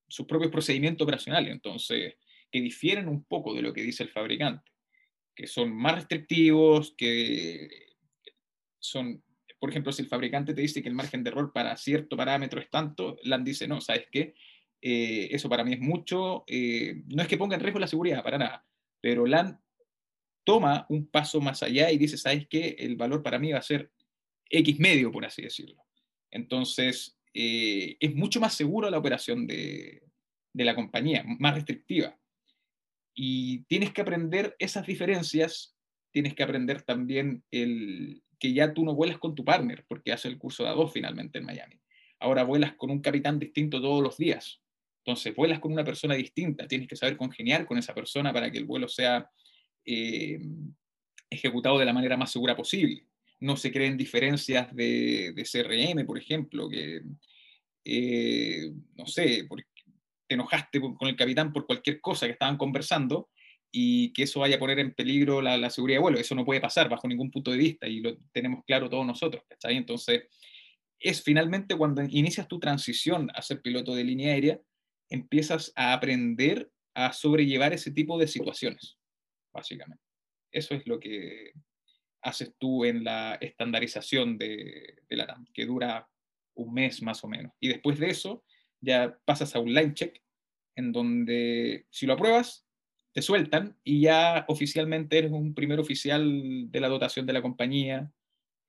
sus 0.08 0.26
propios 0.26 0.52
procedimientos 0.52 1.04
operacionales. 1.04 1.52
Entonces, 1.52 2.16
que 2.50 2.60
difieren 2.60 3.08
un 3.08 3.24
poco 3.24 3.54
de 3.54 3.62
lo 3.62 3.72
que 3.72 3.82
dice 3.82 4.02
el 4.02 4.10
fabricante, 4.10 4.70
que 5.34 5.46
son 5.46 5.74
más 5.74 5.94
restrictivos, 5.94 6.94
que 6.96 7.68
son, 8.78 9.22
por 9.66 9.72
ejemplo, 9.72 9.90
si 9.90 10.02
el 10.02 10.08
fabricante 10.08 10.54
te 10.54 10.60
dice 10.60 10.80
que 10.80 10.88
el 10.88 10.94
margen 10.94 11.24
de 11.24 11.30
error 11.30 11.52
para 11.52 11.76
cierto 11.76 12.16
parámetro 12.16 12.60
es 12.60 12.70
tanto, 12.70 13.18
LAN 13.24 13.42
dice, 13.42 13.66
no, 13.66 13.80
¿sabes 13.80 14.06
qué? 14.12 14.32
Eh, 14.80 15.26
eso 15.32 15.48
para 15.48 15.64
mí 15.64 15.72
es 15.72 15.80
mucho, 15.80 16.44
eh, 16.46 17.02
no 17.08 17.20
es 17.20 17.26
que 17.26 17.36
ponga 17.36 17.56
en 17.56 17.62
riesgo 17.62 17.80
la 17.80 17.88
seguridad, 17.88 18.22
para 18.22 18.38
nada, 18.38 18.64
pero 19.00 19.26
LAN 19.26 19.60
toma 20.44 20.86
un 20.88 21.08
paso 21.08 21.40
más 21.40 21.64
allá 21.64 21.90
y 21.90 21.98
dice, 21.98 22.16
¿sabes 22.16 22.46
qué? 22.46 22.76
El 22.78 22.94
valor 22.94 23.24
para 23.24 23.40
mí 23.40 23.50
va 23.50 23.58
a 23.58 23.62
ser 23.62 23.90
X 24.48 24.78
medio, 24.78 25.10
por 25.10 25.26
así 25.26 25.42
decirlo. 25.42 25.84
Entonces, 26.30 27.18
eh, 27.34 27.96
es 27.98 28.14
mucho 28.14 28.38
más 28.38 28.54
seguro 28.54 28.88
la 28.88 28.98
operación 28.98 29.48
de, 29.48 30.00
de 30.52 30.64
la 30.64 30.76
compañía, 30.76 31.24
más 31.40 31.56
restrictiva. 31.56 32.16
Y 33.16 33.64
tienes 33.64 33.92
que 33.92 34.02
aprender 34.02 34.54
esas 34.60 34.86
diferencias, 34.86 35.76
tienes 36.12 36.34
que 36.34 36.44
aprender 36.44 36.82
también 36.82 37.42
el, 37.50 38.22
que 38.38 38.52
ya 38.52 38.72
tú 38.74 38.84
no 38.84 38.94
vuelas 38.94 39.18
con 39.18 39.34
tu 39.34 39.44
partner, 39.44 39.84
porque 39.88 40.12
hace 40.12 40.28
el 40.28 40.38
curso 40.38 40.64
de 40.64 40.70
A2 40.70 40.90
finalmente 40.92 41.38
en 41.38 41.46
Miami. 41.46 41.80
Ahora 42.18 42.44
vuelas 42.44 42.74
con 42.74 42.90
un 42.90 43.00
capitán 43.00 43.38
distinto 43.38 43.80
todos 43.80 44.02
los 44.02 44.16
días. 44.16 44.60
Entonces, 45.04 45.34
vuelas 45.34 45.60
con 45.60 45.72
una 45.72 45.84
persona 45.84 46.14
distinta, 46.14 46.66
tienes 46.66 46.88
que 46.88 46.96
saber 46.96 47.16
congeniar 47.16 47.66
con 47.66 47.78
esa 47.78 47.94
persona 47.94 48.32
para 48.32 48.50
que 48.50 48.58
el 48.58 48.64
vuelo 48.64 48.88
sea 48.88 49.30
eh, 49.84 50.40
ejecutado 51.30 51.78
de 51.78 51.84
la 51.84 51.92
manera 51.92 52.16
más 52.16 52.32
segura 52.32 52.56
posible. 52.56 53.06
No 53.40 53.56
se 53.56 53.70
creen 53.70 53.96
diferencias 53.96 54.74
de, 54.74 55.32
de 55.32 55.44
CRM, 55.44 56.04
por 56.06 56.18
ejemplo, 56.18 56.68
que, 56.68 57.02
eh, 57.84 58.72
no 58.96 59.06
sé, 59.06 59.44
porque 59.48 59.68
te 60.26 60.34
enojaste 60.34 60.80
con 60.80 61.08
el 61.08 61.16
capitán 61.16 61.52
por 61.52 61.66
cualquier 61.66 62.00
cosa 62.00 62.26
que 62.26 62.32
estaban 62.32 62.56
conversando 62.56 63.28
y 63.78 64.10
que 64.14 64.22
eso 64.22 64.40
vaya 64.40 64.56
a 64.56 64.58
poner 64.58 64.78
en 64.78 64.94
peligro 64.94 65.42
la, 65.42 65.68
seguridad 65.68 65.98
de 65.98 66.02
vuelo. 66.02 66.18
Eso 66.18 66.34
no 66.34 66.46
puede 66.46 66.62
pasar 66.62 66.88
bajo 66.88 67.06
ningún 67.06 67.30
punto 67.30 67.50
de 67.50 67.58
vista 67.58 67.86
y 67.86 68.00
lo 68.00 68.16
tenemos 68.32 68.64
claro 68.64 68.88
todos 68.88 69.04
nosotros, 69.04 69.42
¿cachai? 69.46 69.76
Entonces, 69.76 70.28
es 70.98 71.22
finalmente 71.22 71.76
cuando 71.76 72.02
inicias 72.02 72.48
tu 72.48 72.58
transición 72.58 73.28
a 73.34 73.42
ser 73.42 73.60
piloto 73.60 73.94
de 73.94 74.04
línea 74.04 74.32
aérea, 74.32 74.58
empiezas 75.10 75.74
a 75.76 75.92
aprender 75.92 76.70
a 76.94 77.12
sobrellevar 77.12 77.74
ese 77.74 77.90
tipo 77.90 78.16
de 78.18 78.28
situaciones, 78.28 78.96
básicamente. 79.52 80.02
Eso 80.50 80.74
es 80.74 80.86
lo 80.86 80.98
que 80.98 81.52
haces 82.22 82.54
tú 82.58 82.86
en 82.86 83.04
la 83.04 83.34
estandarización 83.34 84.38
de, 84.38 85.00
de 85.06 85.16
la 85.16 85.26
TAM, 85.26 85.44
que 85.52 85.66
dura 85.66 86.08
un 86.54 86.72
mes 86.72 87.02
más 87.02 87.22
o 87.24 87.28
menos. 87.28 87.52
Y 87.60 87.68
después 87.68 87.98
de 87.98 88.08
eso, 88.08 88.42
ya 88.80 89.18
pasas 89.26 89.54
a 89.54 89.60
un 89.60 89.74
line 89.74 89.92
check, 89.92 90.18
en 90.76 90.92
donde 90.92 91.86
si 91.90 92.06
lo 92.06 92.14
apruebas, 92.14 92.65
te 93.16 93.22
sueltan 93.22 93.74
y 93.82 94.02
ya 94.02 94.44
oficialmente 94.46 95.16
eres 95.16 95.32
un 95.32 95.54
primer 95.54 95.80
oficial 95.80 96.70
de 96.70 96.80
la 96.80 96.88
dotación 96.88 97.24
de 97.24 97.32
la 97.32 97.40
compañía 97.40 98.12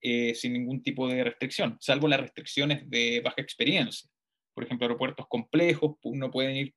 eh, 0.02 0.34
sin 0.36 0.54
ningún 0.54 0.82
tipo 0.82 1.06
de 1.10 1.22
restricción, 1.22 1.76
salvo 1.82 2.08
las 2.08 2.22
restricciones 2.22 2.90
de 2.90 3.20
baja 3.20 3.42
experiencia. 3.42 4.10
Por 4.54 4.64
ejemplo, 4.64 4.86
aeropuertos 4.86 5.28
complejos, 5.28 5.98
no 6.14 6.32
pueden 6.32 6.56
ir 6.56 6.74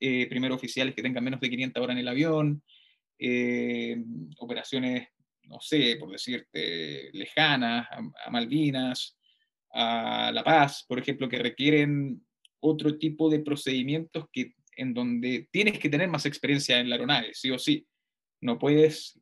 eh, 0.00 0.26
primer 0.28 0.52
oficiales 0.52 0.94
que 0.94 1.00
tengan 1.00 1.24
menos 1.24 1.40
de 1.40 1.48
500 1.48 1.82
horas 1.82 1.94
en 1.94 2.00
el 2.00 2.08
avión, 2.08 2.62
eh, 3.18 3.96
operaciones, 4.40 5.08
no 5.44 5.60
sé, 5.60 5.96
por 5.98 6.10
decirte, 6.10 7.08
lejanas, 7.14 7.88
a 7.90 8.30
Malvinas, 8.30 9.16
a 9.72 10.30
La 10.30 10.44
Paz, 10.44 10.84
por 10.86 10.98
ejemplo, 10.98 11.26
que 11.26 11.38
requieren 11.38 12.22
otro 12.60 12.98
tipo 12.98 13.30
de 13.30 13.38
procedimientos 13.38 14.26
que 14.30 14.52
en 14.76 14.94
donde 14.94 15.48
tienes 15.50 15.78
que 15.78 15.88
tener 15.88 16.08
más 16.08 16.26
experiencia 16.26 16.78
en 16.78 16.88
la 16.88 16.96
aeronave, 16.96 17.34
sí 17.34 17.50
o 17.50 17.58
sí. 17.58 17.86
No 18.40 18.58
puedes, 18.58 19.20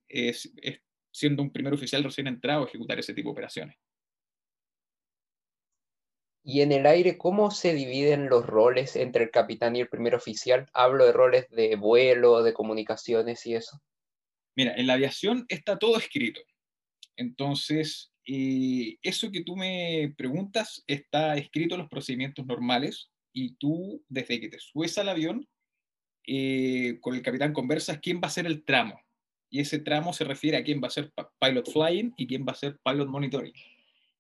siendo 1.11 1.43
un 1.43 1.53
primer 1.53 1.73
oficial 1.75 2.03
recién 2.03 2.27
entrado, 2.27 2.67
ejecutar 2.67 2.99
ese 2.99 3.15
tipo 3.15 3.29
de 3.29 3.33
operaciones. 3.33 3.77
Y 6.45 6.63
en 6.63 6.73
el 6.73 6.87
aire, 6.87 7.19
¿cómo 7.19 7.53
se 7.53 7.73
dividen 7.73 8.29
los 8.29 8.45
roles 8.45 8.97
entre 8.97 9.25
el 9.25 9.31
capitán 9.31 9.77
y 9.77 9.81
el 9.81 9.89
primer 9.89 10.17
oficial? 10.17 10.67
Hablo 10.73 11.07
de 11.07 11.13
roles 11.13 11.49
de 11.51 11.77
vuelo, 11.77 12.43
de 12.43 12.53
comunicaciones 12.53 13.47
y 13.47 13.55
eso. 13.55 13.81
Mira, 14.57 14.75
en 14.75 14.89
la 14.89 14.95
aviación 14.95 15.47
está 15.49 15.79
todo 15.79 15.97
escrito. 15.97 16.41
Entonces, 17.17 18.13
eh, 18.27 18.97
eso 19.03 19.31
que 19.31 19.45
tú 19.45 19.57
me 19.57 20.13
preguntas 20.17 20.83
está 20.89 21.37
escrito 21.37 21.77
en 21.77 21.83
los 21.83 21.91
procedimientos 21.91 22.45
normales 22.45 23.12
y 23.33 23.55
tú, 23.55 24.05
desde 24.09 24.41
que 24.41 24.49
te 24.49 24.59
subes 24.59 24.97
al 24.99 25.09
avión, 25.09 25.49
eh, 26.27 26.99
con 27.01 27.15
el 27.15 27.23
capitán 27.23 27.53
conversas 27.53 27.99
quién 28.01 28.21
va 28.23 28.29
a 28.29 28.31
ser 28.31 28.47
el 28.47 28.65
tramo. 28.65 29.01
Y 29.51 29.61
ese 29.61 29.79
tramo 29.79 30.13
se 30.13 30.25
refiere 30.25 30.57
a 30.57 30.65
quién 30.65 30.81
va 30.83 30.89
a 30.89 30.91
ser 30.91 31.13
pilot 31.41 31.71
flying 31.71 32.15
y 32.17 32.27
quién 32.27 32.45
va 32.47 32.53
a 32.53 32.57
ser 32.57 32.79
pilot 32.85 33.09
monitoring. 33.09 33.53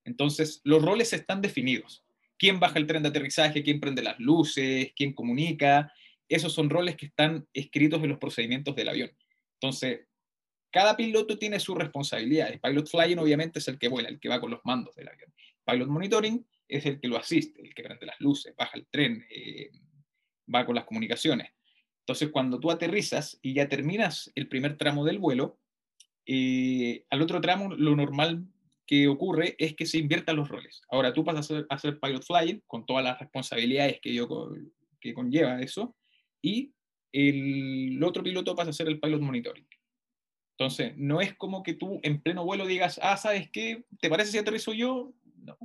Entonces, 0.04 0.60
los 0.64 0.82
roles 0.82 1.12
están 1.12 1.40
definidos. 1.40 2.04
¿Quién 2.38 2.58
baja 2.58 2.78
el 2.78 2.86
tren 2.86 3.02
de 3.02 3.10
aterrizaje? 3.10 3.62
¿Quién 3.62 3.80
prende 3.80 4.02
las 4.02 4.18
luces? 4.18 4.92
¿Quién 4.96 5.12
comunica? 5.12 5.92
Esos 6.28 6.52
son 6.52 6.70
roles 6.70 6.96
que 6.96 7.06
están 7.06 7.46
escritos 7.52 8.02
en 8.02 8.10
los 8.10 8.18
procedimientos 8.18 8.74
del 8.74 8.88
avión. 8.88 9.10
Entonces, 9.54 10.00
cada 10.70 10.96
piloto 10.96 11.38
tiene 11.38 11.60
su 11.60 11.74
responsabilidad. 11.74 12.50
El 12.50 12.60
pilot 12.60 12.88
flying 12.88 13.18
obviamente 13.18 13.58
es 13.58 13.68
el 13.68 13.78
que 13.78 13.88
vuela, 13.88 14.08
el 14.08 14.18
que 14.18 14.28
va 14.28 14.40
con 14.40 14.50
los 14.50 14.60
mandos 14.64 14.94
del 14.96 15.08
avión. 15.08 15.32
Pilot 15.64 15.88
monitoring 15.88 16.44
es 16.76 16.86
el 16.86 17.00
que 17.00 17.08
lo 17.08 17.16
asiste, 17.16 17.60
el 17.62 17.74
que 17.74 17.82
prende 17.82 18.06
las 18.06 18.20
luces, 18.20 18.54
baja 18.56 18.76
el 18.76 18.86
tren, 18.86 19.24
eh, 19.30 19.70
va 20.52 20.64
con 20.64 20.74
las 20.74 20.84
comunicaciones. 20.84 21.52
Entonces, 22.00 22.30
cuando 22.30 22.58
tú 22.58 22.70
aterrizas 22.70 23.38
y 23.42 23.54
ya 23.54 23.68
terminas 23.68 24.32
el 24.34 24.48
primer 24.48 24.76
tramo 24.76 25.04
del 25.04 25.18
vuelo, 25.18 25.60
eh, 26.26 27.04
al 27.10 27.22
otro 27.22 27.40
tramo 27.40 27.74
lo 27.74 27.94
normal 27.94 28.46
que 28.86 29.06
ocurre 29.08 29.54
es 29.58 29.74
que 29.74 29.86
se 29.86 29.98
inviertan 29.98 30.36
los 30.36 30.48
roles. 30.48 30.82
Ahora 30.90 31.12
tú 31.12 31.24
pasas 31.24 31.50
a 31.50 31.74
hacer, 31.74 32.00
pilot 32.00 32.24
flying 32.24 32.62
con 32.66 32.86
todas 32.86 33.04
las 33.04 33.18
responsabilidades 33.20 34.00
que, 34.00 34.12
yo, 34.14 34.50
que 35.00 35.14
conlleva 35.14 35.60
eso 35.60 35.96
y 36.40 36.74
el 37.12 38.02
otro 38.02 38.22
piloto 38.22 38.56
pasa 38.56 38.70
a 38.70 38.72
ser 38.72 38.88
el 38.88 38.98
pilot 38.98 39.20
monitoring. 39.20 39.66
Entonces, 40.58 40.94
no 40.96 41.20
es 41.20 41.34
como 41.34 41.62
que 41.62 41.74
tú 41.74 42.00
en 42.02 42.20
pleno 42.20 42.44
vuelo 42.44 42.66
digas, 42.66 42.98
ah, 43.02 43.16
¿sabes 43.16 43.50
qué? 43.50 43.84
¿Te 44.00 44.08
parece 44.08 44.32
si 44.32 44.38
aterrizo 44.38 44.72
yo? 44.72 45.12
No 45.36 45.56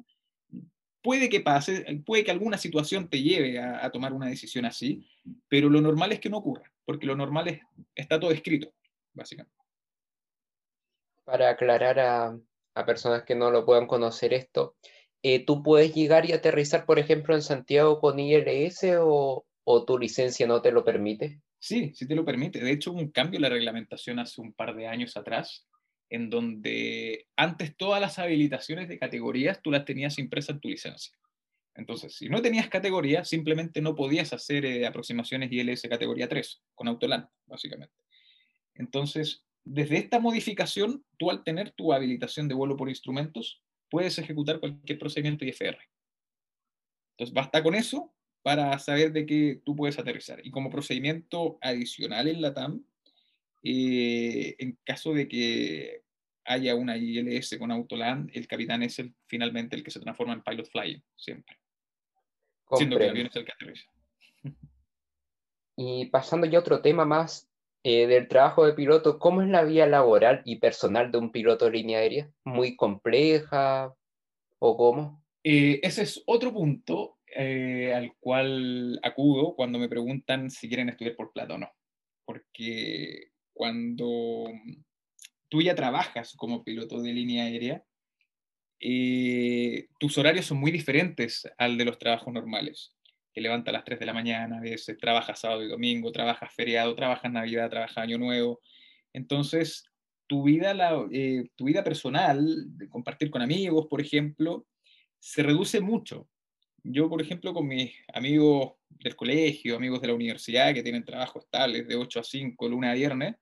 puede 1.08 1.30
que 1.30 1.40
pase, 1.40 1.86
puede 2.06 2.26
que 2.26 2.32
alguna 2.32 2.58
situación 2.58 3.10
te 3.10 3.22
lleve 3.22 3.60
a, 3.60 3.90
tomar 3.92 4.12
una 4.12 4.28
decisión 4.28 4.66
así, 4.66 5.08
pero 5.48 5.70
lo 5.70 5.80
normal 5.80 6.12
es 6.12 6.20
que 6.20 6.30
no 6.30 6.40
ocurra, 6.40 6.70
porque 6.84 7.06
lo 7.06 7.16
normal 7.16 7.48
es, 7.48 7.62
está 7.96 8.20
todo 8.20 8.32
escrito, 8.32 8.74
básicamente. 9.14 9.56
Para 11.24 11.52
aclarar 11.52 11.98
a, 11.98 12.86
personas 12.86 13.24
que 13.24 13.36
no 13.36 13.52
lo 13.52 13.66
puedan 13.66 13.88
conocer 13.88 14.34
esto, 14.34 14.76
eh, 15.24 15.46
¿tú 15.46 15.64
puedes 15.64 15.96
llegar 15.96 16.30
y 16.30 16.34
aterrizar, 16.34 16.86
por 16.86 17.00
ejemplo, 17.00 17.34
en 17.36 17.42
Santiago 17.42 18.02
con 18.02 18.20
ILS 18.20 18.98
o, 19.00 19.46
o 19.64 19.86
tu 19.86 19.98
licencia 19.98 20.46
no 20.46 20.62
te 20.62 20.74
lo 20.74 20.84
permite? 20.84 21.40
Sí, 21.58 21.94
sí 21.96 22.06
te 22.06 22.16
lo 22.16 22.26
permite. 22.26 22.60
De 22.60 22.72
hecho, 22.74 22.92
hubo 22.92 23.00
un 23.00 23.12
cambio 23.12 23.38
en 23.38 23.44
la 23.44 23.50
reglamentación 23.50 24.20
hace 24.20 24.42
un 24.42 24.52
par 24.52 24.76
de 24.76 24.88
años 24.88 25.16
atrás, 25.16 25.66
en 26.10 26.30
donde 26.30 27.28
antes 27.36 27.76
todas 27.76 28.00
las 28.02 28.20
habilitaciones 28.20 28.88
de 28.88 28.98
categorías 28.98 29.62
tú 29.62 29.72
las 29.72 29.86
tenías 29.86 30.18
impresas 30.20 30.56
en 30.56 30.62
tu 30.62 30.70
licencia. 30.70 31.18
Entonces, 31.76 32.16
si 32.16 32.28
no 32.28 32.42
tenías 32.42 32.70
categoría, 32.70 33.24
simplemente 33.24 33.82
no 33.82 33.96
podías 33.96 34.34
hacer 34.34 34.66
eh, 34.66 34.88
aproximaciones 34.88 35.52
ILS 35.52 35.84
categoría 35.84 36.28
3 36.28 36.64
con 36.74 36.88
Autolan, 36.88 37.30
básicamente. 37.46 37.94
Entonces, 38.74 39.44
desde 39.64 39.98
esta 39.98 40.20
modificación, 40.20 41.06
tú 41.18 41.30
al 41.30 41.44
tener 41.44 41.72
tu 41.72 41.94
habilitación 41.94 42.48
de 42.48 42.56
vuelo 42.56 42.78
por 42.78 42.90
instrumentos, 42.90 43.62
puedes 43.90 44.18
ejecutar 44.18 44.60
cualquier 44.60 44.98
procedimiento 44.98 45.46
IFR. 45.46 45.78
Entonces, 47.12 47.34
basta 47.34 47.62
con 47.62 47.76
eso 47.76 48.14
para 48.42 48.78
saber 48.80 49.12
de 49.12 49.26
qué 49.26 49.62
tú 49.64 49.76
puedes 49.76 50.00
aterrizar. 50.00 50.40
Y 50.46 50.52
como 50.52 50.70
procedimiento 50.70 51.58
adicional 51.62 52.28
en 52.28 52.42
la 52.42 52.54
TAM, 52.54 52.86
eh, 53.64 54.56
en 54.60 54.78
caso 54.84 55.14
de 55.14 55.28
que 55.28 56.02
haya 56.46 56.76
una 56.76 56.98
ILS 56.98 57.58
con 57.58 57.72
Autoland, 57.72 58.30
el 58.34 58.48
capitán 58.48 58.84
es 58.84 59.00
el, 59.00 59.14
finalmente 59.26 59.76
el 59.76 59.84
que 59.84 59.92
se 59.92 60.00
transforma 60.00 60.34
en 60.34 60.44
pilot 60.44 60.70
flying, 60.70 61.02
siempre. 61.16 61.58
Siendo 62.72 62.98
que 62.98 63.06
el 63.06 63.10
avión 63.10 63.28
es 63.28 63.36
el 63.36 63.46
que 63.46 63.52
aterriza. 63.52 63.90
Y 65.76 66.06
pasando 66.08 66.48
ya 66.48 66.58
a 66.58 66.62
otro 66.62 66.82
tema 66.82 67.06
más 67.06 67.50
eh, 67.84 68.08
del 68.08 68.28
trabajo 68.28 68.66
de 68.66 68.74
piloto, 68.74 69.20
¿cómo 69.20 69.42
es 69.42 69.50
la 69.50 69.64
vida 69.64 69.86
laboral 69.88 70.42
y 70.46 70.58
personal 70.58 71.12
de 71.12 71.18
un 71.18 71.32
piloto 71.32 71.66
de 71.66 71.72
línea 71.72 72.00
aérea? 72.00 72.32
¿Muy 72.44 72.76
compleja 72.76 73.94
o 74.60 74.78
cómo? 74.78 75.24
Eh, 75.44 75.80
ese 75.84 76.04
es 76.04 76.24
otro 76.26 76.54
punto 76.54 77.16
al 77.36 78.16
cual 78.20 79.00
acudo 79.04 79.54
cuando 79.56 79.78
me 79.78 79.88
preguntan 79.88 80.50
si 80.50 80.68
quieren 80.68 80.90
estudiar 80.90 81.16
por 81.16 81.32
plata 81.32 81.54
o 81.54 81.58
no. 81.60 81.70
Porque 82.26 83.32
cuando 83.58 84.46
tú 85.50 85.64
ya 85.64 85.74
trabajas 85.74 86.36
como 86.38 86.64
piloto 86.64 87.02
de 87.02 87.12
línea 87.12 87.46
aérea, 87.46 87.84
eh, 88.80 89.88
tus 90.00 90.16
horarios 90.20 90.46
son 90.46 90.60
muy 90.60 90.72
diferentes 90.72 91.50
al 91.58 91.76
de 91.76 91.86
los 91.86 91.98
trabajos 91.98 92.32
normales. 92.32 92.96
Te 93.34 93.42
levantas 93.42 93.74
a 93.74 93.78
las 93.78 93.84
3 93.84 94.00
de 94.00 94.06
la 94.06 94.14
mañana, 94.14 94.58
a 94.58 94.62
veces 94.62 94.98
trabajas 95.00 95.40
sábado 95.40 95.64
y 95.64 95.68
domingo, 95.68 96.12
trabajas 96.12 96.54
feriado, 96.54 96.94
trabajas 96.96 97.32
Navidad, 97.32 97.70
trabajas 97.70 97.98
Año 97.98 98.20
Nuevo. 98.20 98.62
Entonces, 99.12 99.86
tu 100.28 100.44
vida, 100.44 100.76
eh, 101.12 101.50
tu 101.56 101.66
vida 101.66 101.84
personal, 101.84 102.78
de 102.78 102.88
compartir 102.90 103.32
con 103.32 103.42
amigos, 103.42 103.88
por 103.90 104.02
ejemplo, 104.02 104.68
se 105.18 105.42
reduce 105.42 105.82
mucho. 105.82 106.30
Yo, 106.84 107.10
por 107.10 107.22
ejemplo, 107.22 107.56
con 107.56 107.68
mis 107.68 107.92
amigos 108.14 108.74
del 108.88 109.16
colegio, 109.16 109.76
amigos 109.76 110.02
de 110.02 110.08
la 110.08 110.14
universidad 110.14 110.74
que 110.74 110.84
tienen 110.84 111.04
trabajos 111.04 111.44
estables 111.44 111.88
de 111.88 111.96
8 111.96 112.20
a 112.20 112.24
5, 112.24 112.70
lunes 112.70 112.92
a 112.92 112.94
viernes, 112.94 113.36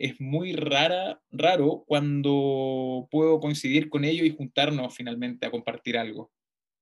es 0.00 0.18
muy 0.18 0.54
rara, 0.54 1.20
raro 1.30 1.84
cuando 1.86 3.06
puedo 3.10 3.38
coincidir 3.38 3.90
con 3.90 4.06
ellos 4.06 4.26
y 4.26 4.34
juntarnos 4.34 4.96
finalmente 4.96 5.44
a 5.44 5.50
compartir 5.50 5.98
algo. 5.98 6.32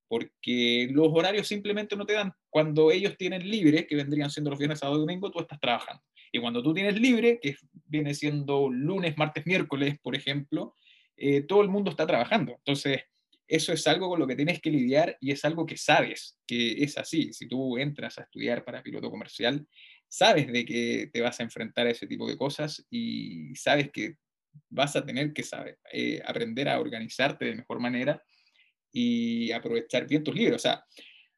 Porque 0.06 0.88
los 0.92 1.08
horarios 1.12 1.48
simplemente 1.48 1.96
no 1.96 2.06
te 2.06 2.12
dan. 2.12 2.32
Cuando 2.48 2.92
ellos 2.92 3.16
tienen 3.18 3.50
libre, 3.50 3.88
que 3.88 3.96
vendrían 3.96 4.30
siendo 4.30 4.50
los 4.50 4.58
viernes, 4.58 4.78
sábado 4.78 5.00
domingo, 5.00 5.32
tú 5.32 5.40
estás 5.40 5.58
trabajando. 5.58 6.00
Y 6.30 6.38
cuando 6.38 6.62
tú 6.62 6.72
tienes 6.72 6.98
libre, 7.00 7.40
que 7.42 7.56
viene 7.86 8.14
siendo 8.14 8.70
lunes, 8.70 9.18
martes, 9.18 9.44
miércoles, 9.46 9.98
por 10.00 10.14
ejemplo, 10.14 10.74
eh, 11.16 11.42
todo 11.42 11.62
el 11.62 11.68
mundo 11.68 11.90
está 11.90 12.06
trabajando. 12.06 12.52
Entonces, 12.52 13.02
eso 13.48 13.72
es 13.72 13.84
algo 13.88 14.08
con 14.08 14.20
lo 14.20 14.28
que 14.28 14.36
tienes 14.36 14.60
que 14.60 14.70
lidiar 14.70 15.16
y 15.20 15.32
es 15.32 15.44
algo 15.44 15.66
que 15.66 15.76
sabes 15.76 16.38
que 16.46 16.84
es 16.84 16.96
así. 16.96 17.32
Si 17.32 17.48
tú 17.48 17.78
entras 17.78 18.16
a 18.18 18.22
estudiar 18.22 18.64
para 18.64 18.82
piloto 18.82 19.10
comercial, 19.10 19.66
sabes 20.08 20.50
de 20.50 20.64
que 20.64 21.10
te 21.12 21.20
vas 21.20 21.38
a 21.40 21.42
enfrentar 21.42 21.86
a 21.86 21.90
ese 21.90 22.06
tipo 22.06 22.28
de 22.28 22.36
cosas 22.36 22.86
y 22.90 23.54
sabes 23.54 23.90
que 23.92 24.16
vas 24.70 24.96
a 24.96 25.04
tener 25.04 25.32
que 25.32 25.42
saber, 25.42 25.78
eh, 25.92 26.20
aprender 26.26 26.68
a 26.68 26.80
organizarte 26.80 27.44
de 27.44 27.56
mejor 27.56 27.80
manera 27.80 28.22
y 28.92 29.52
aprovechar 29.52 30.06
bien 30.06 30.24
tus 30.24 30.34
libros. 30.34 30.56
O 30.56 30.62
sea, 30.62 30.84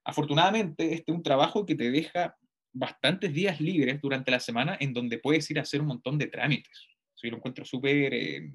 afortunadamente 0.05 0.95
este 0.95 1.13
es 1.13 1.17
un 1.17 1.23
trabajo 1.23 1.67
que 1.67 1.75
te 1.75 1.91
deja 1.91 2.37
bastantes 2.73 3.33
días 3.33 3.61
libres 3.61 4.01
durante 4.01 4.31
la 4.31 4.41
semana 4.41 4.77
en 4.81 4.93
donde 4.93 5.19
puedes 5.19 5.51
ir 5.51 5.59
a 5.59 5.63
hacer 5.63 5.81
un 5.81 5.89
montón 5.89 6.19
de 6.19 6.29
trámites. 6.29 6.87
Yo 7.23 7.31
lo 7.31 7.37
encuentro 7.37 7.65
súper 7.65 8.15
eh, 8.15 8.53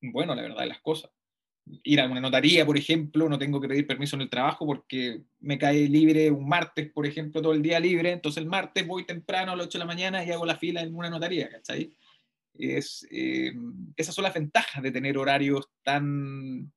bueno, 0.00 0.34
la 0.34 0.42
verdad, 0.42 0.60
de 0.60 0.66
las 0.66 0.80
cosas. 0.80 1.10
Ir 1.82 2.00
a 2.00 2.06
una 2.06 2.20
notaría, 2.20 2.66
por 2.66 2.76
ejemplo, 2.76 3.28
no 3.28 3.38
tengo 3.38 3.60
que 3.60 3.68
pedir 3.68 3.86
permiso 3.86 4.16
en 4.16 4.22
el 4.22 4.30
trabajo 4.30 4.66
porque 4.66 5.22
me 5.40 5.58
cae 5.58 5.88
libre 5.88 6.30
un 6.30 6.46
martes, 6.46 6.90
por 6.92 7.06
ejemplo, 7.06 7.40
todo 7.40 7.52
el 7.52 7.62
día 7.62 7.80
libre, 7.80 8.10
entonces 8.10 8.42
el 8.42 8.48
martes 8.48 8.86
voy 8.86 9.04
temprano 9.06 9.52
a 9.52 9.56
las 9.56 9.66
8 9.66 9.78
de 9.78 9.84
la 9.84 9.86
mañana 9.86 10.24
y 10.24 10.30
hago 10.30 10.44
la 10.44 10.56
fila 10.56 10.82
en 10.82 10.94
una 10.94 11.10
notaría. 11.10 11.50
Es, 12.54 13.06
eh, 13.10 13.52
esas 13.96 14.14
son 14.14 14.24
las 14.24 14.34
ventajas 14.34 14.82
de 14.82 14.92
tener 14.92 15.18
horarios 15.18 15.68
tan 15.82 16.72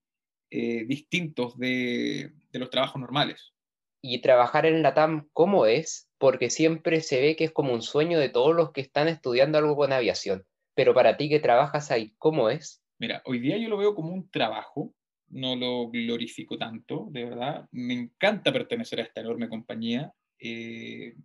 eh, 0.49 0.85
distintos 0.87 1.57
de, 1.57 2.31
de 2.51 2.59
los 2.59 2.69
trabajos 2.69 2.99
normales. 2.99 3.53
Y 4.01 4.21
trabajar 4.21 4.65
en 4.65 4.81
la 4.83 4.93
TAM, 4.93 5.27
¿cómo 5.33 5.65
es? 5.65 6.09
Porque 6.17 6.49
siempre 6.49 7.01
se 7.01 7.19
ve 7.19 7.35
que 7.35 7.43
es 7.43 7.51
como 7.51 7.73
un 7.73 7.81
sueño 7.81 8.19
de 8.19 8.29
todos 8.29 8.55
los 8.55 8.71
que 8.71 8.81
están 8.81 9.07
estudiando 9.07 9.57
algo 9.57 9.75
con 9.75 9.91
aviación. 9.91 10.45
Pero 10.75 10.93
para 10.93 11.17
ti 11.17 11.29
que 11.29 11.39
trabajas 11.39 11.91
ahí, 11.91 12.13
¿cómo 12.17 12.49
es? 12.49 12.81
Mira, 12.99 13.21
hoy 13.25 13.39
día 13.39 13.57
yo 13.57 13.69
lo 13.69 13.77
veo 13.77 13.93
como 13.93 14.13
un 14.13 14.29
trabajo, 14.31 14.95
no 15.29 15.55
lo 15.55 15.89
glorifico 15.89 16.57
tanto, 16.57 17.07
de 17.11 17.25
verdad. 17.25 17.67
Me 17.71 17.93
encanta 17.93 18.51
pertenecer 18.51 18.99
a 18.99 19.03
esta 19.03 19.21
enorme 19.21 19.49
compañía, 19.49 20.13
eh, 20.39 21.15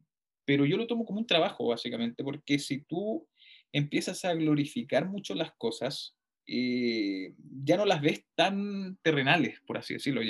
pero 0.44 0.66
yo 0.66 0.76
lo 0.76 0.86
tomo 0.86 1.04
como 1.04 1.20
un 1.20 1.26
trabajo, 1.26 1.68
básicamente, 1.68 2.24
porque 2.24 2.58
si 2.58 2.84
tú 2.84 3.26
empiezas 3.72 4.24
a 4.24 4.34
glorificar 4.34 5.08
mucho 5.08 5.34
las 5.34 5.52
cosas, 5.56 6.14
eh, 6.46 7.32
ya 7.64 7.76
no 7.76 7.86
las 7.86 8.02
ves 8.02 8.26
tan 8.34 8.98
terrenales, 9.02 9.60
por 9.66 9.78
así 9.78 9.94
decirlo. 9.94 10.20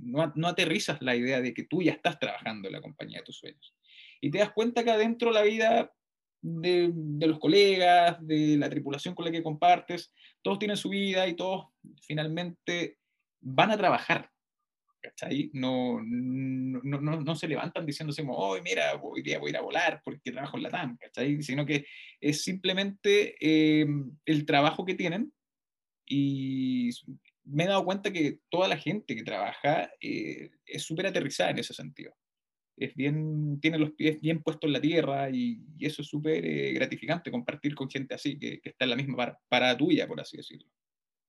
No, 0.00 0.32
no, 0.36 0.48
aterrizas 0.48 1.00
la 1.00 1.16
idea 1.16 1.40
de 1.40 1.54
que 1.54 1.64
tú 1.64 1.80
ya 1.80 1.92
estás 1.92 2.18
trabajando 2.18 2.68
en 2.68 2.74
la 2.74 2.82
compañía 2.82 3.20
de 3.20 3.24
tus 3.24 3.38
sueños. 3.38 3.74
Y 4.20 4.30
te 4.30 4.38
das 4.38 4.52
cuenta 4.52 4.84
que 4.84 4.90
adentro 4.90 5.30
la 5.30 5.42
vida 5.42 5.94
de, 6.44 7.26
los 7.26 7.38
colegas, 7.38 8.18
de 8.20 8.56
la 8.58 8.68
tripulación 8.68 9.14
con 9.14 9.24
la 9.24 9.30
que 9.30 9.42
compartes, 9.42 10.12
todos 10.42 10.58
tienen 10.58 10.76
su 10.76 10.90
vida 10.90 11.26
y 11.26 11.34
todos 11.34 11.68
finalmente 12.02 12.98
van 13.40 13.70
a 13.70 13.76
trabajar. 13.76 14.30
No, 15.52 16.00
no, 16.02 17.00
no, 17.00 17.20
no 17.20 17.34
se 17.34 17.48
levantan 17.48 17.84
diciéndose, 17.84 18.24
oh, 18.26 18.56
mira, 18.62 18.94
hoy 19.02 19.22
voy 19.22 19.48
a 19.48 19.50
ir 19.50 19.56
a 19.56 19.60
volar 19.60 20.00
porque 20.04 20.32
trabajo 20.32 20.56
en 20.56 20.62
la 20.62 20.70
TAM, 20.70 20.96
¿cachai? 20.96 21.42
Sino 21.42 21.66
que 21.66 21.86
es 22.20 22.42
simplemente 22.42 23.36
eh, 23.40 23.86
el 24.24 24.46
trabajo 24.46 24.84
que 24.84 24.94
tienen 24.94 25.32
y 26.06 26.90
me 27.44 27.64
he 27.64 27.68
dado 27.68 27.84
cuenta 27.84 28.12
que 28.12 28.38
toda 28.50 28.68
la 28.68 28.78
gente 28.78 29.14
que 29.14 29.22
trabaja 29.22 29.90
eh, 30.00 30.50
es 30.64 30.82
súper 30.82 31.06
aterrizada 31.06 31.50
en 31.50 31.58
ese 31.58 31.74
sentido 31.74 32.14
es 32.76 32.94
bien, 32.94 33.60
tiene 33.60 33.78
los 33.78 33.92
pies 33.92 34.20
bien 34.20 34.42
puestos 34.42 34.68
en 34.68 34.72
la 34.72 34.80
tierra 34.80 35.30
y, 35.30 35.60
eso 35.80 36.02
es 36.02 36.08
súper 36.08 36.44
eh, 36.44 36.72
gratificante 36.72 37.30
compartir 37.30 37.74
con 37.74 37.90
gente 37.90 38.14
así, 38.14 38.38
que, 38.38 38.60
que 38.60 38.70
está 38.70 38.84
en 38.84 38.90
la 38.90 38.96
misma 38.96 39.38
para, 39.48 39.76
tuya, 39.76 40.06
por 40.06 40.20
así 40.20 40.36
decirlo. 40.36 40.68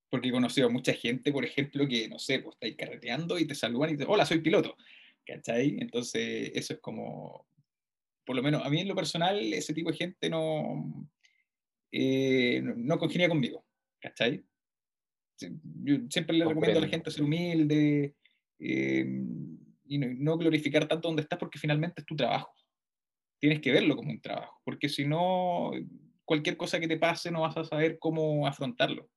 Porque 0.09 0.29
he 0.29 0.31
conocido 0.31 0.67
a 0.67 0.71
mucha 0.71 0.93
gente, 0.93 1.31
por 1.31 1.45
ejemplo, 1.45 1.87
que, 1.87 2.07
no 2.07 2.19
sé, 2.19 2.39
pues 2.39 2.55
estáis 2.55 2.75
carreteando 2.75 3.37
y 3.37 3.45
te 3.45 3.55
saludan 3.55 3.89
y 3.89 3.93
te 3.93 3.97
dicen, 3.97 4.13
hola, 4.13 4.25
soy 4.25 4.39
piloto, 4.39 4.75
¿cachai? 5.25 5.77
Entonces, 5.79 6.51
eso 6.55 6.73
es 6.73 6.79
como, 6.79 7.47
por 8.25 8.35
lo 8.35 8.43
menos 8.43 8.65
a 8.65 8.69
mí 8.69 8.79
en 8.79 8.87
lo 8.87 8.95
personal, 8.95 9.53
ese 9.53 9.73
tipo 9.73 9.91
de 9.91 9.97
gente 9.97 10.29
no, 10.29 11.09
eh, 11.91 12.61
no, 12.63 12.97
congenia 12.97 13.29
conmigo, 13.29 13.65
¿cachai? 13.99 14.43
Yo 15.83 15.97
siempre 16.09 16.37
le 16.37 16.45
recomiendo 16.45 16.79
a 16.79 16.83
la 16.83 16.87
gente 16.87 17.11
ser 17.11 17.23
humilde, 17.23 18.15
eh, 18.59 19.05
y 19.87 19.97
no, 19.97 20.37
glorificar 20.37 20.87
tanto 20.87 21.07
donde 21.07 21.23
estás 21.23 21.39
porque 21.39 21.59
finalmente 21.59 22.01
es 22.01 22.05
tu 22.05 22.15
trabajo. 22.15 22.51
Tienes 23.39 23.59
que 23.61 23.71
verlo 23.71 23.95
como 23.95 24.11
un 24.11 24.21
trabajo, 24.21 24.61
porque 24.63 24.89
si 24.89 25.05
no, 25.05 25.71
cualquier 26.23 26.57
cosa 26.57 26.79
que 26.79 26.87
te 26.87 26.97
pase 26.97 27.31
no 27.31 27.41
vas 27.41 27.57
a 27.57 27.63
saber 27.63 27.99
cómo 27.99 28.47
afrontarlo. 28.47 29.09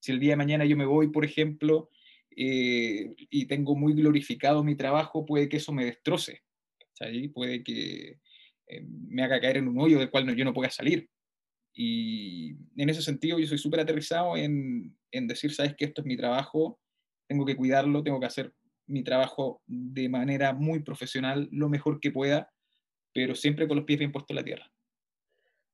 Si 0.00 0.12
el 0.12 0.20
día 0.20 0.30
de 0.30 0.36
mañana 0.36 0.64
yo 0.64 0.76
me 0.76 0.86
voy, 0.86 1.08
por 1.08 1.24
ejemplo, 1.24 1.90
eh, 2.36 3.14
y 3.16 3.46
tengo 3.46 3.74
muy 3.74 3.94
glorificado 3.94 4.62
mi 4.62 4.76
trabajo, 4.76 5.26
puede 5.26 5.48
que 5.48 5.56
eso 5.56 5.72
me 5.72 5.84
destroce. 5.84 6.42
Puede 7.34 7.62
que 7.62 8.18
eh, 8.66 8.84
me 8.86 9.22
haga 9.22 9.40
caer 9.40 9.58
en 9.58 9.68
un 9.68 9.78
hoyo 9.78 9.98
del 9.98 10.10
cual 10.10 10.26
no, 10.26 10.32
yo 10.32 10.44
no 10.44 10.52
pueda 10.52 10.70
salir. 10.70 11.08
Y 11.74 12.56
en 12.76 12.90
ese 12.90 13.02
sentido 13.02 13.38
yo 13.38 13.46
soy 13.46 13.58
súper 13.58 13.80
aterrizado 13.80 14.36
en, 14.36 14.96
en 15.12 15.26
decir, 15.28 15.52
sabes 15.52 15.74
que 15.76 15.84
esto 15.84 16.00
es 16.00 16.06
mi 16.06 16.16
trabajo, 16.16 16.80
tengo 17.28 17.44
que 17.44 17.56
cuidarlo, 17.56 18.02
tengo 18.02 18.18
que 18.18 18.26
hacer 18.26 18.52
mi 18.88 19.04
trabajo 19.04 19.62
de 19.66 20.08
manera 20.08 20.52
muy 20.52 20.80
profesional, 20.80 21.48
lo 21.52 21.68
mejor 21.68 22.00
que 22.00 22.10
pueda, 22.10 22.50
pero 23.12 23.34
siempre 23.34 23.68
con 23.68 23.76
los 23.76 23.86
pies 23.86 23.98
bien 23.98 24.12
puestos 24.12 24.30
en 24.30 24.36
la 24.36 24.44
tierra. 24.44 24.72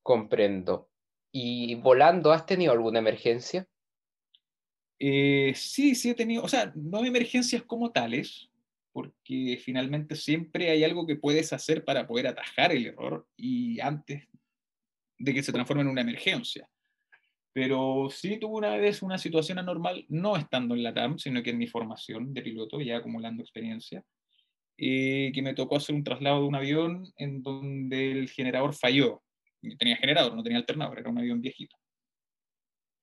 Comprendo. 0.02 0.90
¿Y 1.32 1.76
volando 1.76 2.32
has 2.32 2.46
tenido 2.46 2.72
alguna 2.72 2.98
emergencia? 2.98 3.66
Eh, 4.98 5.52
sí, 5.56 5.94
sí 5.94 6.10
he 6.10 6.14
tenido, 6.14 6.42
o 6.42 6.48
sea, 6.48 6.72
no 6.76 6.98
hay 6.98 7.08
emergencias 7.08 7.62
como 7.62 7.90
tales, 7.90 8.50
porque 8.92 9.60
finalmente 9.62 10.14
siempre 10.14 10.70
hay 10.70 10.84
algo 10.84 11.06
que 11.06 11.16
puedes 11.16 11.52
hacer 11.52 11.84
para 11.84 12.06
poder 12.06 12.28
atajar 12.28 12.70
el 12.72 12.86
error 12.86 13.26
y 13.36 13.80
antes 13.80 14.28
de 15.18 15.34
que 15.34 15.42
se 15.42 15.52
transforme 15.52 15.82
en 15.82 15.88
una 15.88 16.02
emergencia. 16.02 16.68
Pero 17.54 18.08
sí 18.10 18.38
tuve 18.38 18.56
una 18.56 18.76
vez 18.76 19.00
una 19.00 19.16
situación 19.16 19.60
anormal, 19.60 20.04
no 20.08 20.36
estando 20.36 20.74
en 20.74 20.82
la 20.82 20.92
TAM, 20.92 21.18
sino 21.18 21.40
que 21.40 21.50
en 21.50 21.58
mi 21.58 21.68
formación 21.68 22.34
de 22.34 22.42
piloto, 22.42 22.80
ya 22.80 22.96
acumulando 22.96 23.42
experiencia, 23.42 24.04
eh, 24.76 25.30
que 25.32 25.40
me 25.40 25.54
tocó 25.54 25.76
hacer 25.76 25.94
un 25.94 26.02
traslado 26.02 26.40
de 26.42 26.48
un 26.48 26.56
avión 26.56 27.12
en 27.16 27.42
donde 27.42 28.10
el 28.10 28.28
generador 28.28 28.74
falló. 28.74 29.22
Tenía 29.78 29.96
generador, 29.96 30.34
no 30.34 30.42
tenía 30.42 30.58
alternador, 30.58 30.98
era 30.98 31.10
un 31.10 31.18
avión 31.18 31.40
viejito. 31.40 31.76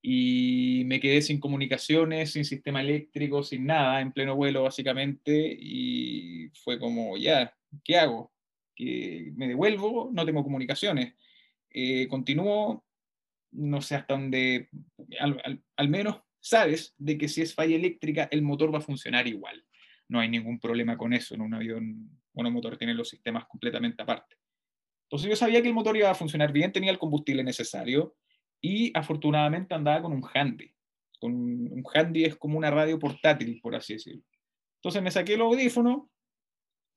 Y 0.01 0.83
me 0.85 0.99
quedé 0.99 1.21
sin 1.21 1.39
comunicaciones, 1.39 2.33
sin 2.33 2.43
sistema 2.43 2.81
eléctrico, 2.81 3.43
sin 3.43 3.65
nada, 3.67 4.01
en 4.01 4.11
pleno 4.11 4.35
vuelo 4.35 4.63
básicamente, 4.63 5.31
y 5.57 6.49
fue 6.63 6.77
como, 6.77 7.17
ya, 7.17 7.55
¿qué 7.85 7.97
hago? 7.97 8.33
¿Que 8.75 9.31
¿Me 9.35 9.47
devuelvo? 9.47 10.09
No 10.13 10.25
tengo 10.25 10.43
comunicaciones. 10.43 11.13
Eh, 11.69 12.07
continúo, 12.09 12.83
no 13.51 13.81
sé 13.81 13.95
hasta 13.95 14.13
dónde, 14.13 14.69
al, 15.19 15.89
menos 15.89 16.21
sabes 16.39 16.93
de 16.97 17.17
que 17.17 17.27
si 17.27 17.41
es 17.41 17.53
falla 17.53 17.75
eléctrica, 17.75 18.27
el 18.31 18.41
motor 18.41 18.73
va 18.73 18.79
a 18.79 18.81
funcionar 18.81 19.27
igual. 19.27 19.63
No 20.07 20.19
hay 20.19 20.29
ningún 20.29 20.59
problema 20.59 20.97
con 20.97 21.13
eso. 21.13 21.35
En 21.35 21.41
un 21.41 21.53
avión, 21.53 22.19
un 22.33 22.53
motor 22.53 22.77
tiene 22.77 22.93
los 22.93 23.09
sistemas 23.09 23.45
completamente 23.45 24.01
aparte. 24.01 24.35
Entonces 25.03 25.29
yo 25.29 25.35
sabía 25.35 25.61
que 25.61 25.67
el 25.67 25.73
motor 25.73 25.97
iba 25.97 26.09
a 26.09 26.15
funcionar 26.15 26.51
bien, 26.51 26.71
tenía 26.71 26.91
el 26.91 26.99
combustible 26.99 27.43
necesario 27.43 28.15
y 28.61 28.97
afortunadamente 28.97 29.73
andaba 29.73 30.01
con 30.01 30.13
un 30.13 30.23
handy. 30.33 30.73
Con 31.19 31.33
un 31.33 31.83
handy 31.93 32.25
es 32.25 32.35
como 32.35 32.57
una 32.57 32.71
radio 32.71 32.97
portátil, 32.97 33.59
por 33.61 33.75
así 33.75 33.93
decirlo. 33.93 34.23
Entonces 34.77 35.01
me 35.01 35.11
saqué 35.11 35.33
el 35.33 35.41
audífono, 35.41 36.10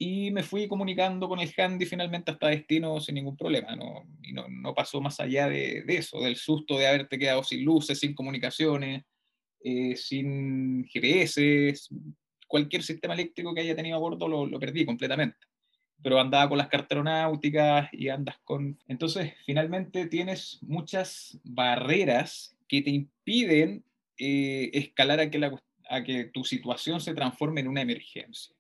y 0.07 0.31
me 0.31 0.43
fui 0.43 0.69
comunicando 0.69 1.27
con 1.31 1.41
el 1.41 1.51
handy 1.57 1.87
finalmente 1.87 2.31
hasta 2.31 2.49
destino 2.49 3.01
sin 3.01 3.15
ningún 3.15 3.39
problema. 3.39 3.75
No, 3.75 4.05
y 4.23 4.35
no, 4.35 4.47
no 4.51 4.75
pasó 4.75 5.01
más 5.01 5.19
allá 5.19 5.49
de, 5.49 5.83
de, 5.83 5.97
eso, 5.97 6.21
del 6.21 6.37
susto 6.37 6.77
de 6.77 6.87
haberte 6.87 7.19
quedado 7.19 7.43
sin 7.43 7.65
luces, 7.65 8.01
sin 8.01 8.15
comunicaciones, 8.15 9.03
eh, 9.63 9.97
sin 9.97 10.85
GPS, 10.85 11.73
cualquier 12.47 12.83
sistema 12.83 13.15
eléctrico 13.15 13.55
que 13.55 13.63
haya 13.63 13.75
tenido 13.75 13.97
a 13.97 14.01
bordo 14.01 14.29
lo, 14.29 14.45
lo, 14.45 14.61
perdí 14.61 14.85
completamente. 14.85 15.39
Pero 16.03 16.21
andaba 16.21 16.51
con 16.51 16.59
las 16.59 16.69
cartas 16.69 17.89
y 17.93 18.11
andas 18.11 18.37
con... 18.45 18.79
Entonces, 18.87 19.33
finalmente 19.47 20.07
tienes 20.07 20.59
muchas 20.61 21.41
barreras 21.45 22.55
que 22.69 22.83
te 22.83 22.91
impiden 22.91 23.87
eh, 24.19 24.69
escalar 24.75 25.21
a 25.21 25.31
que, 25.31 25.39
la, 25.39 25.59
a 25.89 26.05
que 26.05 26.25
tu 26.25 26.45
situación 26.45 27.01
se 27.01 27.15
transforme 27.15 27.63
en 27.63 27.69
una 27.69 27.81
emergencia. 27.81 28.55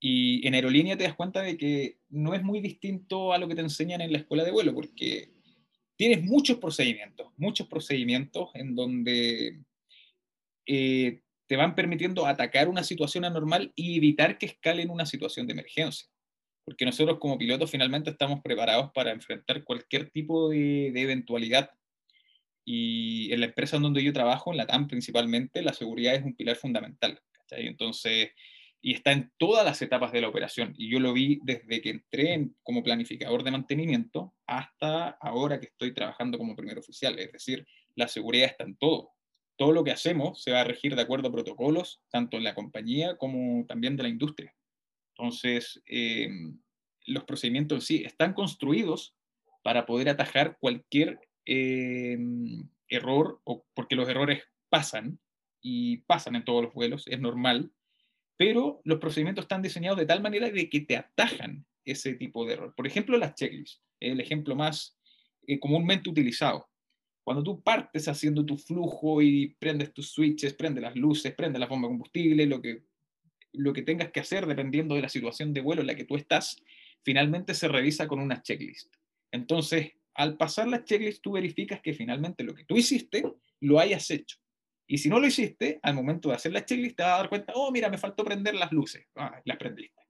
Y 0.00 0.46
en 0.46 0.54
aerolínea 0.54 0.96
te 0.96 1.04
das 1.04 1.14
cuenta 1.14 1.42
de 1.42 1.58
que 1.58 1.98
no 2.08 2.32
es 2.34 2.42
muy 2.42 2.60
distinto 2.60 3.34
a 3.34 3.38
lo 3.38 3.46
que 3.46 3.54
te 3.54 3.60
enseñan 3.60 4.00
en 4.00 4.12
la 4.12 4.18
escuela 4.18 4.44
de 4.44 4.50
vuelo, 4.50 4.74
porque 4.74 5.30
tienes 5.96 6.24
muchos 6.24 6.56
procedimientos, 6.56 7.28
muchos 7.36 7.68
procedimientos 7.68 8.48
en 8.54 8.74
donde 8.74 9.60
eh, 10.64 11.20
te 11.46 11.56
van 11.56 11.74
permitiendo 11.74 12.26
atacar 12.26 12.70
una 12.70 12.82
situación 12.82 13.26
anormal 13.26 13.72
y 13.76 13.98
evitar 13.98 14.38
que 14.38 14.46
escale 14.46 14.82
en 14.82 14.90
una 14.90 15.04
situación 15.04 15.46
de 15.46 15.52
emergencia. 15.52 16.08
Porque 16.64 16.86
nosotros 16.86 17.18
como 17.18 17.36
pilotos 17.36 17.70
finalmente 17.70 18.08
estamos 18.08 18.40
preparados 18.40 18.90
para 18.94 19.10
enfrentar 19.10 19.64
cualquier 19.64 20.08
tipo 20.08 20.48
de, 20.48 20.90
de 20.94 21.02
eventualidad. 21.02 21.70
Y 22.64 23.30
en 23.32 23.40
la 23.40 23.46
empresa 23.46 23.78
donde 23.78 24.02
yo 24.02 24.12
trabajo, 24.14 24.52
en 24.52 24.56
la 24.56 24.66
TAM 24.66 24.88
principalmente, 24.88 25.60
la 25.60 25.74
seguridad 25.74 26.14
es 26.14 26.24
un 26.24 26.34
pilar 26.34 26.56
fundamental. 26.56 27.20
¿cachai? 27.32 27.66
Entonces, 27.66 28.30
y 28.82 28.94
está 28.94 29.12
en 29.12 29.30
todas 29.36 29.64
las 29.64 29.82
etapas 29.82 30.12
de 30.12 30.20
la 30.20 30.28
operación. 30.28 30.74
Y 30.76 30.90
yo 30.90 31.00
lo 31.00 31.12
vi 31.12 31.40
desde 31.42 31.80
que 31.80 31.90
entré 31.90 32.48
como 32.62 32.82
planificador 32.82 33.42
de 33.44 33.50
mantenimiento 33.50 34.34
hasta 34.46 35.10
ahora 35.20 35.60
que 35.60 35.66
estoy 35.66 35.92
trabajando 35.92 36.38
como 36.38 36.56
primer 36.56 36.78
oficial. 36.78 37.18
Es 37.18 37.32
decir, 37.32 37.66
la 37.94 38.08
seguridad 38.08 38.48
está 38.48 38.64
en 38.64 38.76
todo. 38.76 39.10
Todo 39.56 39.72
lo 39.72 39.84
que 39.84 39.90
hacemos 39.90 40.42
se 40.42 40.52
va 40.52 40.62
a 40.62 40.64
regir 40.64 40.96
de 40.96 41.02
acuerdo 41.02 41.28
a 41.28 41.32
protocolos, 41.32 42.00
tanto 42.10 42.38
en 42.38 42.44
la 42.44 42.54
compañía 42.54 43.16
como 43.18 43.66
también 43.66 43.96
de 43.96 44.04
la 44.04 44.08
industria. 44.08 44.54
Entonces, 45.14 45.82
em, 45.84 46.58
los 47.06 47.24
procedimientos 47.24 47.76
en 47.76 47.82
sí 47.82 48.02
están 48.04 48.32
construidos 48.32 49.14
para 49.62 49.84
poder 49.84 50.08
atajar 50.08 50.56
cualquier 50.58 51.20
em, 51.44 52.68
error, 52.88 53.40
o 53.44 53.66
porque 53.74 53.96
los 53.96 54.08
errores 54.08 54.44
pasan, 54.68 55.18
y 55.62 55.98
pasan 55.98 56.36
en 56.36 56.44
todos 56.44 56.64
los 56.64 56.74
vuelos, 56.74 57.06
es 57.06 57.20
normal, 57.20 57.72
pero 58.40 58.80
los 58.84 58.98
procedimientos 58.98 59.42
están 59.42 59.60
diseñados 59.60 59.98
de 59.98 60.06
tal 60.06 60.22
manera 60.22 60.48
de 60.48 60.70
que 60.70 60.80
te 60.80 60.96
atajan 60.96 61.66
ese 61.84 62.14
tipo 62.14 62.46
de 62.46 62.54
error. 62.54 62.74
Por 62.74 62.86
ejemplo, 62.86 63.18
las 63.18 63.34
checklists, 63.34 63.82
el 64.00 64.18
ejemplo 64.18 64.56
más 64.56 64.96
eh, 65.46 65.60
comúnmente 65.60 66.08
utilizado. 66.08 66.66
Cuando 67.22 67.42
tú 67.42 67.62
partes 67.62 68.08
haciendo 68.08 68.46
tu 68.46 68.56
flujo 68.56 69.20
y 69.20 69.56
prendes 69.58 69.92
tus 69.92 70.12
switches, 70.12 70.54
prendes 70.54 70.82
las 70.82 70.96
luces, 70.96 71.34
prendes 71.34 71.60
la 71.60 71.66
bomba 71.66 71.88
de 71.88 71.90
combustible, 71.90 72.46
lo 72.46 72.62
que, 72.62 72.84
lo 73.52 73.74
que 73.74 73.82
tengas 73.82 74.10
que 74.10 74.20
hacer 74.20 74.46
dependiendo 74.46 74.94
de 74.94 75.02
la 75.02 75.10
situación 75.10 75.52
de 75.52 75.60
vuelo 75.60 75.82
en 75.82 75.88
la 75.88 75.94
que 75.94 76.06
tú 76.06 76.16
estás, 76.16 76.56
finalmente 77.02 77.52
se 77.52 77.68
revisa 77.68 78.08
con 78.08 78.20
una 78.20 78.40
checklist. 78.40 78.90
Entonces, 79.32 79.92
al 80.14 80.38
pasar 80.38 80.66
la 80.66 80.82
checklist, 80.82 81.22
tú 81.22 81.32
verificas 81.32 81.82
que 81.82 81.92
finalmente 81.92 82.42
lo 82.42 82.54
que 82.54 82.64
tú 82.64 82.78
hiciste 82.78 83.22
lo 83.60 83.78
hayas 83.78 84.10
hecho. 84.10 84.38
Y 84.92 84.98
si 84.98 85.08
no 85.08 85.20
lo 85.20 85.26
hiciste, 85.28 85.78
al 85.84 85.94
momento 85.94 86.30
de 86.30 86.34
hacer 86.34 86.50
la 86.50 86.64
checklist 86.64 86.96
te 86.96 87.04
vas 87.04 87.12
a 87.12 87.18
dar 87.18 87.28
cuenta, 87.28 87.52
oh, 87.54 87.70
mira, 87.70 87.88
me 87.88 87.96
faltó 87.96 88.24
prender 88.24 88.56
las 88.56 88.72
luces. 88.72 89.06
Ah, 89.14 89.40
las 89.44 89.56
prendiste. 89.56 90.02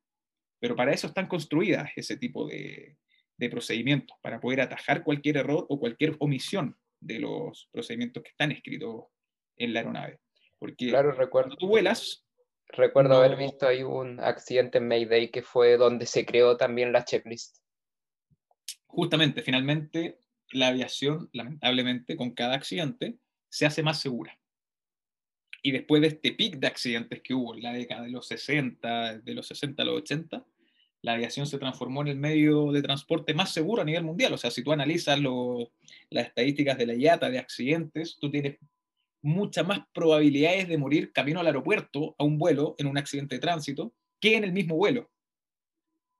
Pero 0.59 0.74
para 0.74 0.91
eso 0.91 1.07
están 1.07 1.28
construidas 1.28 1.91
ese 1.97 2.16
tipo 2.16 2.49
de, 2.49 2.97
de 3.37 3.51
procedimientos, 3.51 4.16
para 4.22 4.41
poder 4.41 4.62
atajar 4.62 5.05
cualquier 5.05 5.37
error 5.37 5.66
o 5.68 5.78
cualquier 5.78 6.16
omisión 6.18 6.78
de 6.99 7.18
los 7.18 7.68
procedimientos 7.70 8.22
que 8.22 8.31
están 8.31 8.53
escritos 8.53 9.05
en 9.59 9.74
la 9.74 9.81
aeronave. 9.81 10.18
Porque 10.59 10.89
claro, 10.89 11.12
recuerdo, 11.12 11.51
cuando 11.51 11.57
tú 11.57 11.68
vuelas... 11.68 12.24
Recuerdo 12.68 13.16
haber 13.16 13.37
visto 13.37 13.66
ahí 13.66 13.83
un 13.83 14.18
accidente 14.18 14.78
en 14.78 14.89
Mayday 14.89 15.31
que 15.31 15.43
fue 15.43 15.76
donde 15.76 16.07
se 16.07 16.24
creó 16.24 16.57
también 16.57 16.91
la 16.91 17.05
checklist. 17.05 17.59
Justamente, 18.87 19.43
finalmente, 19.43 20.20
la 20.53 20.68
aviación, 20.68 21.28
lamentablemente, 21.35 22.16
con 22.16 22.31
cada 22.31 22.55
accidente, 22.55 23.18
se 23.51 23.66
hace 23.66 23.83
más 23.83 24.01
segura. 24.01 24.39
Y 25.62 25.72
después 25.72 26.00
de 26.00 26.08
este 26.08 26.32
pic 26.32 26.56
de 26.56 26.66
accidentes 26.66 27.20
que 27.22 27.34
hubo 27.34 27.54
en 27.54 27.62
la 27.62 27.72
década 27.72 28.02
de 28.02 28.11
los 28.11 28.26
60, 28.28 29.18
de 29.18 29.34
los 29.34 29.46
60 29.46 29.82
a 29.82 29.86
los 29.86 29.98
80, 29.98 30.44
la 31.02 31.14
aviación 31.14 31.46
se 31.46 31.58
transformó 31.58 32.02
en 32.02 32.08
el 32.08 32.16
medio 32.16 32.72
de 32.72 32.82
transporte 32.82 33.34
más 33.34 33.52
seguro 33.52 33.82
a 33.82 33.84
nivel 33.84 34.04
mundial. 34.04 34.32
O 34.32 34.38
sea, 34.38 34.50
si 34.50 34.62
tú 34.62 34.72
analizas 34.72 35.18
las 36.11 36.26
estadísticas 36.26 36.76
de 36.76 36.86
la 36.86 36.94
IATA 36.94 37.30
de 37.30 37.38
accidentes, 37.38 38.18
tú 38.20 38.30
tienes 38.30 38.58
muchas 39.22 39.66
más 39.66 39.80
probabilidades 39.92 40.68
de 40.68 40.78
morir 40.78 41.12
camino 41.12 41.40
al 41.40 41.46
aeropuerto 41.46 42.14
a 42.18 42.24
un 42.24 42.38
vuelo 42.38 42.74
en 42.78 42.86
un 42.86 42.98
accidente 42.98 43.36
de 43.36 43.40
tránsito 43.40 43.94
que 44.18 44.36
en 44.36 44.44
el 44.44 44.52
mismo 44.52 44.76
vuelo. 44.76 45.11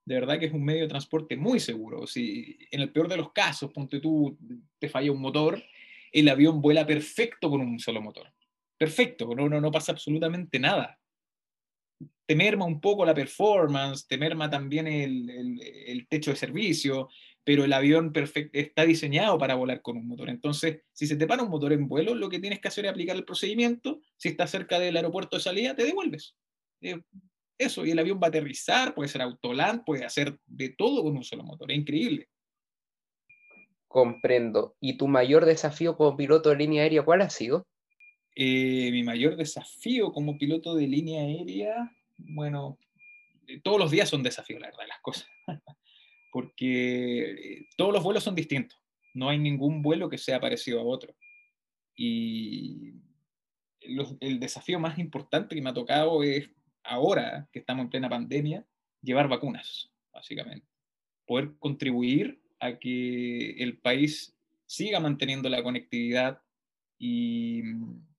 De 0.07 0.15
verdad 0.15 0.39
que 0.39 0.47
es 0.47 0.53
un 0.53 0.65
medio 0.65 0.83
de 0.83 0.89
transporte 0.89 1.37
muy 1.37 1.61
seguro. 1.61 2.07
Si 2.07 2.59
en 2.71 2.81
el 2.81 2.91
peor 2.91 3.09
de 3.09 3.19
los 3.19 3.33
casos, 3.33 3.71
ponte 3.73 4.01
tú, 4.01 4.39
te 4.79 4.89
falla 4.89 5.13
un 5.13 5.21
motor, 5.21 5.63
el 6.13 6.29
avión 6.29 6.61
vuela 6.61 6.87
perfecto 6.87 7.51
con 7.51 7.61
un 7.61 7.79
solo 7.79 8.01
motor. 8.01 8.33
Perfecto, 8.81 9.35
no, 9.35 9.49
no, 9.49 9.61
no 9.61 9.71
pasa 9.71 9.93
absolutamente 9.93 10.59
nada 10.59 10.99
te 12.31 12.37
merma 12.37 12.65
un 12.65 12.81
poco 12.81 13.05
la 13.05 13.13
performance, 13.13 14.07
te 14.07 14.17
merma 14.17 14.49
también 14.49 14.87
el, 14.87 16.07
techo 16.09 16.31
de 16.31 16.37
servicio, 16.37 17.09
pero 17.43 17.65
el 17.65 17.73
avión 17.73 18.13
está 18.53 18.85
diseñado 18.85 19.37
para 19.37 19.57
volar 19.57 19.83
con 19.83 19.97
un 19.97 20.07
motor. 20.07 20.31
Entonces, 20.31 20.83
si 20.93 21.09
se 21.09 21.17
te 21.17 21.27
para 21.27 21.43
un 21.43 21.51
motor 21.51 21.73
en 21.73 21.89
vuelo, 21.89 22.15
lo 22.15 22.29
que 22.29 22.39
tienes 22.39 22.61
que 22.61 22.69
hacer 22.69 22.85
es 22.85 22.93
aplicar 22.93 23.17
el 23.17 23.25
procedimiento. 23.25 24.01
Si 24.17 24.29
estás 24.29 24.49
cerca 24.53 24.79
del 24.79 24.97
aeropuerto 24.97 25.39
de 25.39 25.43
salida, 25.43 25.75
te 25.75 25.85
devuelves. 25.85 26.37
Eh, 26.83 27.01
eso, 27.59 27.85
y 27.85 27.91
el 27.91 27.99
avión 27.99 28.21
va 28.23 28.27
a 28.27 28.29
aterrizar, 28.29 28.95
puede 28.95 29.09
ser 29.09 29.23
autoland, 29.23 29.83
puede 29.85 30.05
hacer 30.05 30.39
de 30.47 30.69
todo 30.69 31.03
con 31.03 31.17
un 31.17 31.25
solo 31.25 31.43
motor. 31.43 31.73
Es 31.73 31.79
increíble. 31.79 32.29
Comprendo. 33.89 34.77
¿Y 34.81 34.97
tu 34.99 35.09
mayor 35.09 35.47
desafío 35.47 35.97
como 35.97 36.17
piloto 36.17 36.51
de 36.51 36.59
línea 36.59 36.85
aérea 36.85 37.05
cuál 37.05 37.23
ha 37.23 37.31
sido? 37.31 37.67
Eh, 38.43 38.91
mi 38.91 39.03
mayor 39.03 39.37
desafío 39.37 40.13
como 40.13 40.39
piloto 40.39 40.75
de 40.75 40.87
línea 40.87 41.21
aérea 41.21 41.95
bueno, 42.29 42.79
eh, 43.47 43.61
todos 43.61 43.79
los 43.79 43.91
días 43.91 44.09
son 44.09 44.23
desafíos, 44.23 44.61
la 44.61 44.69
verdad, 44.69 44.87
las 44.89 45.01
cosas. 45.01 45.29
Porque 46.33 47.31
eh, 47.33 47.69
todos 47.77 47.93
los 47.93 48.03
vuelos 48.03 48.23
son 48.23 48.35
distintos. 48.35 48.79
No 49.15 49.29
hay 49.29 49.39
ningún 49.39 49.83
vuelo 49.83 50.09
que 50.09 50.19
sea 50.19 50.41
parecido 50.41 50.81
a 50.81 50.85
otro. 50.85 51.15
Y 51.97 52.95
el 53.81 54.39
desafío 54.39 54.79
más 54.79 54.99
importante 54.99 55.55
que 55.55 55.63
me 55.63 55.71
ha 55.71 55.75
tocado 55.75 56.23
es 56.23 56.49
ahora 56.85 57.49
que 57.53 57.59
estamos 57.59 57.85
en 57.85 57.91
plena 57.91 58.09
pandemia, 58.09 58.65
llevar 59.03 59.29
vacunas, 59.29 59.91
básicamente. 60.13 60.67
Poder 61.27 61.57
contribuir 61.59 62.41
a 62.61 62.79
que 62.79 63.51
el 63.63 63.79
país 63.79 64.37
siga 64.67 65.01
manteniendo 65.01 65.49
la 65.49 65.63
conectividad 65.63 66.41
y 66.99 67.63
mm, 67.65 68.10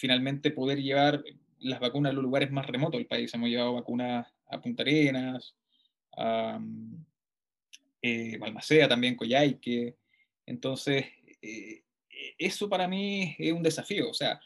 finalmente 0.00 0.50
poder 0.50 0.80
llevar 0.80 1.22
las 1.58 1.78
vacunas 1.78 2.10
a 2.10 2.14
los 2.14 2.24
lugares 2.24 2.50
más 2.50 2.66
remotos 2.66 2.98
del 2.98 3.06
país. 3.06 3.32
Hemos 3.34 3.50
llevado 3.50 3.74
vacunas 3.74 4.26
a 4.46 4.60
Punta 4.60 4.82
Arenas, 4.82 5.54
a 6.16 6.58
eh, 8.00 8.38
Balmaceda 8.38 8.88
también, 8.88 9.14
Coyhaique. 9.14 9.96
Entonces, 10.46 11.04
eh, 11.42 11.82
eso 12.38 12.68
para 12.68 12.88
mí 12.88 13.36
es 13.38 13.52
un 13.52 13.62
desafío. 13.62 14.08
O 14.08 14.14
sea, 14.14 14.40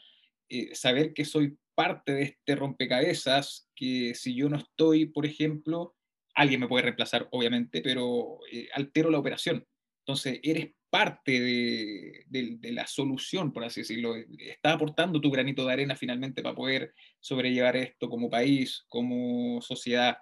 eh, 0.49 0.75
saber 0.75 1.13
que 1.13 1.23
soy 1.23 1.57
parte 1.73 2.13
de 2.13 2.23
este 2.23 2.55
rompecabezas, 2.55 3.69
que 3.73 4.13
si 4.13 4.35
yo 4.35 4.49
no 4.49 4.57
estoy, 4.57 5.05
por 5.05 5.25
ejemplo, 5.25 5.95
alguien 6.35 6.59
me 6.59 6.67
puede 6.67 6.83
reemplazar, 6.83 7.29
obviamente, 7.31 7.81
pero 7.81 8.39
altero 8.73 9.09
la 9.09 9.19
operación. 9.19 9.65
Entonces, 9.99 10.39
eres 10.43 10.73
parte 10.95 11.41
de, 11.41 12.71
la 12.71 12.87
solución, 12.87 13.51
por 13.51 13.65
así 13.65 13.81
decirlo. 13.81 14.15
Está 14.15 14.71
aportando 14.71 15.19
tu 15.19 15.29
granito 15.29 15.65
de 15.65 15.73
arena 15.73 15.97
finalmente 15.97 16.41
para 16.41 16.55
poder 16.55 16.93
sobrellevar 17.19 17.75
esto 17.75 18.09
como 18.09 18.29
país, 18.29 18.85
como 18.87 19.59
sociedad. 19.61 20.17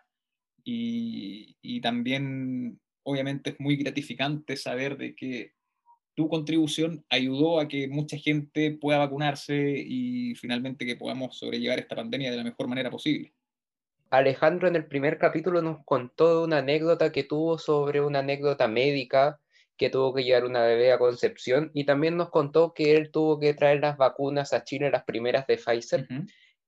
Y, 0.64 1.80
también, 1.82 2.80
obviamente, 3.04 3.52
es 3.52 3.60
muy 3.60 3.76
gratificante 3.76 4.58
saber 4.58 4.98
de 4.98 5.14
que 5.14 5.52
tu 6.16 6.28
contribución 6.28 7.06
ayudó 7.08 7.60
a 7.60 7.68
que 7.68 7.88
mucha 7.88 8.18
gente 8.18 8.72
pueda 8.72 8.98
vacunarse 8.98 9.76
y 9.78 10.34
finalmente 10.34 10.88
que 10.88 10.96
podamos 10.96 11.38
sobrellevar 11.38 11.78
esta 11.78 11.96
pandemia 11.96 12.32
de 12.32 12.38
la 12.38 12.44
mejor 12.44 12.68
manera 12.68 12.90
posible. 12.90 13.32
Alejandro 14.10 14.68
en 14.68 14.76
el 14.76 14.88
primer 14.88 15.20
capítulo 15.20 15.62
nos 15.62 15.86
contó 15.86 16.44
una 16.44 16.60
anécdota 16.60 17.12
que 17.12 17.24
tuvo 17.24 17.60
sobre 17.60 18.02
una 18.02 18.20
anécdota 18.20 18.68
médica 18.68 19.40
que 19.84 19.90
tuvo 19.90 20.14
que 20.14 20.24
llevar 20.24 20.46
una 20.46 20.62
bebé 20.62 20.94
a 20.94 20.98
Concepción 20.98 21.70
y 21.74 21.84
también 21.84 22.16
nos 22.16 22.30
contó 22.30 22.74
que 22.74 22.96
él 22.96 23.12
tuvo 23.12 23.38
que 23.38 23.54
traer 23.54 23.82
las 23.82 23.98
vacunas 23.98 24.54
a 24.54 24.64
Chile, 24.64 24.90
las 24.90 25.04
primeras 25.04 25.46
de 25.46 25.58
Pfizer, 25.58 26.08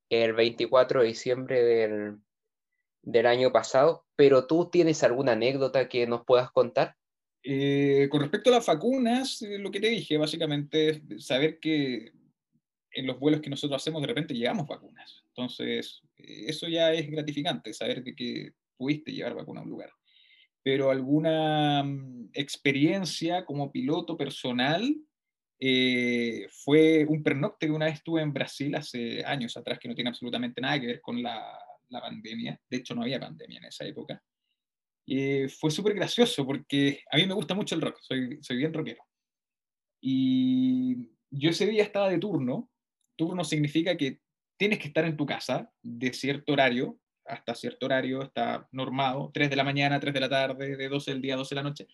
el 0.10 0.34
24 0.34 1.00
de 1.00 1.08
diciembre 1.08 1.64
del, 1.64 2.18
del, 3.04 3.26
año 3.26 3.54
pasado, 3.54 4.06
pero 4.18 4.48
tú 4.48 4.70
tienes 4.70 5.02
alguna 5.02 5.32
anécdota 5.32 5.88
que 5.88 6.06
nos 6.08 6.26
puedas 6.26 6.52
contar? 6.52 6.98
Eh, 7.42 8.10
con 8.12 8.20
respecto 8.20 8.50
a 8.50 8.56
las 8.56 8.66
vacunas, 8.66 9.42
eh, 9.44 9.60
lo 9.60 9.72
que 9.72 9.80
te 9.80 9.88
dije 9.88 10.18
básicamente 10.18 10.90
es 10.90 11.26
saber 11.26 11.58
que 11.62 12.12
en 12.92 13.08
los 13.08 13.18
vuelos 13.18 13.40
que 13.40 13.50
nosotros 13.50 13.82
hacemos 13.82 14.02
de 14.02 14.08
repente 14.08 14.34
llevamos 14.34 14.68
vacunas. 14.68 15.24
Entonces, 15.28 16.02
eh, 16.18 16.48
eso 16.48 16.68
ya 16.68 16.92
es 16.92 17.10
gratificante, 17.10 17.74
saber 17.74 18.04
que, 18.04 18.14
que 18.14 18.52
pudiste 18.76 19.14
llevar 19.14 19.36
vacuna 19.36 19.62
a 19.62 19.64
un 19.64 19.70
lugar 19.70 19.92
pero 20.66 20.90
alguna 20.90 21.84
mm, 21.84 22.32
experiencia 22.34 23.46
como 23.46 23.72
piloto 23.72 24.18
personal 24.18 24.98
eh, 25.60 26.48
fue 26.50 27.06
un 27.06 27.22
pernocte 27.22 27.68
que 27.68 27.72
una 27.72 27.86
vez 27.86 27.96
estuve 27.96 28.24
en 28.24 28.34
Brasil 28.34 28.74
hace 28.74 29.24
años 29.24 29.56
atrás, 29.56 29.78
que 29.78 29.88
no 29.88 29.94
tiene 29.94 30.10
absolutamente 30.10 30.60
nada 30.60 30.80
que 30.80 30.88
ver 30.88 31.02
con 31.02 31.22
la, 31.22 31.56
la 31.90 32.02
pandemia. 32.02 32.60
De 32.68 32.78
hecho, 32.78 32.96
no 32.96 33.04
había 33.04 33.20
pandemia 33.20 33.60
en 33.60 33.66
esa 33.66 33.86
época. 33.86 34.24
Y 35.06 35.48
fue 35.50 35.70
súper 35.70 35.94
gracioso 35.94 36.44
porque 36.48 37.04
a 37.12 37.18
mí 37.18 37.28
me 37.28 37.36
gusta 37.36 37.54
mucho 37.54 37.76
el 37.76 37.82
rock, 37.82 38.00
soy, 38.02 38.40
soy 38.42 38.58
bien 38.58 38.74
rockero. 38.74 39.04
Y 40.02 41.12
yo 41.30 41.52
ese 41.52 41.68
día 41.68 41.84
estaba 41.84 42.10
de 42.10 42.18
turno. 42.18 42.72
Turno 43.16 43.44
significa 43.44 43.96
que 43.96 44.20
tienes 44.58 44.80
que 44.80 44.88
estar 44.88 45.06
en 45.06 45.16
tu 45.16 45.28
casa 45.28 45.72
de 45.84 46.12
cierto 46.12 46.54
horario 46.54 47.00
hasta 47.26 47.56
cierto 47.56 47.86
horario, 47.86 48.22
está 48.24 48.68
normado, 48.72 49.32
3 49.34 49.50
de 49.50 49.56
la 49.56 49.64
mañana, 49.64 50.00
3 50.00 50.14
de 50.14 50.20
la 50.20 50.30
tarde, 50.30 50.76
de 50.76 50.90
12 50.90 51.12
del 51.12 51.22
día, 51.22 51.36
12 51.36 51.56
de 51.56 51.62
la 51.62 51.68
noche, 51.68 51.88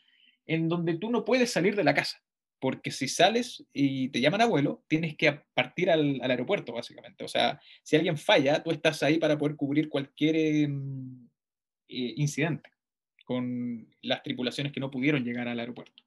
en 0.45 0.67
donde 0.67 0.97
tú 0.97 1.09
no 1.09 1.23
puedes 1.23 1.51
salir 1.51 1.75
de 1.75 1.83
la 1.83 1.93
casa, 1.93 2.21
porque 2.59 2.91
si 2.91 3.07
sales 3.07 3.65
y 3.73 4.09
te 4.09 4.21
llaman 4.21 4.41
abuelo, 4.41 4.83
tienes 4.87 5.15
que 5.15 5.41
partir 5.53 5.89
al, 5.89 6.21
aeropuerto, 6.21 6.73
básicamente. 6.73 7.23
O 7.23 7.27
sea, 7.27 7.59
si 7.83 7.95
alguien 7.95 8.17
falla, 8.17 8.61
tú 8.63 8.71
estás 8.71 9.01
ahí 9.03 9.17
para 9.17 9.37
poder 9.37 9.55
cubrir 9.55 9.89
cualquier 9.89 10.35
em, 10.35 11.27
eh, 11.87 12.13
incidente 12.17 12.69
con 13.25 13.87
las 14.01 14.23
tripulaciones 14.23 14.73
que 14.73 14.79
no 14.79 14.91
pudieron 14.91 15.23
llegar 15.23 15.47
al 15.47 15.59
aeropuerto. 15.59 16.03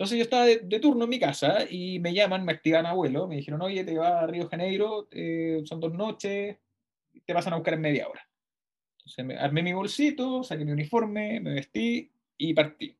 Entonces 0.00 0.16
yo 0.16 0.22
estaba 0.22 0.46
de, 0.46 0.80
turno 0.80 1.04
en 1.04 1.10
mi 1.10 1.18
casa 1.18 1.66
y 1.68 1.98
me 1.98 2.14
llaman, 2.14 2.42
me 2.42 2.52
activan 2.52 2.86
abuelo, 2.86 3.28
me 3.28 3.36
dijeron, 3.36 3.60
oye, 3.60 3.84
te 3.84 3.98
va 3.98 4.20
a 4.20 4.26
Río 4.26 4.48
Janeiro, 4.48 5.08
eh, 5.10 5.60
son 5.64 5.78
dos 5.78 5.92
noches, 5.92 6.56
te 7.24 7.34
pasan 7.34 7.52
a 7.52 7.56
buscar 7.56 7.74
en 7.74 7.80
media 7.80 8.08
hora. 8.08 8.26
Entonces 8.98 9.24
me, 9.24 9.36
armé 9.36 9.62
mi 9.62 9.72
bolsito, 9.72 10.42
saqué 10.42 10.64
mi 10.64 10.72
uniforme, 10.72 11.40
me 11.40 11.54
vestí 11.54 12.12
y 12.36 12.54
partí. 12.54 12.96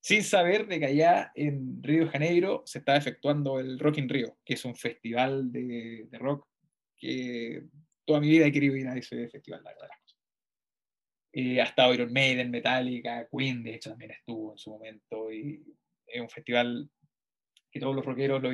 sin 0.00 0.22
saber 0.22 0.66
de 0.66 0.78
que 0.78 0.86
allá 0.86 1.32
en 1.34 1.82
Río 1.82 2.04
de 2.04 2.10
Janeiro 2.10 2.62
se 2.66 2.78
estaba 2.78 2.98
efectuando 2.98 3.58
el 3.58 3.78
Rock 3.78 3.98
in 3.98 4.08
Rio, 4.08 4.38
que 4.44 4.54
es 4.54 4.64
un 4.64 4.74
festival 4.74 5.50
de, 5.50 6.08
rock 6.12 6.46
que 6.96 7.64
toda 8.04 8.20
mi 8.20 8.28
vida 8.28 8.46
he 8.46 8.52
querido 8.52 8.76
ir 8.76 8.86
a 8.86 8.96
ese 8.96 9.28
festival, 9.28 9.62
la 9.64 9.72
verdad. 9.72 9.88
Eh, 11.32 11.60
ha 11.60 11.64
estado 11.64 11.92
Iron 11.94 12.12
Maiden, 12.12 12.50
Metallica, 12.50 13.26
Queen, 13.28 13.64
de 13.64 13.74
hecho 13.74 13.90
también 13.90 14.12
estuvo 14.12 14.52
en 14.52 14.58
su 14.58 14.70
momento, 14.70 15.32
y 15.32 15.64
es 16.06 16.20
un 16.20 16.28
festival 16.28 16.88
que 17.70 17.80
todos 17.80 17.96
los 17.96 18.04
rockeros 18.04 18.40
lo, 18.40 18.50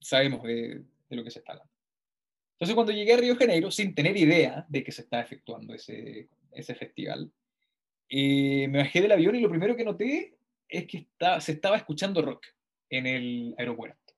sabemos 0.00 0.42
de, 0.42 0.84
de 1.08 1.16
lo 1.16 1.24
que 1.24 1.30
se 1.30 1.38
está 1.38 1.52
hablando. 1.52 1.69
Entonces, 2.60 2.74
cuando 2.74 2.92
llegué 2.92 3.14
a 3.14 3.16
Río 3.16 3.36
Janeiro, 3.36 3.70
sin 3.70 3.94
tener 3.94 4.14
idea 4.18 4.66
de 4.68 4.84
que 4.84 4.92
se 4.92 5.00
estaba 5.00 5.22
efectuando 5.22 5.72
ese, 5.72 6.28
ese 6.52 6.74
festival, 6.74 7.32
eh, 8.10 8.68
me 8.68 8.80
bajé 8.80 9.00
del 9.00 9.12
avión 9.12 9.34
y 9.34 9.40
lo 9.40 9.48
primero 9.48 9.74
que 9.74 9.84
noté 9.84 10.36
es 10.68 10.86
que 10.86 11.08
se 11.40 11.52
estaba 11.52 11.78
escuchando 11.78 12.20
rock 12.20 12.44
en 12.90 13.06
el 13.06 13.54
aeropuerto. 13.56 14.12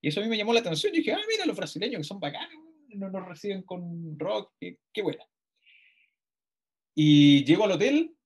Y 0.00 0.08
eso 0.08 0.18
a 0.18 0.24
mí 0.24 0.28
me 0.28 0.36
llamó 0.36 0.52
la 0.52 0.60
atención. 0.60 0.92
Y 0.94 0.98
dije, 0.98 1.12
ah, 1.12 1.20
mira, 1.28 1.46
los 1.46 1.56
brasileños 1.56 2.00
que 2.00 2.04
son 2.04 2.18
bacanos, 2.18 2.60
no 2.88 3.08
nos 3.08 3.24
reciben 3.24 3.62
con 3.62 4.18
rock, 4.18 4.52
qué, 4.58 4.78
qué 4.92 5.02
buena. 5.02 5.24
Y 6.92 7.44
llego 7.44 7.66
al 7.66 7.72
hotel 7.72 8.16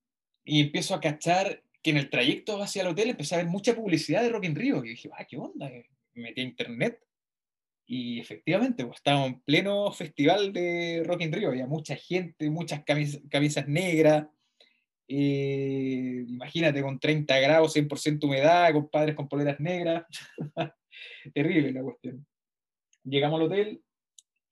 y 0.42 0.62
empiezo 0.62 0.94
a 0.94 1.02
cachar 1.02 1.62
que 1.82 1.90
en 1.90 1.98
el 1.98 2.08
trayecto 2.08 2.62
hacia 2.62 2.80
el 2.80 2.88
hotel 2.88 3.10
empecé 3.10 3.34
a 3.34 3.38
ver 3.38 3.46
mucha 3.46 3.74
publicidad 3.74 4.22
de 4.22 4.30
Rock 4.30 4.44
in 4.44 4.56
Rio. 4.56 4.82
Y 4.82 4.90
dije, 4.90 5.10
ah, 5.18 5.26
¿qué 5.26 5.36
onda? 5.36 5.68
Me 5.68 6.22
metí 6.22 6.40
a 6.40 6.44
internet 6.44 6.98
y 7.92 8.20
efectivamente, 8.20 8.86
pues, 8.86 8.98
estaba 8.98 9.26
en 9.26 9.40
pleno 9.40 9.90
festival 9.90 10.52
de 10.52 11.02
Rock 11.04 11.22
in 11.22 11.32
Rio, 11.32 11.48
había 11.48 11.66
mucha 11.66 11.96
gente, 11.96 12.48
muchas 12.48 12.84
camisas, 12.84 13.66
negras. 13.66 14.28
Eh, 15.08 16.24
imagínate, 16.28 16.82
con 16.82 17.00
30 17.00 17.40
grados, 17.40 17.74
100% 17.74 18.22
humedad, 18.22 18.72
con 18.72 18.88
padres 18.88 19.16
con 19.16 19.28
poleras 19.28 19.58
negras. 19.58 20.04
Terrible 21.34 21.72
la 21.72 21.82
cuestión. 21.82 22.24
Llegamos 23.02 23.40
al 23.40 23.46
hotel 23.46 23.82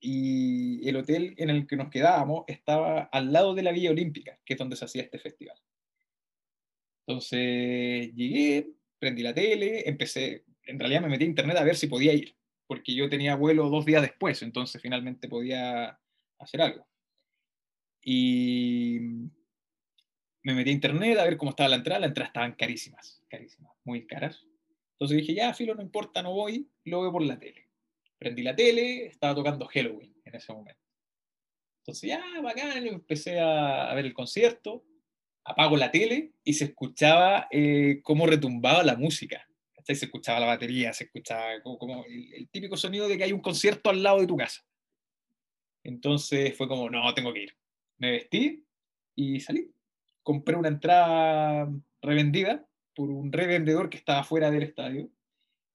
y 0.01 0.89
el 0.89 0.97
hotel 0.97 1.36
en 1.39 1.51
el 1.51 1.68
que 1.68 1.76
nos 1.76 1.91
quedábamos 1.91 2.43
estaba 2.49 3.03
al 3.03 3.32
lado 3.32 3.55
de 3.55 3.62
la 3.62 3.70
Villa 3.70 3.93
Olímpica, 3.93 4.36
que 4.45 4.55
es 4.55 4.59
donde 4.59 4.74
se 4.74 4.84
hacía 4.84 5.03
este 5.03 5.20
festival. 5.20 5.57
Entonces 7.07 8.12
llegué, 8.16 8.68
prendí 8.99 9.22
la 9.22 9.32
tele, 9.32 9.89
empecé, 9.89 10.43
en 10.64 10.80
realidad 10.80 11.03
me 11.03 11.09
metí 11.09 11.22
a 11.22 11.28
internet 11.28 11.57
a 11.57 11.62
ver 11.62 11.76
si 11.76 11.86
podía 11.86 12.12
ir 12.12 12.38
porque 12.69 12.95
yo 12.95 13.09
tenía 13.09 13.35
vuelo 13.35 13.71
dos 13.71 13.87
días 13.87 14.03
después, 14.03 14.43
entonces 14.43 14.81
finalmente 14.81 15.27
podía 15.27 15.99
hacer 16.39 16.61
algo. 16.61 16.87
Y 18.05 19.01
me 20.43 20.55
metí 20.55 20.71
a 20.71 20.75
internet 20.75 21.19
a 21.19 21.25
ver 21.25 21.39
cómo 21.39 21.51
estaba 21.51 21.71
la 21.71 21.77
entrada, 21.77 22.01
las 22.01 22.09
entradas 22.09 22.29
estaban 22.29 22.53
carísimas, 22.53 23.23
carísimas, 23.29 23.73
muy 23.85 24.07
caras. 24.07 24.47
Entonces 24.93 25.16
dije, 25.16 25.35
ya, 25.35 25.55
filo, 25.55 25.75
no 25.75 25.83
importa, 25.83 26.23
no 26.23 26.33
voy, 26.33 26.69
lo 26.85 27.01
veo 27.01 27.12
por 27.12 27.23
la 27.23 27.39
tele. 27.39 27.71
Prendí 28.19 28.43
la 28.43 28.55
tele, 28.55 29.07
estaba 29.07 29.35
tocando 29.35 29.66
Halloween 29.66 30.14
en 30.25 30.35
ese 30.35 30.53
momento. 30.53 30.81
Entonces, 31.81 32.11
ya, 32.11 32.23
bacán, 32.43 32.87
empecé 32.87 33.41
a, 33.41 33.95
ver 33.95 34.05
el 34.05 34.12
concierto, 34.12 34.85
apago 35.45 35.77
la 35.77 35.91
tele 35.91 36.33
y 36.45 36.53
se 36.53 36.66
escuchaba 36.66 37.49
eh, 37.51 38.01
cómo 38.03 38.27
retumbaba 38.27 38.83
la 38.83 38.95
música 38.95 39.48
se 39.95 40.07
escuchaba 40.07 40.41
la 40.41 40.47
batería, 40.47 40.93
se 40.93 41.05
escuchaba 41.05 41.62
como, 41.62 42.05
el, 42.07 42.49
típico 42.51 42.76
sonido 42.76 43.09
de 43.09 43.16
que 43.16 43.24
hay 43.24 43.32
un 43.32 43.41
concierto 43.41 43.91
al 43.91 44.03
lado 44.03 44.20
de 44.20 44.26
tu 44.26 44.36
casa. 44.36 44.62
Entonces 45.82 46.57
fue 46.57 46.68
como, 46.68 46.91
no, 46.91 47.12
tengo 47.14 47.32
que 47.32 47.45
ir. 47.45 47.57
Me 47.99 48.11
vestí 48.11 48.64
y 49.14 49.41
salí. 49.41 49.70
Compré 50.22 50.57
una 50.57 50.68
entrada 50.68 51.70
revendida 52.03 52.66
por 52.95 53.11
un 53.11 53.32
revendedor 53.32 53.89
que 53.89 53.97
estaba 53.97 54.24
fuera 54.24 54.51
del 54.51 54.64
estadio 54.64 55.11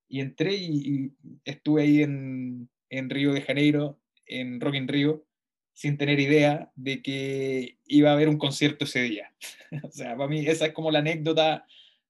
y 0.07 0.19
entré 0.19 0.55
y, 0.55 1.11
estuve 1.45 1.83
ahí 1.83 2.03
en, 2.03 2.69
en, 2.89 3.09
Río 3.09 3.33
de 3.33 3.41
Janeiro, 3.41 3.99
en 4.25 4.61
Rock 4.61 4.75
in 4.75 4.87
Rio, 4.87 5.25
sin 5.73 5.97
tener 5.97 6.19
idea 6.19 6.71
de 6.75 7.01
que 7.01 7.79
iba 7.85 8.11
a 8.11 8.13
haber 8.13 8.29
un 8.29 8.37
concierto 8.37 8.85
ese 8.85 9.01
día. 9.01 9.33
o 9.83 9.91
sea, 9.91 10.15
para 10.15 10.29
mí 10.29 10.45
esa 10.45 10.67
es 10.67 10.73
como 10.73 10.91
la 10.91 10.99
anécdota 10.99 11.65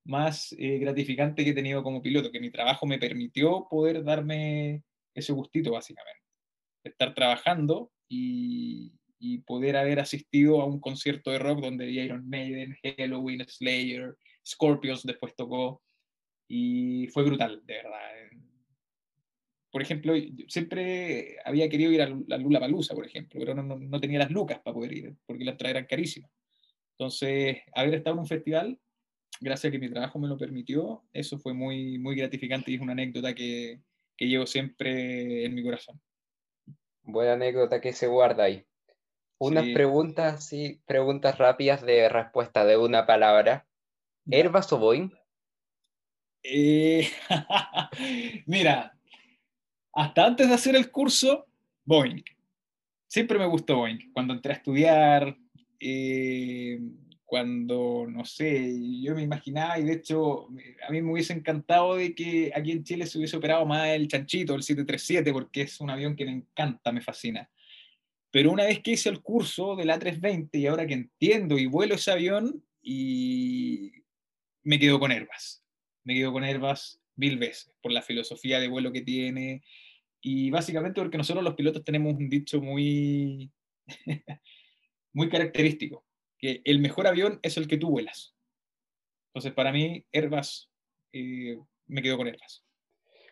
más 0.05 0.53
eh, 0.57 0.79
gratificante 0.79 1.43
que 1.43 1.51
he 1.51 1.55
tenido 1.55 1.83
como 1.83 2.01
piloto, 2.01 2.31
que 2.31 2.39
mi 2.39 2.51
trabajo 2.51 2.85
me 2.85 2.99
permitió 2.99 3.67
poder 3.69 4.03
darme 4.03 4.83
ese 5.13 5.33
gustito, 5.33 5.71
básicamente. 5.71 6.21
Estar 6.83 7.13
trabajando 7.13 7.91
y, 8.09 8.93
y 9.19 9.39
poder 9.39 9.77
haber 9.77 9.99
asistido 9.99 10.61
a 10.61 10.65
un 10.65 10.79
concierto 10.79 11.31
de 11.31 11.39
rock 11.39 11.61
donde 11.61 11.89
Iron 11.91 12.27
Maiden, 12.27 12.75
Halloween, 12.97 13.45
Slayer, 13.47 14.17
Scorpions 14.45 15.03
después 15.03 15.35
tocó, 15.35 15.81
y 16.47 17.07
fue 17.07 17.23
brutal, 17.23 17.61
de 17.65 17.73
verdad. 17.73 17.99
Por 19.71 19.81
ejemplo, 19.81 20.13
siempre 20.47 21.37
había 21.45 21.67
querido 21.67 21.91
ir 21.91 22.01
a 22.03 22.15
la 22.27 22.37
Lula 22.37 22.59
Palusa, 22.59 22.93
por 22.93 23.07
ejemplo, 23.07 23.39
pero 23.39 23.55
no, 23.55 23.63
no, 23.63 23.99
tenía 23.99 24.19
las 24.19 24.29
lucas 24.29 24.59
para 24.59 24.75
poder 24.75 24.93
ir, 24.93 25.15
porque 25.25 25.45
las 25.45 25.53
entradas 25.53 25.77
eran 25.77 25.87
carísimas. 25.87 26.29
Entonces, 26.91 27.57
haber 27.73 27.95
estado 27.95 28.15
en 28.15 28.19
un 28.19 28.27
festival 28.27 28.79
gracias 29.39 29.69
a 29.69 29.71
que 29.71 29.79
mi 29.79 29.89
trabajo 29.89 30.19
me 30.19 30.27
lo 30.27 30.37
permitió, 30.37 31.03
eso 31.13 31.37
fue 31.39 31.53
muy, 31.53 31.97
muy 31.99 32.15
gratificante 32.15 32.71
y 32.71 32.75
es 32.75 32.81
una 32.81 32.93
anécdota 32.93 33.33
que, 33.33 33.81
que 34.17 34.27
llevo 34.27 34.45
siempre 34.45 35.45
en 35.45 35.55
mi 35.55 35.63
corazón. 35.63 35.99
Buena 37.03 37.33
anécdota 37.33 37.81
que 37.81 37.93
se 37.93 38.07
guarda 38.07 38.45
ahí. 38.45 38.65
Unas 39.39 39.65
preguntas, 39.73 40.45
sí, 40.45 40.81
preguntas 40.85 41.37
rápidas 41.37 41.81
de 41.81 42.07
respuesta 42.07 42.63
de 42.63 42.77
una 42.77 43.05
palabra. 43.05 43.67
¿Herbas 44.29 44.71
o 44.71 44.77
Boeing? 44.77 45.09
Eh, 46.43 47.09
mira, 48.45 48.97
hasta 49.91 50.25
antes 50.25 50.47
de 50.47 50.53
hacer 50.53 50.75
el 50.75 50.91
curso, 50.91 51.45
Boeing. 51.83 52.23
Siempre 53.07 53.37
me 53.37 53.45
gustó 53.45 53.77
Boeing. 53.77 54.13
Cuando 54.13 54.33
entré 54.33 54.53
a 54.53 54.55
estudiar, 54.55 55.37
eh, 55.79 56.79
cuando, 57.33 58.05
no 58.07 58.25
sé, 58.25 58.79
yo 59.01 59.15
me 59.15 59.23
imaginaba, 59.23 59.79
y 59.79 59.85
de 59.85 59.93
hecho 59.93 60.49
a 60.87 60.91
mí 60.91 61.01
me 61.01 61.13
hubiese 61.13 61.33
encantado 61.33 61.95
de 61.95 62.13
que 62.13 62.51
aquí 62.53 62.71
en 62.71 62.83
Chile 62.83 63.07
se 63.07 63.17
hubiese 63.17 63.37
operado 63.37 63.65
más 63.65 63.87
el 63.87 64.07
chanchito, 64.07 64.53
el 64.53 64.61
737, 64.61 65.33
porque 65.33 65.63
es 65.63 65.81
un 65.81 65.89
avión 65.89 66.15
que 66.15 66.25
me 66.25 66.31
encanta, 66.31 66.91
me 66.91 67.01
fascina. 67.01 67.49
Pero 68.29 68.51
una 68.51 68.65
vez 68.65 68.83
que 68.83 68.91
hice 68.91 69.09
el 69.09 69.23
curso 69.23 69.75
del 69.75 69.89
A320 69.89 70.49
y 70.59 70.67
ahora 70.67 70.85
que 70.85 70.93
entiendo 70.93 71.57
y 71.57 71.65
vuelo 71.65 71.95
ese 71.95 72.11
avión, 72.11 72.63
y 72.83 73.91
me 74.61 74.77
quedo 74.77 74.99
con 74.99 75.09
Airbus. 75.09 75.63
Me 76.03 76.13
quedo 76.13 76.33
con 76.33 76.43
Airbus 76.43 77.01
mil 77.15 77.39
veces, 77.39 77.73
por 77.81 77.91
la 77.93 78.03
filosofía 78.03 78.59
de 78.59 78.67
vuelo 78.67 78.91
que 78.91 79.01
tiene, 79.01 79.63
y 80.21 80.51
básicamente 80.51 81.01
porque 81.01 81.17
nosotros 81.17 81.43
los 81.43 81.55
pilotos 81.55 81.83
tenemos 81.83 82.13
un 82.13 82.29
dicho 82.29 82.61
muy, 82.61 83.51
muy 85.13 85.29
característico 85.29 86.05
que 86.43 86.61
el 86.65 86.79
mejor 86.79 87.07
avión 87.07 87.39
es 87.41 87.55
el 87.55 87.69
que 87.69 87.77
tú 87.77 87.89
vuelas. 87.89 88.35
Entonces, 89.29 89.53
para 89.53 89.71
mí, 89.71 90.05
Airbus, 90.11 90.69
eh, 91.13 91.57
me 91.87 92.01
quedo 92.01 92.17
con 92.17 92.27
Airbus. 92.27 92.65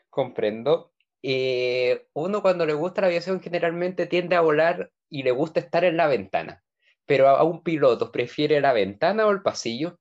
Comprendo. 0.09 0.93
Eh, 1.21 2.07
uno 2.13 2.41
cuando 2.41 2.65
le 2.65 2.71
gusta 2.71 3.01
la 3.01 3.07
aviación 3.07 3.41
generalmente 3.41 4.07
tiende 4.07 4.37
a 4.37 4.39
volar 4.39 4.93
y 5.09 5.23
le 5.23 5.31
gusta 5.31 5.59
estar 5.59 5.83
en 5.83 5.97
la 5.97 6.07
ventana. 6.07 6.63
Pero 7.05 7.27
a 7.27 7.43
un 7.43 7.63
piloto, 7.63 8.13
¿prefiere 8.13 8.61
la 8.61 8.71
ventana 8.71 9.27
o 9.27 9.31
el 9.31 9.41
pasillo? 9.41 9.99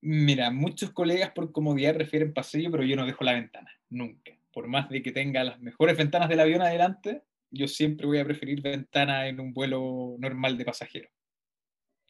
Mira, 0.00 0.50
muchos 0.50 0.90
colegas 0.90 1.30
por 1.30 1.52
comodidad 1.52 1.94
prefieren 1.94 2.34
pasillo, 2.34 2.72
pero 2.72 2.82
yo 2.82 2.96
no 2.96 3.06
dejo 3.06 3.22
la 3.22 3.34
ventana, 3.34 3.70
nunca. 3.90 4.36
Por 4.52 4.66
más 4.66 4.88
de 4.88 5.02
que 5.02 5.12
tenga 5.12 5.44
las 5.44 5.60
mejores 5.60 5.96
ventanas 5.96 6.28
del 6.28 6.40
avión 6.40 6.62
adelante, 6.62 7.22
yo 7.52 7.68
siempre 7.68 8.08
voy 8.08 8.18
a 8.18 8.24
preferir 8.24 8.60
ventana 8.60 9.28
en 9.28 9.38
un 9.38 9.52
vuelo 9.52 10.16
normal 10.18 10.58
de 10.58 10.64
pasajero 10.64 11.08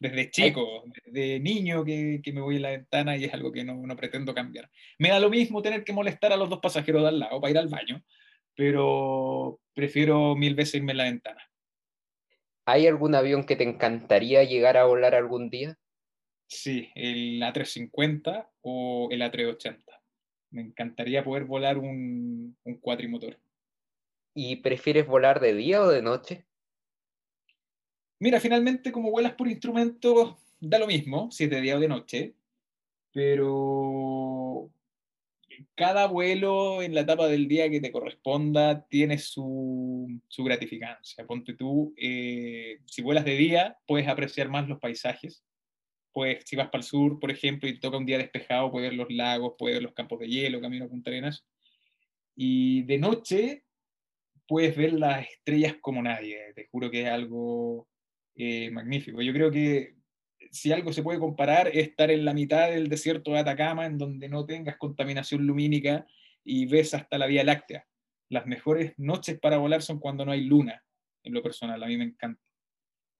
desde 0.02 0.30
chico, 0.30 0.84
desde 1.06 1.38
niño 1.38 1.84
que, 1.84 2.20
que, 2.22 2.32
me 2.32 2.40
voy 2.40 2.56
en 2.56 2.62
la 2.62 2.70
ventana 2.70 3.16
y 3.16 3.24
es 3.24 3.32
algo 3.32 3.52
que 3.52 3.62
no, 3.62 3.74
no, 3.74 3.96
pretendo 3.96 4.34
cambiar. 4.34 4.68
Me 4.98 5.10
da 5.10 5.20
lo 5.20 5.30
mismo 5.30 5.62
tener 5.62 5.84
que 5.84 5.92
molestar 5.92 6.32
a 6.32 6.36
los 6.36 6.50
dos 6.50 6.58
pasajeros 6.58 7.02
de 7.02 7.08
al 7.08 7.20
lado 7.20 7.40
para 7.40 7.52
ir 7.52 7.58
al 7.58 7.68
baño, 7.68 8.02
pero 8.56 9.60
prefiero 9.74 10.34
mil 10.34 10.56
veces 10.56 10.74
irme 10.74 10.90
en 10.92 10.98
la 10.98 11.04
ventana. 11.04 11.40
¿Hay 12.66 12.88
algún 12.88 13.14
avión 13.14 13.44
que 13.44 13.54
te 13.54 13.62
encantaría 13.62 14.42
llegar 14.42 14.76
a 14.76 14.84
volar 14.84 15.14
algún 15.14 15.50
día? 15.50 15.78
Sí, 16.48 16.90
el 16.96 17.40
A350 17.40 18.48
o 18.62 19.08
el 19.12 19.22
A380. 19.22 19.84
Me 20.50 20.62
encantaría 20.62 21.22
poder 21.22 21.44
volar 21.44 21.78
un, 21.78 22.56
un 22.64 22.76
cuatrimotor. 22.78 23.38
¿Y 24.34 24.56
prefieres 24.56 25.06
volar 25.06 25.38
de 25.38 25.54
día 25.54 25.80
o 25.80 25.88
de 25.88 26.02
noche? 26.02 26.44
Mira, 28.22 28.38
finalmente 28.38 28.92
como 28.92 29.10
vuelas 29.10 29.34
por 29.34 29.48
instrumento, 29.48 30.38
da 30.60 30.78
lo 30.78 30.86
mismo 30.86 31.32
si 31.32 31.42
es 31.42 31.50
de 31.50 31.60
día 31.60 31.76
o 31.76 31.80
de 31.80 31.88
noche, 31.88 32.34
pero 33.10 34.70
cada 35.74 36.06
vuelo 36.06 36.82
en 36.82 36.94
la 36.94 37.00
etapa 37.00 37.26
del 37.26 37.48
día 37.48 37.68
que 37.68 37.80
te 37.80 37.90
corresponda 37.90 38.86
tiene 38.86 39.18
su, 39.18 40.20
su 40.28 40.44
gratificancia. 40.44 41.26
Ponte 41.26 41.54
tú, 41.54 41.94
eh, 41.96 42.78
si 42.86 43.02
vuelas 43.02 43.24
de 43.24 43.34
día, 43.34 43.76
puedes 43.88 44.06
apreciar 44.06 44.48
más 44.48 44.68
los 44.68 44.78
paisajes, 44.78 45.42
pues 46.12 46.44
si 46.46 46.54
vas 46.54 46.68
para 46.68 46.82
el 46.82 46.86
sur, 46.86 47.18
por 47.18 47.32
ejemplo, 47.32 47.68
y 47.68 47.74
te 47.74 47.80
toca 47.80 47.96
un 47.96 48.06
día 48.06 48.18
despejado, 48.18 48.70
puedes 48.70 48.90
ver 48.90 48.98
los 48.98 49.10
lagos, 49.10 49.54
puedes 49.58 49.78
ver 49.78 49.82
los 49.82 49.94
campos 49.94 50.20
de 50.20 50.28
hielo, 50.28 50.60
camino 50.60 50.84
a 50.84 50.88
Punta 50.88 51.10
Arenas. 51.10 51.44
Y 52.36 52.84
de 52.84 52.98
noche 52.98 53.64
puedes 54.46 54.76
ver 54.76 54.92
las 54.92 55.26
estrellas 55.26 55.74
como 55.80 56.00
nadie. 56.00 56.52
Te 56.54 56.68
juro 56.68 56.88
que 56.88 57.02
es 57.02 57.08
algo 57.08 57.88
eh, 58.34 58.70
magnífico. 58.70 59.20
Yo 59.20 59.32
creo 59.32 59.50
que 59.50 59.96
si 60.50 60.72
algo 60.72 60.92
se 60.92 61.02
puede 61.02 61.18
comparar 61.18 61.68
es 61.68 61.88
estar 61.88 62.10
en 62.10 62.24
la 62.24 62.34
mitad 62.34 62.70
del 62.70 62.88
desierto 62.88 63.32
de 63.32 63.40
Atacama, 63.40 63.86
en 63.86 63.98
donde 63.98 64.28
no 64.28 64.44
tengas 64.44 64.76
contaminación 64.76 65.46
lumínica 65.46 66.06
y 66.44 66.66
ves 66.66 66.94
hasta 66.94 67.18
la 67.18 67.26
Vía 67.26 67.44
Láctea. 67.44 67.86
Las 68.28 68.46
mejores 68.46 68.94
noches 68.96 69.38
para 69.38 69.58
volar 69.58 69.82
son 69.82 69.98
cuando 69.98 70.24
no 70.24 70.32
hay 70.32 70.44
luna, 70.44 70.82
en 71.22 71.34
lo 71.34 71.42
personal, 71.42 71.82
a 71.82 71.86
mí 71.86 71.96
me 71.96 72.04
encanta. 72.04 72.40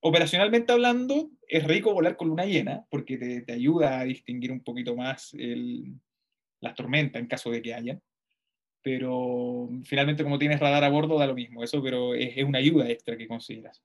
Operacionalmente 0.01 0.73
hablando, 0.73 1.31
es 1.47 1.65
rico 1.65 1.95
volar 1.95 2.17
con 2.17 2.29
luna 2.29 2.45
llena, 2.45 2.85
porque 2.91 3.17
te, 3.19 3.53
ayuda 3.53 4.01
a 4.01 4.05
distinguir 4.05 4.51
un 4.51 4.65
poquito 4.65 4.97
más 4.97 5.33
las 6.61 6.75
tormentas 6.75 7.21
en 7.21 7.29
caso 7.29 7.51
de 7.51 7.63
que 7.63 7.75
haya. 7.75 8.01
Pero 8.83 9.69
finalmente, 9.85 10.25
como 10.25 10.39
tienes 10.39 10.59
radar 10.59 10.83
a 10.83 10.89
bordo, 10.89 11.19
da 11.19 11.27
lo 11.27 11.35
mismo, 11.35 11.63
eso, 11.63 11.81
pero 11.83 12.15
es, 12.15 12.37
es 12.37 12.45
una 12.45 12.59
ayuda 12.59 12.89
extra 12.89 13.17
que 13.17 13.29
consideras. 13.29 13.81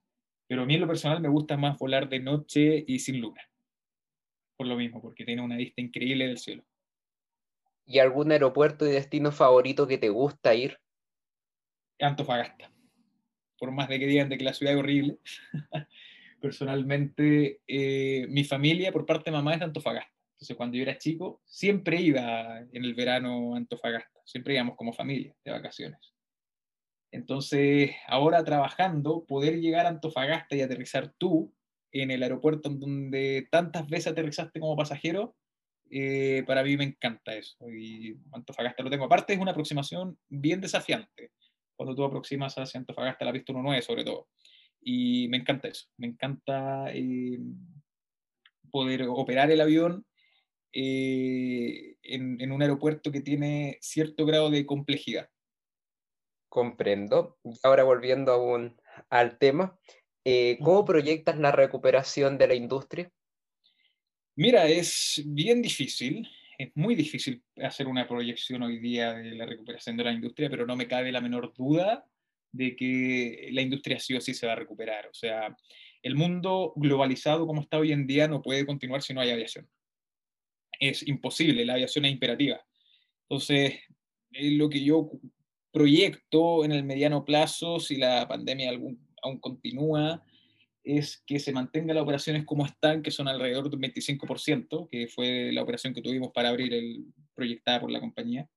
Pero 0.48 0.62
a 0.62 0.66
mí 0.66 0.74
en 0.74 0.80
lo 0.80 0.88
personal 0.88 1.20
me 1.20 1.28
gusta 1.28 1.56
más 1.56 1.78
volar 1.78 2.08
de 2.08 2.20
noche 2.20 2.84
y 2.86 2.98
sin 2.98 3.20
luna. 3.20 3.42
Por 4.56 4.66
lo 4.66 4.76
mismo, 4.76 5.00
porque 5.00 5.24
tiene 5.24 5.42
una 5.42 5.56
vista 5.56 5.80
increíble 5.80 6.26
del 6.26 6.38
cielo. 6.38 6.64
¿Y 7.86 8.00
algún 8.00 8.32
aeropuerto 8.32 8.86
y 8.86 8.90
destino 8.90 9.30
favorito 9.30 9.86
que 9.86 9.98
te 9.98 10.08
gusta 10.08 10.54
ir? 10.54 10.78
Antofagasta. 12.00 12.72
Por 13.58 13.70
más 13.72 13.88
de 13.88 13.98
que 13.98 14.06
digan 14.06 14.28
de 14.28 14.38
que 14.38 14.44
la 14.44 14.54
ciudad 14.54 14.74
es 14.74 14.80
horrible. 14.80 15.18
Personalmente, 16.40 17.60
eh, 17.66 18.26
mi 18.28 18.44
familia 18.44 18.90
por 18.90 19.04
parte 19.04 19.30
de 19.30 19.36
mamá 19.36 19.52
es 19.52 19.60
de 19.60 19.66
Antofagasta. 19.66 20.12
Entonces, 20.32 20.56
cuando 20.56 20.76
yo 20.76 20.82
era 20.82 20.98
chico, 20.98 21.42
siempre 21.44 22.00
iba 22.00 22.60
en 22.60 22.84
el 22.84 22.94
verano 22.94 23.54
a 23.54 23.58
Antofagasta. 23.58 24.20
Siempre 24.24 24.54
íbamos 24.54 24.76
como 24.76 24.92
familia 24.92 25.34
de 25.44 25.50
vacaciones. 25.50 26.14
Entonces, 27.10 27.92
ahora 28.06 28.44
trabajando, 28.44 29.24
poder 29.26 29.60
llegar 29.60 29.86
a 29.86 29.90
Antofagasta 29.90 30.56
y 30.56 30.60
aterrizar 30.60 31.14
tú 31.16 31.54
en 31.92 32.10
el 32.10 32.22
aeropuerto 32.22 32.68
donde 32.68 33.48
tantas 33.50 33.88
veces 33.88 34.08
aterrizaste 34.08 34.60
como 34.60 34.76
pasajero, 34.76 35.34
eh, 35.90 36.44
para 36.46 36.62
mí 36.62 36.76
me 36.76 36.84
encanta 36.84 37.34
eso. 37.34 37.56
Y 37.70 38.18
Antofagasta 38.32 38.82
lo 38.82 38.90
tengo. 38.90 39.06
Aparte, 39.06 39.32
es 39.32 39.38
una 39.38 39.52
aproximación 39.52 40.18
bien 40.28 40.60
desafiante. 40.60 41.32
Cuando 41.76 41.94
tú 41.94 42.04
aproximas 42.04 42.54
hacia 42.58 42.78
Antofagasta, 42.78 43.24
la 43.24 43.32
pista 43.32 43.52
1.9 43.52 43.82
sobre 43.82 44.04
todo. 44.04 44.28
Y 44.82 45.28
me 45.28 45.38
encanta 45.38 45.68
eso. 45.68 45.86
Me 45.96 46.08
encanta 46.08 46.92
eh, 46.92 47.38
poder 48.70 49.04
operar 49.04 49.50
el 49.50 49.62
avión 49.62 50.04
eh, 50.72 51.96
en 52.02 52.52
un 52.52 52.60
aeropuerto 52.60 53.10
que 53.10 53.22
tiene 53.22 53.78
cierto 53.80 54.26
grado 54.26 54.50
de 54.50 54.66
complejidad 54.66 55.30
Comprendo. 56.48 57.38
Ahora 57.62 57.84
volviendo 57.84 58.32
aún 58.32 58.80
al 59.10 59.38
tema, 59.38 59.78
eh, 60.24 60.58
¿cómo 60.62 60.84
proyectas 60.84 61.38
la 61.38 61.52
recuperación 61.52 62.38
de 62.38 62.48
la 62.48 62.54
industria? 62.54 63.10
Mira, 64.36 64.66
es 64.68 65.22
bien 65.26 65.60
difícil, 65.60 66.28
es 66.58 66.70
muy 66.74 66.94
difícil 66.94 67.42
hacer 67.62 67.86
una 67.86 68.06
proyección 68.06 68.62
hoy 68.62 68.78
día 68.78 69.14
de 69.14 69.34
la 69.34 69.46
recuperación 69.46 69.96
de 69.96 70.04
la 70.04 70.12
industria, 70.12 70.48
pero 70.48 70.66
no 70.66 70.76
me 70.76 70.88
cabe 70.88 71.12
la 71.12 71.20
menor 71.20 71.52
duda 71.54 72.04
de 72.52 72.76
que 72.76 73.48
la 73.52 73.62
industria 73.62 73.98
sí 73.98 74.14
o 74.14 74.20
sí 74.20 74.34
se 74.34 74.46
va 74.46 74.52
a 74.52 74.56
recuperar. 74.56 75.06
O 75.06 75.14
sea, 75.14 75.56
el 76.02 76.14
mundo 76.14 76.72
globalizado 76.76 77.46
como 77.46 77.62
está 77.62 77.78
hoy 77.78 77.92
en 77.92 78.06
día 78.06 78.28
no 78.28 78.42
puede 78.42 78.64
continuar 78.64 79.02
si 79.02 79.12
no 79.12 79.20
hay 79.20 79.30
aviación. 79.30 79.68
Es 80.80 81.06
imposible, 81.06 81.64
la 81.64 81.74
aviación 81.74 82.04
es 82.04 82.12
imperativa. 82.12 82.64
Entonces, 83.28 83.80
lo 84.30 84.68
que 84.68 84.84
yo 84.84 85.10
proyecto 85.78 86.64
en 86.64 86.72
el 86.72 86.82
mediano 86.82 87.24
plazo, 87.24 87.78
si 87.78 87.96
la 87.96 88.26
pandemia 88.26 88.72
aún 89.22 89.38
continúa, 89.38 90.24
es 90.82 91.22
que 91.26 91.38
se 91.38 91.52
mantenga 91.52 91.94
las 91.94 92.02
operaciones 92.02 92.44
como 92.44 92.66
están, 92.66 93.02
que 93.02 93.10
son 93.10 93.28
alrededor 93.28 93.70
de 93.70 93.76
un 93.76 93.82
25%, 93.82 94.88
que 94.90 95.06
fue 95.06 95.52
la 95.52 95.62
operación 95.62 95.94
que 95.94 96.02
tuvimos 96.02 96.32
para 96.32 96.48
abrir 96.48 96.72
el 96.74 97.04
proyectada 97.34 97.80
por 97.80 97.90
la 97.90 98.00
compañía. 98.00 98.48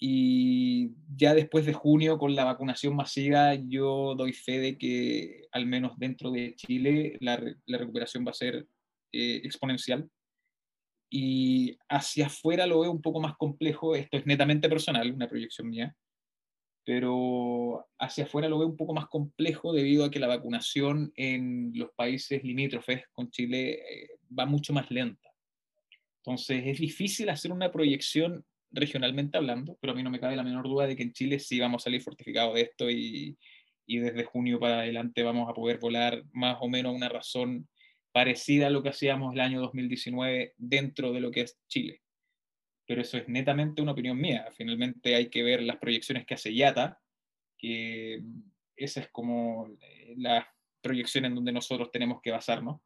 Y 0.00 0.92
ya 1.16 1.34
después 1.34 1.64
de 1.64 1.72
junio, 1.72 2.18
con 2.18 2.34
la 2.34 2.44
vacunación 2.44 2.94
masiva, 2.94 3.54
yo 3.54 4.14
doy 4.16 4.32
fe 4.32 4.58
de 4.58 4.78
que 4.78 5.46
al 5.52 5.66
menos 5.66 5.98
dentro 5.98 6.30
de 6.30 6.54
Chile 6.54 7.16
la, 7.20 7.40
la 7.66 7.78
recuperación 7.78 8.24
va 8.26 8.30
a 8.32 8.34
ser 8.34 8.66
eh, 9.12 9.40
exponencial. 9.44 10.08
Y 11.10 11.78
hacia 11.88 12.26
afuera 12.26 12.66
lo 12.66 12.80
veo 12.80 12.92
un 12.92 13.00
poco 13.00 13.20
más 13.20 13.36
complejo, 13.36 13.94
esto 13.94 14.18
es 14.18 14.26
netamente 14.26 14.68
personal, 14.68 15.10
una 15.10 15.28
proyección 15.28 15.70
mía, 15.70 15.96
pero 16.88 17.86
hacia 17.98 18.24
afuera 18.24 18.48
lo 18.48 18.58
veo 18.58 18.66
un 18.66 18.76
poco 18.78 18.94
más 18.94 19.08
complejo 19.08 19.74
debido 19.74 20.06
a 20.06 20.10
que 20.10 20.18
la 20.18 20.26
vacunación 20.26 21.12
en 21.16 21.70
los 21.74 21.90
países 21.90 22.42
limítrofes 22.42 23.02
con 23.12 23.30
Chile 23.30 23.72
eh, 23.72 24.08
va 24.36 24.46
mucho 24.46 24.72
más 24.72 24.90
lenta. 24.90 25.28
Entonces 26.22 26.62
es 26.64 26.78
difícil 26.78 27.28
hacer 27.28 27.52
una 27.52 27.70
proyección 27.70 28.42
regionalmente 28.70 29.36
hablando, 29.36 29.76
pero 29.82 29.92
a 29.92 29.96
mí 29.96 30.02
no 30.02 30.08
me 30.08 30.18
cabe 30.18 30.34
la 30.34 30.42
menor 30.42 30.66
duda 30.66 30.86
de 30.86 30.96
que 30.96 31.02
en 31.02 31.12
Chile 31.12 31.38
sí 31.38 31.60
vamos 31.60 31.82
a 31.82 31.84
salir 31.84 32.00
fortificados 32.00 32.54
de 32.54 32.62
esto 32.62 32.88
y, 32.88 33.36
y 33.84 33.98
desde 33.98 34.24
junio 34.24 34.58
para 34.58 34.80
adelante 34.80 35.22
vamos 35.22 35.46
a 35.50 35.52
poder 35.52 35.78
volar 35.80 36.24
más 36.32 36.56
o 36.62 36.70
menos 36.70 36.94
a 36.94 36.96
una 36.96 37.10
razón 37.10 37.68
parecida 38.12 38.68
a 38.68 38.70
lo 38.70 38.82
que 38.82 38.88
hacíamos 38.88 39.34
el 39.34 39.40
año 39.40 39.60
2019 39.60 40.54
dentro 40.56 41.12
de 41.12 41.20
lo 41.20 41.30
que 41.32 41.42
es 41.42 41.58
Chile 41.68 42.00
pero 42.88 43.02
eso 43.02 43.18
es 43.18 43.28
netamente 43.28 43.82
una 43.82 43.92
opinión 43.92 44.18
mía. 44.18 44.48
Finalmente 44.56 45.14
hay 45.14 45.28
que 45.28 45.42
ver 45.42 45.62
las 45.62 45.76
proyecciones 45.76 46.24
que 46.24 46.32
hace 46.32 46.54
IATA, 46.54 46.98
que 47.58 48.22
esa 48.74 49.00
es 49.00 49.08
como 49.10 49.68
eh, 49.82 50.14
la 50.16 50.48
proyección 50.80 51.26
en 51.26 51.34
donde 51.34 51.52
nosotros 51.52 51.90
tenemos 51.92 52.22
que 52.22 52.30
basarnos. 52.30 52.80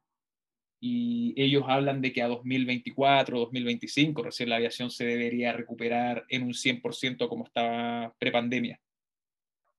Y 0.81 1.33
ellos 1.41 1.63
hablan 1.69 2.01
de 2.01 2.11
que 2.11 2.21
a 2.21 2.27
2024, 2.27 3.39
2025, 3.39 4.23
recién 4.23 4.49
la 4.49 4.57
aviación 4.57 4.91
se 4.91 5.05
debería 5.05 5.53
recuperar 5.53 6.25
en 6.27 6.43
un 6.43 6.53
100% 6.53 7.29
como 7.29 7.45
estaba 7.45 8.13
prepandemia. 8.19 8.81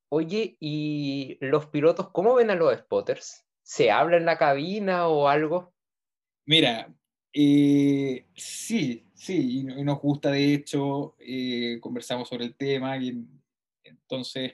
Oye, 0.08 0.56
¿y 0.58 1.36
los 1.40 1.66
pilotos 1.66 2.08
cómo 2.12 2.36
ven 2.36 2.48
a 2.48 2.54
los 2.54 2.74
spotters? 2.78 3.44
¿Se 3.62 3.90
habla 3.90 4.16
en 4.16 4.24
la 4.24 4.38
cabina 4.38 5.06
o 5.08 5.28
algo? 5.28 5.74
Mira, 6.46 6.94
eh, 7.34 8.26
sí, 8.36 9.04
sí, 9.12 9.60
y, 9.60 9.64
nos 9.64 10.00
gusta 10.00 10.30
de 10.30 10.54
hecho, 10.54 11.16
eh, 11.18 11.78
conversamos 11.80 12.28
sobre 12.28 12.44
el 12.44 12.54
tema, 12.54 12.96
y 12.96 13.26
entonces, 13.82 14.52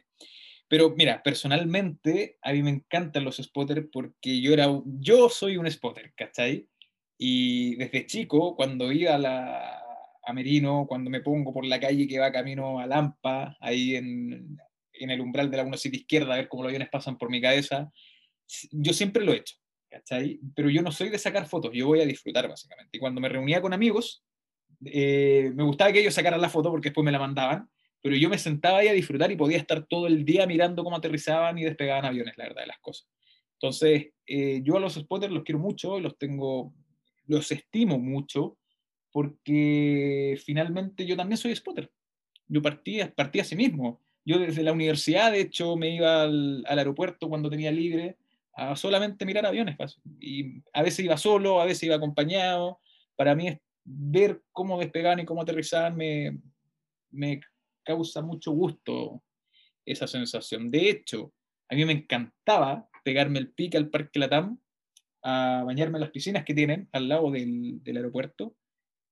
pero 0.66 0.94
mira, 0.96 1.22
personalmente 1.22 2.38
a 2.42 2.52
mí 2.52 2.62
me 2.62 2.70
encantan 2.70 3.24
los 3.24 3.36
spotters 3.36 3.86
porque 3.92 4.40
yo, 4.40 4.54
era, 4.54 4.66
yo 4.86 5.28
soy 5.28 5.58
un 5.58 5.70
spotter, 5.70 6.14
¿cachai? 6.16 6.68
Y 7.18 7.76
desde 7.76 8.06
chico, 8.06 8.56
cuando 8.56 8.90
iba 8.92 9.14
a, 9.14 9.18
la, 9.18 9.82
a 10.24 10.32
Merino, 10.32 10.86
cuando 10.88 11.10
me 11.10 11.20
pongo 11.20 11.52
por 11.52 11.66
la 11.66 11.78
calle 11.78 12.08
que 12.08 12.18
va 12.18 12.32
camino 12.32 12.80
a 12.80 12.86
Lampa, 12.86 13.58
ahí 13.60 13.94
en, 13.96 14.58
en 14.94 15.10
el 15.10 15.20
umbral 15.20 15.50
de 15.50 15.58
la 15.58 15.64
1 15.64 15.76
City 15.76 15.98
izquierda, 15.98 16.32
a 16.32 16.36
ver 16.38 16.48
cómo 16.48 16.62
los 16.62 16.70
aviones 16.70 16.88
pasan 16.88 17.18
por 17.18 17.30
mi 17.30 17.42
cabeza, 17.42 17.92
yo 18.72 18.94
siempre 18.94 19.24
lo 19.24 19.34
he 19.34 19.38
hecho. 19.38 19.59
Pero 20.54 20.70
yo 20.70 20.82
no 20.82 20.92
soy 20.92 21.08
de 21.08 21.18
sacar 21.18 21.46
fotos, 21.46 21.72
yo 21.74 21.86
voy 21.86 22.00
a 22.00 22.06
disfrutar 22.06 22.48
básicamente. 22.48 22.96
Y 22.96 23.00
cuando 23.00 23.20
me 23.20 23.28
reunía 23.28 23.60
con 23.60 23.72
amigos, 23.72 24.24
eh, 24.84 25.52
me 25.54 25.62
gustaba 25.62 25.92
que 25.92 26.00
ellos 26.00 26.14
sacaran 26.14 26.40
la 26.40 26.48
foto 26.48 26.70
porque 26.70 26.88
después 26.88 27.04
me 27.04 27.12
la 27.12 27.18
mandaban, 27.18 27.68
pero 28.02 28.16
yo 28.16 28.28
me 28.28 28.38
sentaba 28.38 28.78
ahí 28.78 28.88
a 28.88 28.92
disfrutar 28.92 29.30
y 29.30 29.36
podía 29.36 29.58
estar 29.58 29.86
todo 29.86 30.06
el 30.06 30.24
día 30.24 30.46
mirando 30.46 30.84
cómo 30.84 30.96
aterrizaban 30.96 31.58
y 31.58 31.64
despegaban 31.64 32.04
aviones, 32.04 32.36
la 32.38 32.44
verdad 32.44 32.62
de 32.62 32.68
las 32.68 32.78
cosas. 32.80 33.08
Entonces, 33.54 34.08
eh, 34.26 34.62
yo 34.64 34.76
a 34.76 34.80
los 34.80 34.94
spotters 34.94 35.32
los 35.32 35.42
quiero 35.42 35.58
mucho, 35.58 36.00
los 36.00 36.16
tengo, 36.16 36.72
los 37.26 37.52
estimo 37.52 37.98
mucho, 37.98 38.56
porque 39.12 40.40
finalmente 40.42 41.04
yo 41.04 41.16
también 41.16 41.36
soy 41.36 41.54
spotter. 41.54 41.90
Yo 42.48 42.62
partí, 42.62 43.00
partí 43.14 43.40
a 43.40 43.44
sí 43.44 43.56
mismo. 43.56 44.00
Yo 44.24 44.38
desde 44.38 44.62
la 44.62 44.72
universidad, 44.72 45.32
de 45.32 45.40
hecho, 45.40 45.76
me 45.76 45.94
iba 45.94 46.22
al 46.22 46.64
aeropuerto 46.66 47.28
cuando 47.28 47.50
tenía 47.50 47.70
libre 47.70 48.16
a 48.54 48.76
solamente 48.76 49.24
mirar 49.24 49.46
aviones. 49.46 49.76
Pues. 49.76 50.00
Y 50.20 50.62
a 50.72 50.82
veces 50.82 51.04
iba 51.04 51.16
solo, 51.16 51.60
a 51.60 51.64
veces 51.64 51.84
iba 51.84 51.96
acompañado. 51.96 52.80
Para 53.16 53.34
mí 53.34 53.58
ver 53.84 54.42
cómo 54.52 54.78
despegaban 54.78 55.20
y 55.20 55.24
cómo 55.24 55.42
aterrizaban 55.42 55.96
me, 55.96 56.38
me 57.10 57.40
causa 57.84 58.22
mucho 58.22 58.52
gusto 58.52 59.22
esa 59.84 60.06
sensación. 60.06 60.70
De 60.70 60.90
hecho, 60.90 61.32
a 61.68 61.74
mí 61.74 61.84
me 61.84 61.92
encantaba 61.92 62.88
pegarme 63.04 63.38
el 63.38 63.52
pique 63.52 63.76
al 63.76 63.90
Parque 63.90 64.18
Latam 64.18 64.58
a 65.22 65.62
bañarme 65.64 65.98
en 65.98 66.02
las 66.02 66.10
piscinas 66.10 66.44
que 66.44 66.54
tienen 66.54 66.88
al 66.92 67.08
lado 67.08 67.30
del, 67.30 67.80
aeropuerto, 67.86 68.54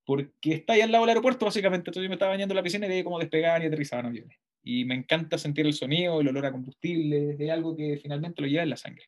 porque 0.05 0.55
está 0.55 0.73
ahí 0.73 0.81
al 0.81 0.91
lado 0.91 1.05
del 1.05 1.11
aeropuerto 1.11 1.45
básicamente, 1.45 1.91
entonces 1.91 2.03
yo 2.03 2.09
me 2.09 2.15
estaba 2.15 2.33
bañando 2.33 2.53
en 2.53 2.57
la 2.57 2.63
piscina 2.63 2.87
y 2.87 2.89
veía 2.89 3.05
cómo 3.05 3.19
despegaban 3.19 3.63
y 3.63 3.67
aterrizaban 3.67 4.07
aviones. 4.07 4.39
Y 4.63 4.85
me 4.85 4.95
encanta 4.95 5.39
sentir 5.39 5.67
el 5.67 5.75
sonido, 5.75 6.21
el 6.21 6.29
olor 6.29 6.47
a 6.47 6.53
combustible, 6.53 7.37
es 7.39 7.51
algo 7.51 7.77
que 7.77 7.99
finalmente 8.03 8.43
lo 8.43 8.49
lleva 8.49 8.63
en 8.63 8.71
la 8.71 8.77
sangre. 8.77 9.05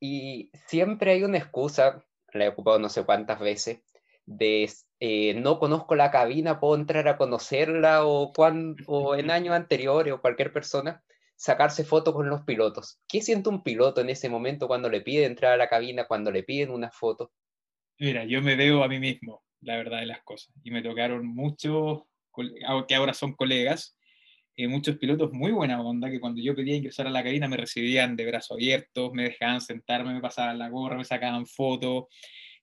Y 0.00 0.50
siempre 0.66 1.12
hay 1.12 1.24
una 1.24 1.38
excusa, 1.38 2.04
la 2.32 2.44
he 2.44 2.48
ocupado 2.48 2.78
no 2.78 2.88
sé 2.88 3.04
cuántas 3.04 3.40
veces, 3.40 3.80
de 4.26 4.70
eh, 5.00 5.34
no 5.34 5.58
conozco 5.58 5.94
la 5.94 6.10
cabina, 6.10 6.60
puedo 6.60 6.74
entrar 6.74 7.08
a 7.08 7.16
conocerla 7.16 8.04
o, 8.04 8.32
cuando, 8.32 8.82
o 8.86 9.14
en 9.14 9.30
años 9.30 9.54
anteriores 9.54 10.12
o 10.12 10.20
cualquier 10.20 10.52
persona, 10.52 11.02
sacarse 11.36 11.84
fotos 11.84 12.14
con 12.14 12.28
los 12.28 12.42
pilotos. 12.42 13.00
¿Qué 13.08 13.22
siente 13.22 13.48
un 13.48 13.62
piloto 13.62 14.00
en 14.00 14.10
ese 14.10 14.28
momento 14.28 14.66
cuando 14.66 14.90
le 14.90 15.00
pide 15.00 15.24
entrar 15.24 15.52
a 15.52 15.56
la 15.56 15.68
cabina, 15.68 16.06
cuando 16.06 16.30
le 16.30 16.42
piden 16.42 16.70
una 16.70 16.90
foto? 16.90 17.32
Mira, 17.98 18.24
yo 18.24 18.42
me 18.42 18.56
veo 18.56 18.82
a 18.82 18.88
mí 18.88 18.98
mismo, 18.98 19.42
la 19.60 19.76
verdad 19.76 20.00
de 20.00 20.06
las 20.06 20.22
cosas, 20.22 20.54
y 20.62 20.70
me 20.70 20.82
tocaron 20.82 21.26
muchos, 21.26 22.02
que 22.86 22.94
ahora 22.94 23.14
son 23.14 23.34
colegas, 23.34 23.97
muchos 24.66 24.96
pilotos 24.96 25.32
muy 25.32 25.52
buena 25.52 25.80
onda, 25.80 26.10
que 26.10 26.18
cuando 26.18 26.42
yo 26.42 26.54
pedía 26.56 26.74
ingresar 26.74 27.06
a 27.06 27.10
la 27.10 27.22
cabina 27.22 27.46
me 27.46 27.56
recibían 27.56 28.16
de 28.16 28.26
brazos 28.26 28.56
abiertos, 28.56 29.12
me 29.12 29.24
dejaban 29.24 29.60
sentarme, 29.60 30.14
me 30.14 30.20
pasaban 30.20 30.58
la 30.58 30.68
gorra, 30.68 30.96
me 30.96 31.04
sacaban 31.04 31.46
fotos. 31.46 32.06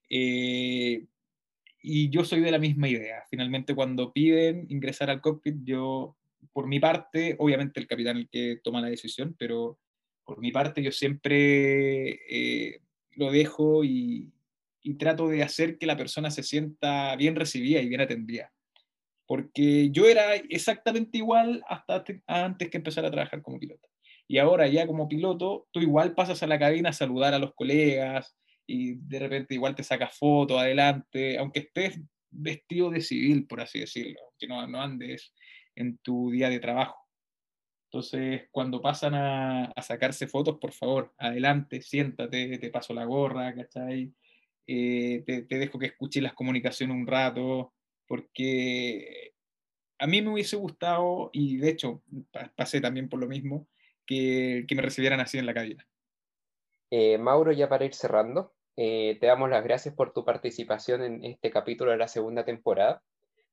Eh, 0.09 1.05
y 1.81 2.09
yo 2.09 2.25
soy 2.25 2.41
de 2.41 2.51
la 2.51 2.59
misma 2.59 2.89
idea. 2.89 3.23
Finalmente, 3.29 3.75
cuando 3.75 4.11
piden 4.11 4.65
ingresar 4.69 5.09
al 5.09 5.21
cockpit, 5.21 5.55
yo, 5.63 6.17
por 6.51 6.67
mi 6.67 6.81
parte, 6.81 7.35
obviamente 7.39 7.79
el 7.79 7.87
capitán 7.87 8.17
el 8.17 8.29
que 8.29 8.59
toma 8.61 8.81
la 8.81 8.89
decisión, 8.89 9.35
pero 9.39 9.79
por 10.25 10.39
mi 10.39 10.51
parte 10.51 10.83
yo 10.83 10.91
siempre 10.91 12.19
eh, 12.29 12.81
lo 13.11 13.31
dejo 13.31 13.85
y 13.85 14.33
trato 14.99 15.29
de 15.29 15.43
hacer 15.43 15.77
que 15.77 15.85
la 15.85 15.97
persona 15.97 16.29
se 16.29 16.43
sienta 16.43 17.15
bien 17.15 17.35
recibida 17.35 17.81
y 17.81 17.87
bien 17.87 18.01
atendida 18.01 18.54
porque 19.27 19.89
yo 19.91 20.05
era 20.05 20.35
exactamente 20.35 21.17
igual 21.17 21.63
hasta 21.67 22.03
antes 22.27 22.69
que 22.69 22.77
empezar 22.77 23.05
a 23.05 23.11
trabajar 23.11 23.41
como 23.41 23.59
piloto. 23.59 23.87
Y 24.27 24.37
ahora 24.37 24.67
ya 24.67 24.87
como 24.87 25.07
piloto, 25.07 25.67
tú 25.71 25.79
igual 25.81 26.13
pasas 26.15 26.41
a 26.43 26.47
la 26.47 26.59
cabina 26.59 26.89
a 26.89 26.93
saludar 26.93 27.33
a 27.33 27.39
los 27.39 27.53
colegas 27.53 28.35
y 28.67 28.95
de 28.95 29.19
repente 29.19 29.53
igual 29.53 29.75
te 29.75 29.83
sacas 29.83 30.17
fotos 30.17 30.59
adelante, 30.59 31.37
aunque 31.37 31.59
estés 31.59 31.99
vestido 32.31 32.89
de 32.89 33.01
civil, 33.01 33.47
por 33.47 33.61
así 33.61 33.79
decirlo, 33.79 34.19
que 34.37 34.47
no, 34.47 34.65
no 34.67 34.81
andes 34.81 35.33
en 35.75 35.97
tu 35.99 36.31
día 36.31 36.49
de 36.49 36.59
trabajo. 36.59 36.97
Entonces, 37.91 38.49
cuando 38.51 38.81
pasan 38.81 39.13
a, 39.15 39.73
sacarse 39.81 40.27
fotos, 40.27 40.57
por 40.59 40.73
favor, 40.73 41.13
adelante, 41.17 41.81
siéntate, 41.81 42.57
te 42.57 42.69
paso 42.69 42.93
la 42.93 43.05
gorra, 43.05 43.53
¿cachai? 43.55 44.11
Eh, 44.67 45.23
te, 45.25 45.43
te, 45.43 45.59
dejo 45.59 45.79
que 45.79 45.85
escuches 45.87 46.21
las 46.21 46.33
comunicaciones 46.33 46.95
un 46.95 47.07
rato, 47.07 47.73
porque 48.07 49.33
a 49.99 50.07
mí 50.07 50.21
me 50.21 50.31
hubiese 50.31 50.55
gustado, 50.55 51.29
y 51.33 51.57
de 51.57 51.69
hecho 51.69 52.01
pasé 52.55 52.81
también 52.81 53.09
por 53.09 53.19
lo 53.19 53.27
mismo, 53.27 53.67
que, 54.05 54.65
me 54.75 54.81
recibieran 54.81 55.19
así 55.19 55.37
en 55.37 55.45
la 55.45 55.53
cabina. 55.53 55.87
Eh, 56.91 57.17
Mauro, 57.17 57.51
ya 57.51 57.67
para 57.69 57.85
ir 57.85 57.93
cerrando, 57.93 58.53
eh, 58.77 59.17
te 59.19 59.27
damos 59.27 59.49
las 59.49 59.63
gracias 59.63 59.95
por 59.95 60.13
tu 60.13 60.25
participación 60.25 61.01
en 61.01 61.23
este 61.23 61.49
capítulo 61.49 61.91
de 61.91 61.97
la 61.97 62.07
segunda 62.07 62.45
temporada. 62.45 63.01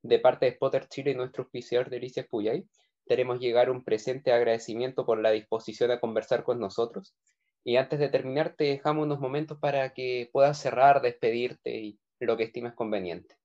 De 0.03 0.19
parte 0.19 0.47
de 0.47 0.53
Spotter 0.53 0.89
Chile 0.89 1.13
y 1.13 1.15
nuestro 1.15 1.45
auspiciador 1.45 1.89
Delicias 1.89 2.27
Puyay, 2.27 2.67
queremos 3.07 3.39
llegar 3.39 3.71
un 3.71 3.85
presente 3.85 4.33
agradecimiento 4.33 5.07
por 5.07 5.21
la 5.21 5.31
disposición 5.31 5.91
a 5.93 6.01
conversar 6.01 6.43
con 6.43 6.59
nosotros. 6.59 7.15
Y 7.65 7.77
antes 7.77 8.01
de 8.01 8.09
terminar, 8.09 8.55
te 8.57 8.65
dejamos 8.65 9.05
unos 9.05 9.21
momentos 9.21 9.59
para 9.59 9.95
que 9.95 10.29
puedas 10.33 10.59
cerrar, 10.59 11.01
despedirte 11.01 11.77
y 11.77 12.01
lo 12.19 12.37
que 12.37 12.45
estimes 12.45 12.75
conveniente. 12.75 13.37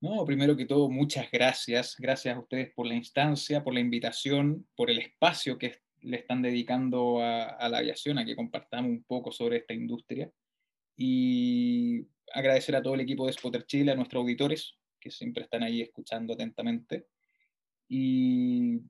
No, 0.00 0.24
primero 0.26 0.56
que 0.56 0.66
todo, 0.66 0.90
muchas 0.90 1.30
gracias. 1.30 1.96
Gracias 1.98 2.36
a 2.36 2.38
ustedes 2.38 2.72
por 2.74 2.86
la 2.86 2.94
instancia, 2.94 3.64
por 3.64 3.72
la 3.72 3.80
invitación, 3.80 4.66
por 4.76 4.90
el 4.90 4.98
espacio 4.98 5.56
que 5.56 5.80
le 6.02 6.18
están 6.18 6.42
dedicando 6.42 7.20
a, 7.22 7.68
la 7.68 7.78
aviación, 7.78 8.18
a 8.18 8.24
que 8.24 8.36
compartamos 8.36 8.90
un 8.90 9.04
poco 9.04 9.32
sobre 9.32 9.56
esta 9.58 9.72
industria. 9.72 10.30
Y 10.96 12.06
agradecer 12.32 12.76
a 12.76 12.82
todo 12.82 12.94
el 12.94 13.00
equipo 13.00 13.26
de 13.26 13.32
Spotter 13.32 13.64
Chile, 13.64 13.92
a 13.92 13.94
nuestros 13.94 14.20
auditores, 14.20 14.76
que 15.00 15.10
siempre 15.10 15.44
están 15.44 15.62
ahí 15.62 15.80
escuchando 15.80 16.34
atentamente. 16.34 17.06
Y 17.88 18.80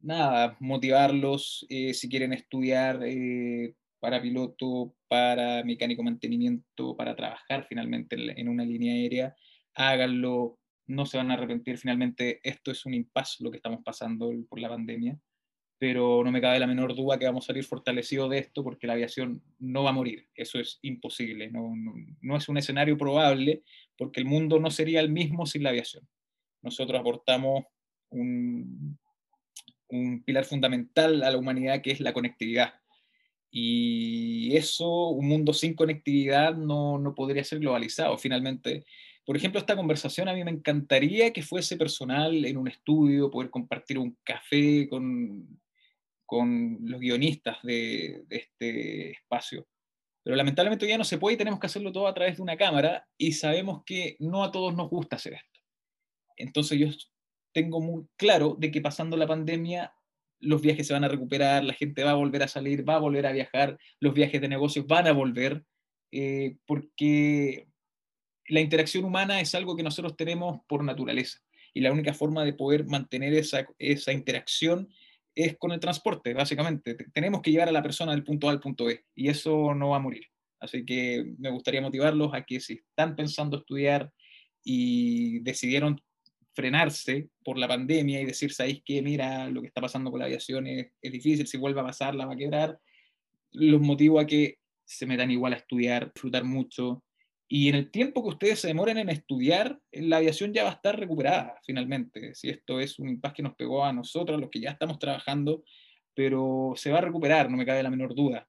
nada, 0.00 0.56
motivarlos 0.60 1.66
eh, 1.68 1.92
si 1.92 2.08
quieren 2.08 2.32
estudiar 2.32 3.00
eh, 3.04 3.74
para 3.98 4.22
piloto, 4.22 4.94
para 5.08 5.64
mecánico 5.64 6.04
mantenimiento, 6.04 6.96
para 6.96 7.16
trabajar 7.16 7.66
finalmente 7.68 8.16
en 8.16 8.48
una 8.48 8.64
línea 8.64 8.94
aérea 8.94 9.34
háganlo, 9.74 10.58
no 10.86 11.06
se 11.06 11.16
van 11.16 11.30
a 11.30 11.34
arrepentir. 11.34 11.78
Finalmente, 11.78 12.40
esto 12.42 12.70
es 12.70 12.84
un 12.86 12.94
impasse 12.94 13.42
lo 13.42 13.50
que 13.50 13.56
estamos 13.56 13.80
pasando 13.84 14.30
por 14.48 14.60
la 14.60 14.68
pandemia, 14.68 15.18
pero 15.78 16.22
no 16.24 16.30
me 16.30 16.40
cabe 16.40 16.60
la 16.60 16.66
menor 16.66 16.94
duda 16.94 17.18
que 17.18 17.26
vamos 17.26 17.44
a 17.44 17.48
salir 17.48 17.64
fortalecidos 17.64 18.30
de 18.30 18.38
esto 18.38 18.62
porque 18.62 18.86
la 18.86 18.92
aviación 18.92 19.42
no 19.58 19.82
va 19.82 19.90
a 19.90 19.94
morir. 19.94 20.28
Eso 20.34 20.60
es 20.60 20.78
imposible, 20.82 21.50
no, 21.50 21.72
no, 22.20 22.36
es 22.36 22.48
un 22.48 22.58
escenario 22.58 22.96
probable 22.96 23.64
porque 23.96 24.20
el 24.20 24.26
mundo 24.26 24.60
no 24.60 24.70
sería 24.70 25.00
el 25.00 25.10
mismo 25.10 25.46
sin 25.46 25.64
la 25.64 25.70
aviación. 25.70 26.08
Nosotros 26.62 27.00
aportamos 27.00 27.64
un, 28.10 28.98
un 29.88 30.22
pilar 30.22 30.44
fundamental 30.44 31.22
a 31.24 31.30
la 31.30 31.38
humanidad 31.38 31.82
que 31.82 31.90
es 31.90 32.00
la 32.00 32.12
conectividad. 32.12 32.74
Y 33.50 34.56
eso, 34.56 35.08
un 35.08 35.28
mundo 35.28 35.52
sin 35.52 35.74
conectividad 35.74 36.56
no, 36.56 36.98
no 36.98 37.14
podría 37.14 37.44
ser 37.44 37.58
globalizado. 37.58 38.16
Finalmente, 38.16 38.86
por 39.24 39.36
ejemplo, 39.36 39.60
esta 39.60 39.76
conversación 39.76 40.28
a 40.28 40.34
mí 40.34 40.42
me 40.42 40.50
encantaría 40.50 41.32
que 41.32 41.42
fuese 41.42 41.76
personal 41.76 42.44
en 42.44 42.56
un 42.56 42.68
estudio, 42.68 43.30
poder 43.30 43.50
compartir 43.50 43.98
un 43.98 44.16
café 44.24 44.88
con, 44.88 45.60
con 46.26 46.78
los 46.82 47.00
guionistas 47.00 47.58
de, 47.62 48.24
este 48.30 49.12
espacio. 49.12 49.66
Pero 50.24 50.36
lamentablemente 50.36 50.88
ya 50.88 50.98
no 50.98 51.04
se 51.04 51.18
puede 51.18 51.34
y 51.34 51.38
tenemos 51.38 51.60
que 51.60 51.66
hacerlo 51.66 51.92
todo 51.92 52.06
a 52.06 52.14
través 52.14 52.36
de 52.36 52.42
una 52.42 52.56
cámara 52.56 53.06
y 53.16 53.32
sabemos 53.32 53.82
que 53.84 54.16
no 54.18 54.42
a 54.42 54.50
todos 54.50 54.74
nos 54.74 54.88
gusta 54.88 55.16
hacer 55.16 55.34
esto. 55.34 55.60
Entonces 56.36 56.78
yo 56.78 56.88
tengo 57.52 57.80
muy 57.80 58.06
claro 58.16 58.56
de 58.58 58.70
que 58.70 58.80
pasando 58.80 59.16
la 59.16 59.26
pandemia 59.26 59.92
los 60.40 60.60
viajes 60.60 60.86
se 60.86 60.92
van 60.92 61.04
a 61.04 61.08
recuperar, 61.08 61.62
la 61.62 61.74
gente 61.74 62.02
va 62.02 62.10
a 62.10 62.14
volver 62.14 62.42
a 62.42 62.48
salir, 62.48 62.88
va 62.88 62.96
a 62.96 63.00
volver 63.00 63.26
a 63.26 63.32
viajar, 63.32 63.78
los 64.00 64.12
viajes 64.12 64.40
de 64.40 64.48
negocios 64.48 64.86
van 64.86 65.06
a 65.06 65.12
volver, 65.12 65.64
eh, 66.10 66.56
porque 66.66 67.68
la 68.48 68.60
interacción 68.60 69.04
humana 69.04 69.40
es 69.40 69.54
algo 69.54 69.76
que 69.76 69.82
nosotros 69.82 70.16
tenemos 70.16 70.60
por 70.66 70.84
naturaleza 70.84 71.38
y 71.74 71.80
la 71.80 71.92
única 71.92 72.12
forma 72.12 72.44
de 72.44 72.52
poder 72.52 72.86
mantener 72.86 73.34
esa, 73.34 73.66
esa 73.78 74.12
interacción 74.12 74.88
es 75.34 75.56
con 75.56 75.72
el 75.72 75.80
transporte, 75.80 76.34
básicamente. 76.34 76.94
Tenemos 77.12 77.40
que 77.40 77.50
llevar 77.50 77.68
a 77.68 77.72
la 77.72 77.82
persona 77.82 78.12
del 78.12 78.24
punto 78.24 78.48
A 78.48 78.52
al 78.52 78.60
punto 78.60 78.84
B 78.84 79.04
y 79.14 79.28
eso 79.28 79.74
no 79.74 79.90
va 79.90 79.96
a 79.96 80.00
morir. 80.00 80.26
Así 80.60 80.84
que 80.84 81.34
me 81.38 81.50
gustaría 81.50 81.80
motivarlos 81.80 82.34
a 82.34 82.44
que 82.44 82.60
si 82.60 82.74
están 82.74 83.16
pensando 83.16 83.58
estudiar 83.58 84.12
y 84.62 85.40
decidieron 85.40 86.00
frenarse 86.54 87.30
por 87.42 87.58
la 87.58 87.66
pandemia 87.66 88.20
y 88.20 88.26
decir, 88.26 88.52
¿sabéis 88.52 88.82
qué? 88.84 89.00
Mira, 89.00 89.48
lo 89.48 89.62
que 89.62 89.68
está 89.68 89.80
pasando 89.80 90.10
con 90.10 90.20
la 90.20 90.26
aviación 90.26 90.66
es, 90.66 90.88
es 91.00 91.12
difícil, 91.12 91.46
si 91.46 91.56
vuelve 91.56 91.80
a 91.80 91.84
pasar, 91.84 92.14
la 92.14 92.26
va 92.26 92.34
a 92.34 92.36
quebrar. 92.36 92.78
Los 93.52 93.80
motivo 93.80 94.20
a 94.20 94.26
que 94.26 94.58
se 94.84 95.06
metan 95.06 95.30
igual 95.30 95.54
a 95.54 95.56
estudiar, 95.56 96.12
disfrutar 96.12 96.44
mucho, 96.44 97.02
y 97.54 97.68
en 97.68 97.74
el 97.74 97.90
tiempo 97.90 98.22
que 98.22 98.30
ustedes 98.30 98.60
se 98.60 98.68
demoren 98.68 98.96
en 98.96 99.10
estudiar, 99.10 99.78
la 99.92 100.16
aviación 100.16 100.54
ya 100.54 100.64
va 100.64 100.70
a 100.70 100.72
estar 100.72 100.98
recuperada 100.98 101.60
finalmente. 101.62 102.34
Si 102.34 102.48
esto 102.48 102.80
es 102.80 102.98
un 102.98 103.10
impasse 103.10 103.34
que 103.34 103.42
nos 103.42 103.56
pegó 103.56 103.84
a 103.84 103.92
nosotros, 103.92 104.40
los 104.40 104.48
que 104.48 104.58
ya 104.58 104.70
estamos 104.70 104.98
trabajando, 104.98 105.62
pero 106.14 106.72
se 106.76 106.90
va 106.90 106.96
a 106.96 107.02
recuperar, 107.02 107.50
no 107.50 107.58
me 107.58 107.66
cabe 107.66 107.82
la 107.82 107.90
menor 107.90 108.14
duda. 108.14 108.48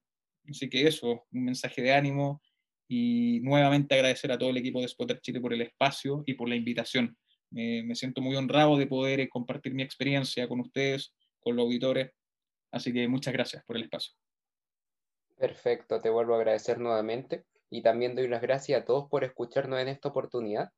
Así 0.49 0.69
que 0.69 0.87
eso, 0.87 1.25
un 1.33 1.43
mensaje 1.43 1.81
de 1.81 1.93
ánimo 1.93 2.41
y 2.87 3.41
nuevamente 3.41 3.93
agradecer 3.93 4.31
a 4.31 4.37
todo 4.37 4.51
el 4.51 4.57
equipo 4.57 4.79
de 4.79 4.87
Spotter 4.87 5.19
Chile 5.19 5.41
por 5.41 5.53
el 5.53 5.63
espacio 5.63 6.23
y 6.25 6.35
por 6.35 6.47
la 6.47 6.55
invitación. 6.55 7.17
Me, 7.49 7.83
me 7.83 7.95
siento 7.95 8.21
muy 8.21 8.37
honrado 8.37 8.77
de 8.77 8.87
poder 8.87 9.19
eh, 9.19 9.27
compartir 9.27 9.73
mi 9.73 9.83
experiencia 9.83 10.47
con 10.47 10.61
ustedes, 10.61 11.13
con 11.41 11.57
los 11.57 11.65
auditores. 11.65 12.11
Así 12.71 12.93
que 12.93 13.05
muchas 13.09 13.33
gracias 13.33 13.65
por 13.65 13.75
el 13.75 13.83
espacio. 13.83 14.13
Perfecto, 15.37 15.99
te 15.99 16.09
vuelvo 16.09 16.35
a 16.35 16.37
agradecer 16.37 16.79
nuevamente 16.79 17.43
y 17.73 17.81
también 17.81 18.15
doy 18.15 18.27
las 18.27 18.43
gracias 18.43 18.79
a 18.79 18.85
todos 18.85 19.09
por 19.09 19.23
escucharnos 19.23 19.79
en 19.79 19.87
esta 19.87 20.09
oportunidad. 20.09 20.69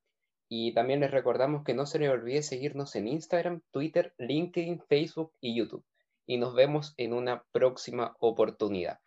Y 0.48 0.74
también 0.74 1.02
les 1.02 1.12
recordamos 1.12 1.66
que 1.66 1.74
no 1.74 1.86
se 1.86 2.00
les 2.00 2.10
olvide 2.10 2.42
seguirnos 2.42 2.96
en 2.96 3.10
Instagram, 3.10 3.62
Twitter, 3.72 4.14
LinkedIn, 4.18 4.82
Facebook 4.88 5.34
y 5.42 5.58
YouTube. 5.58 5.84
Y 6.26 6.38
nos 6.38 6.56
vemos 6.56 6.94
en 6.96 7.12
una 7.12 7.44
próxima 7.52 8.16
oportunidad. 8.22 9.00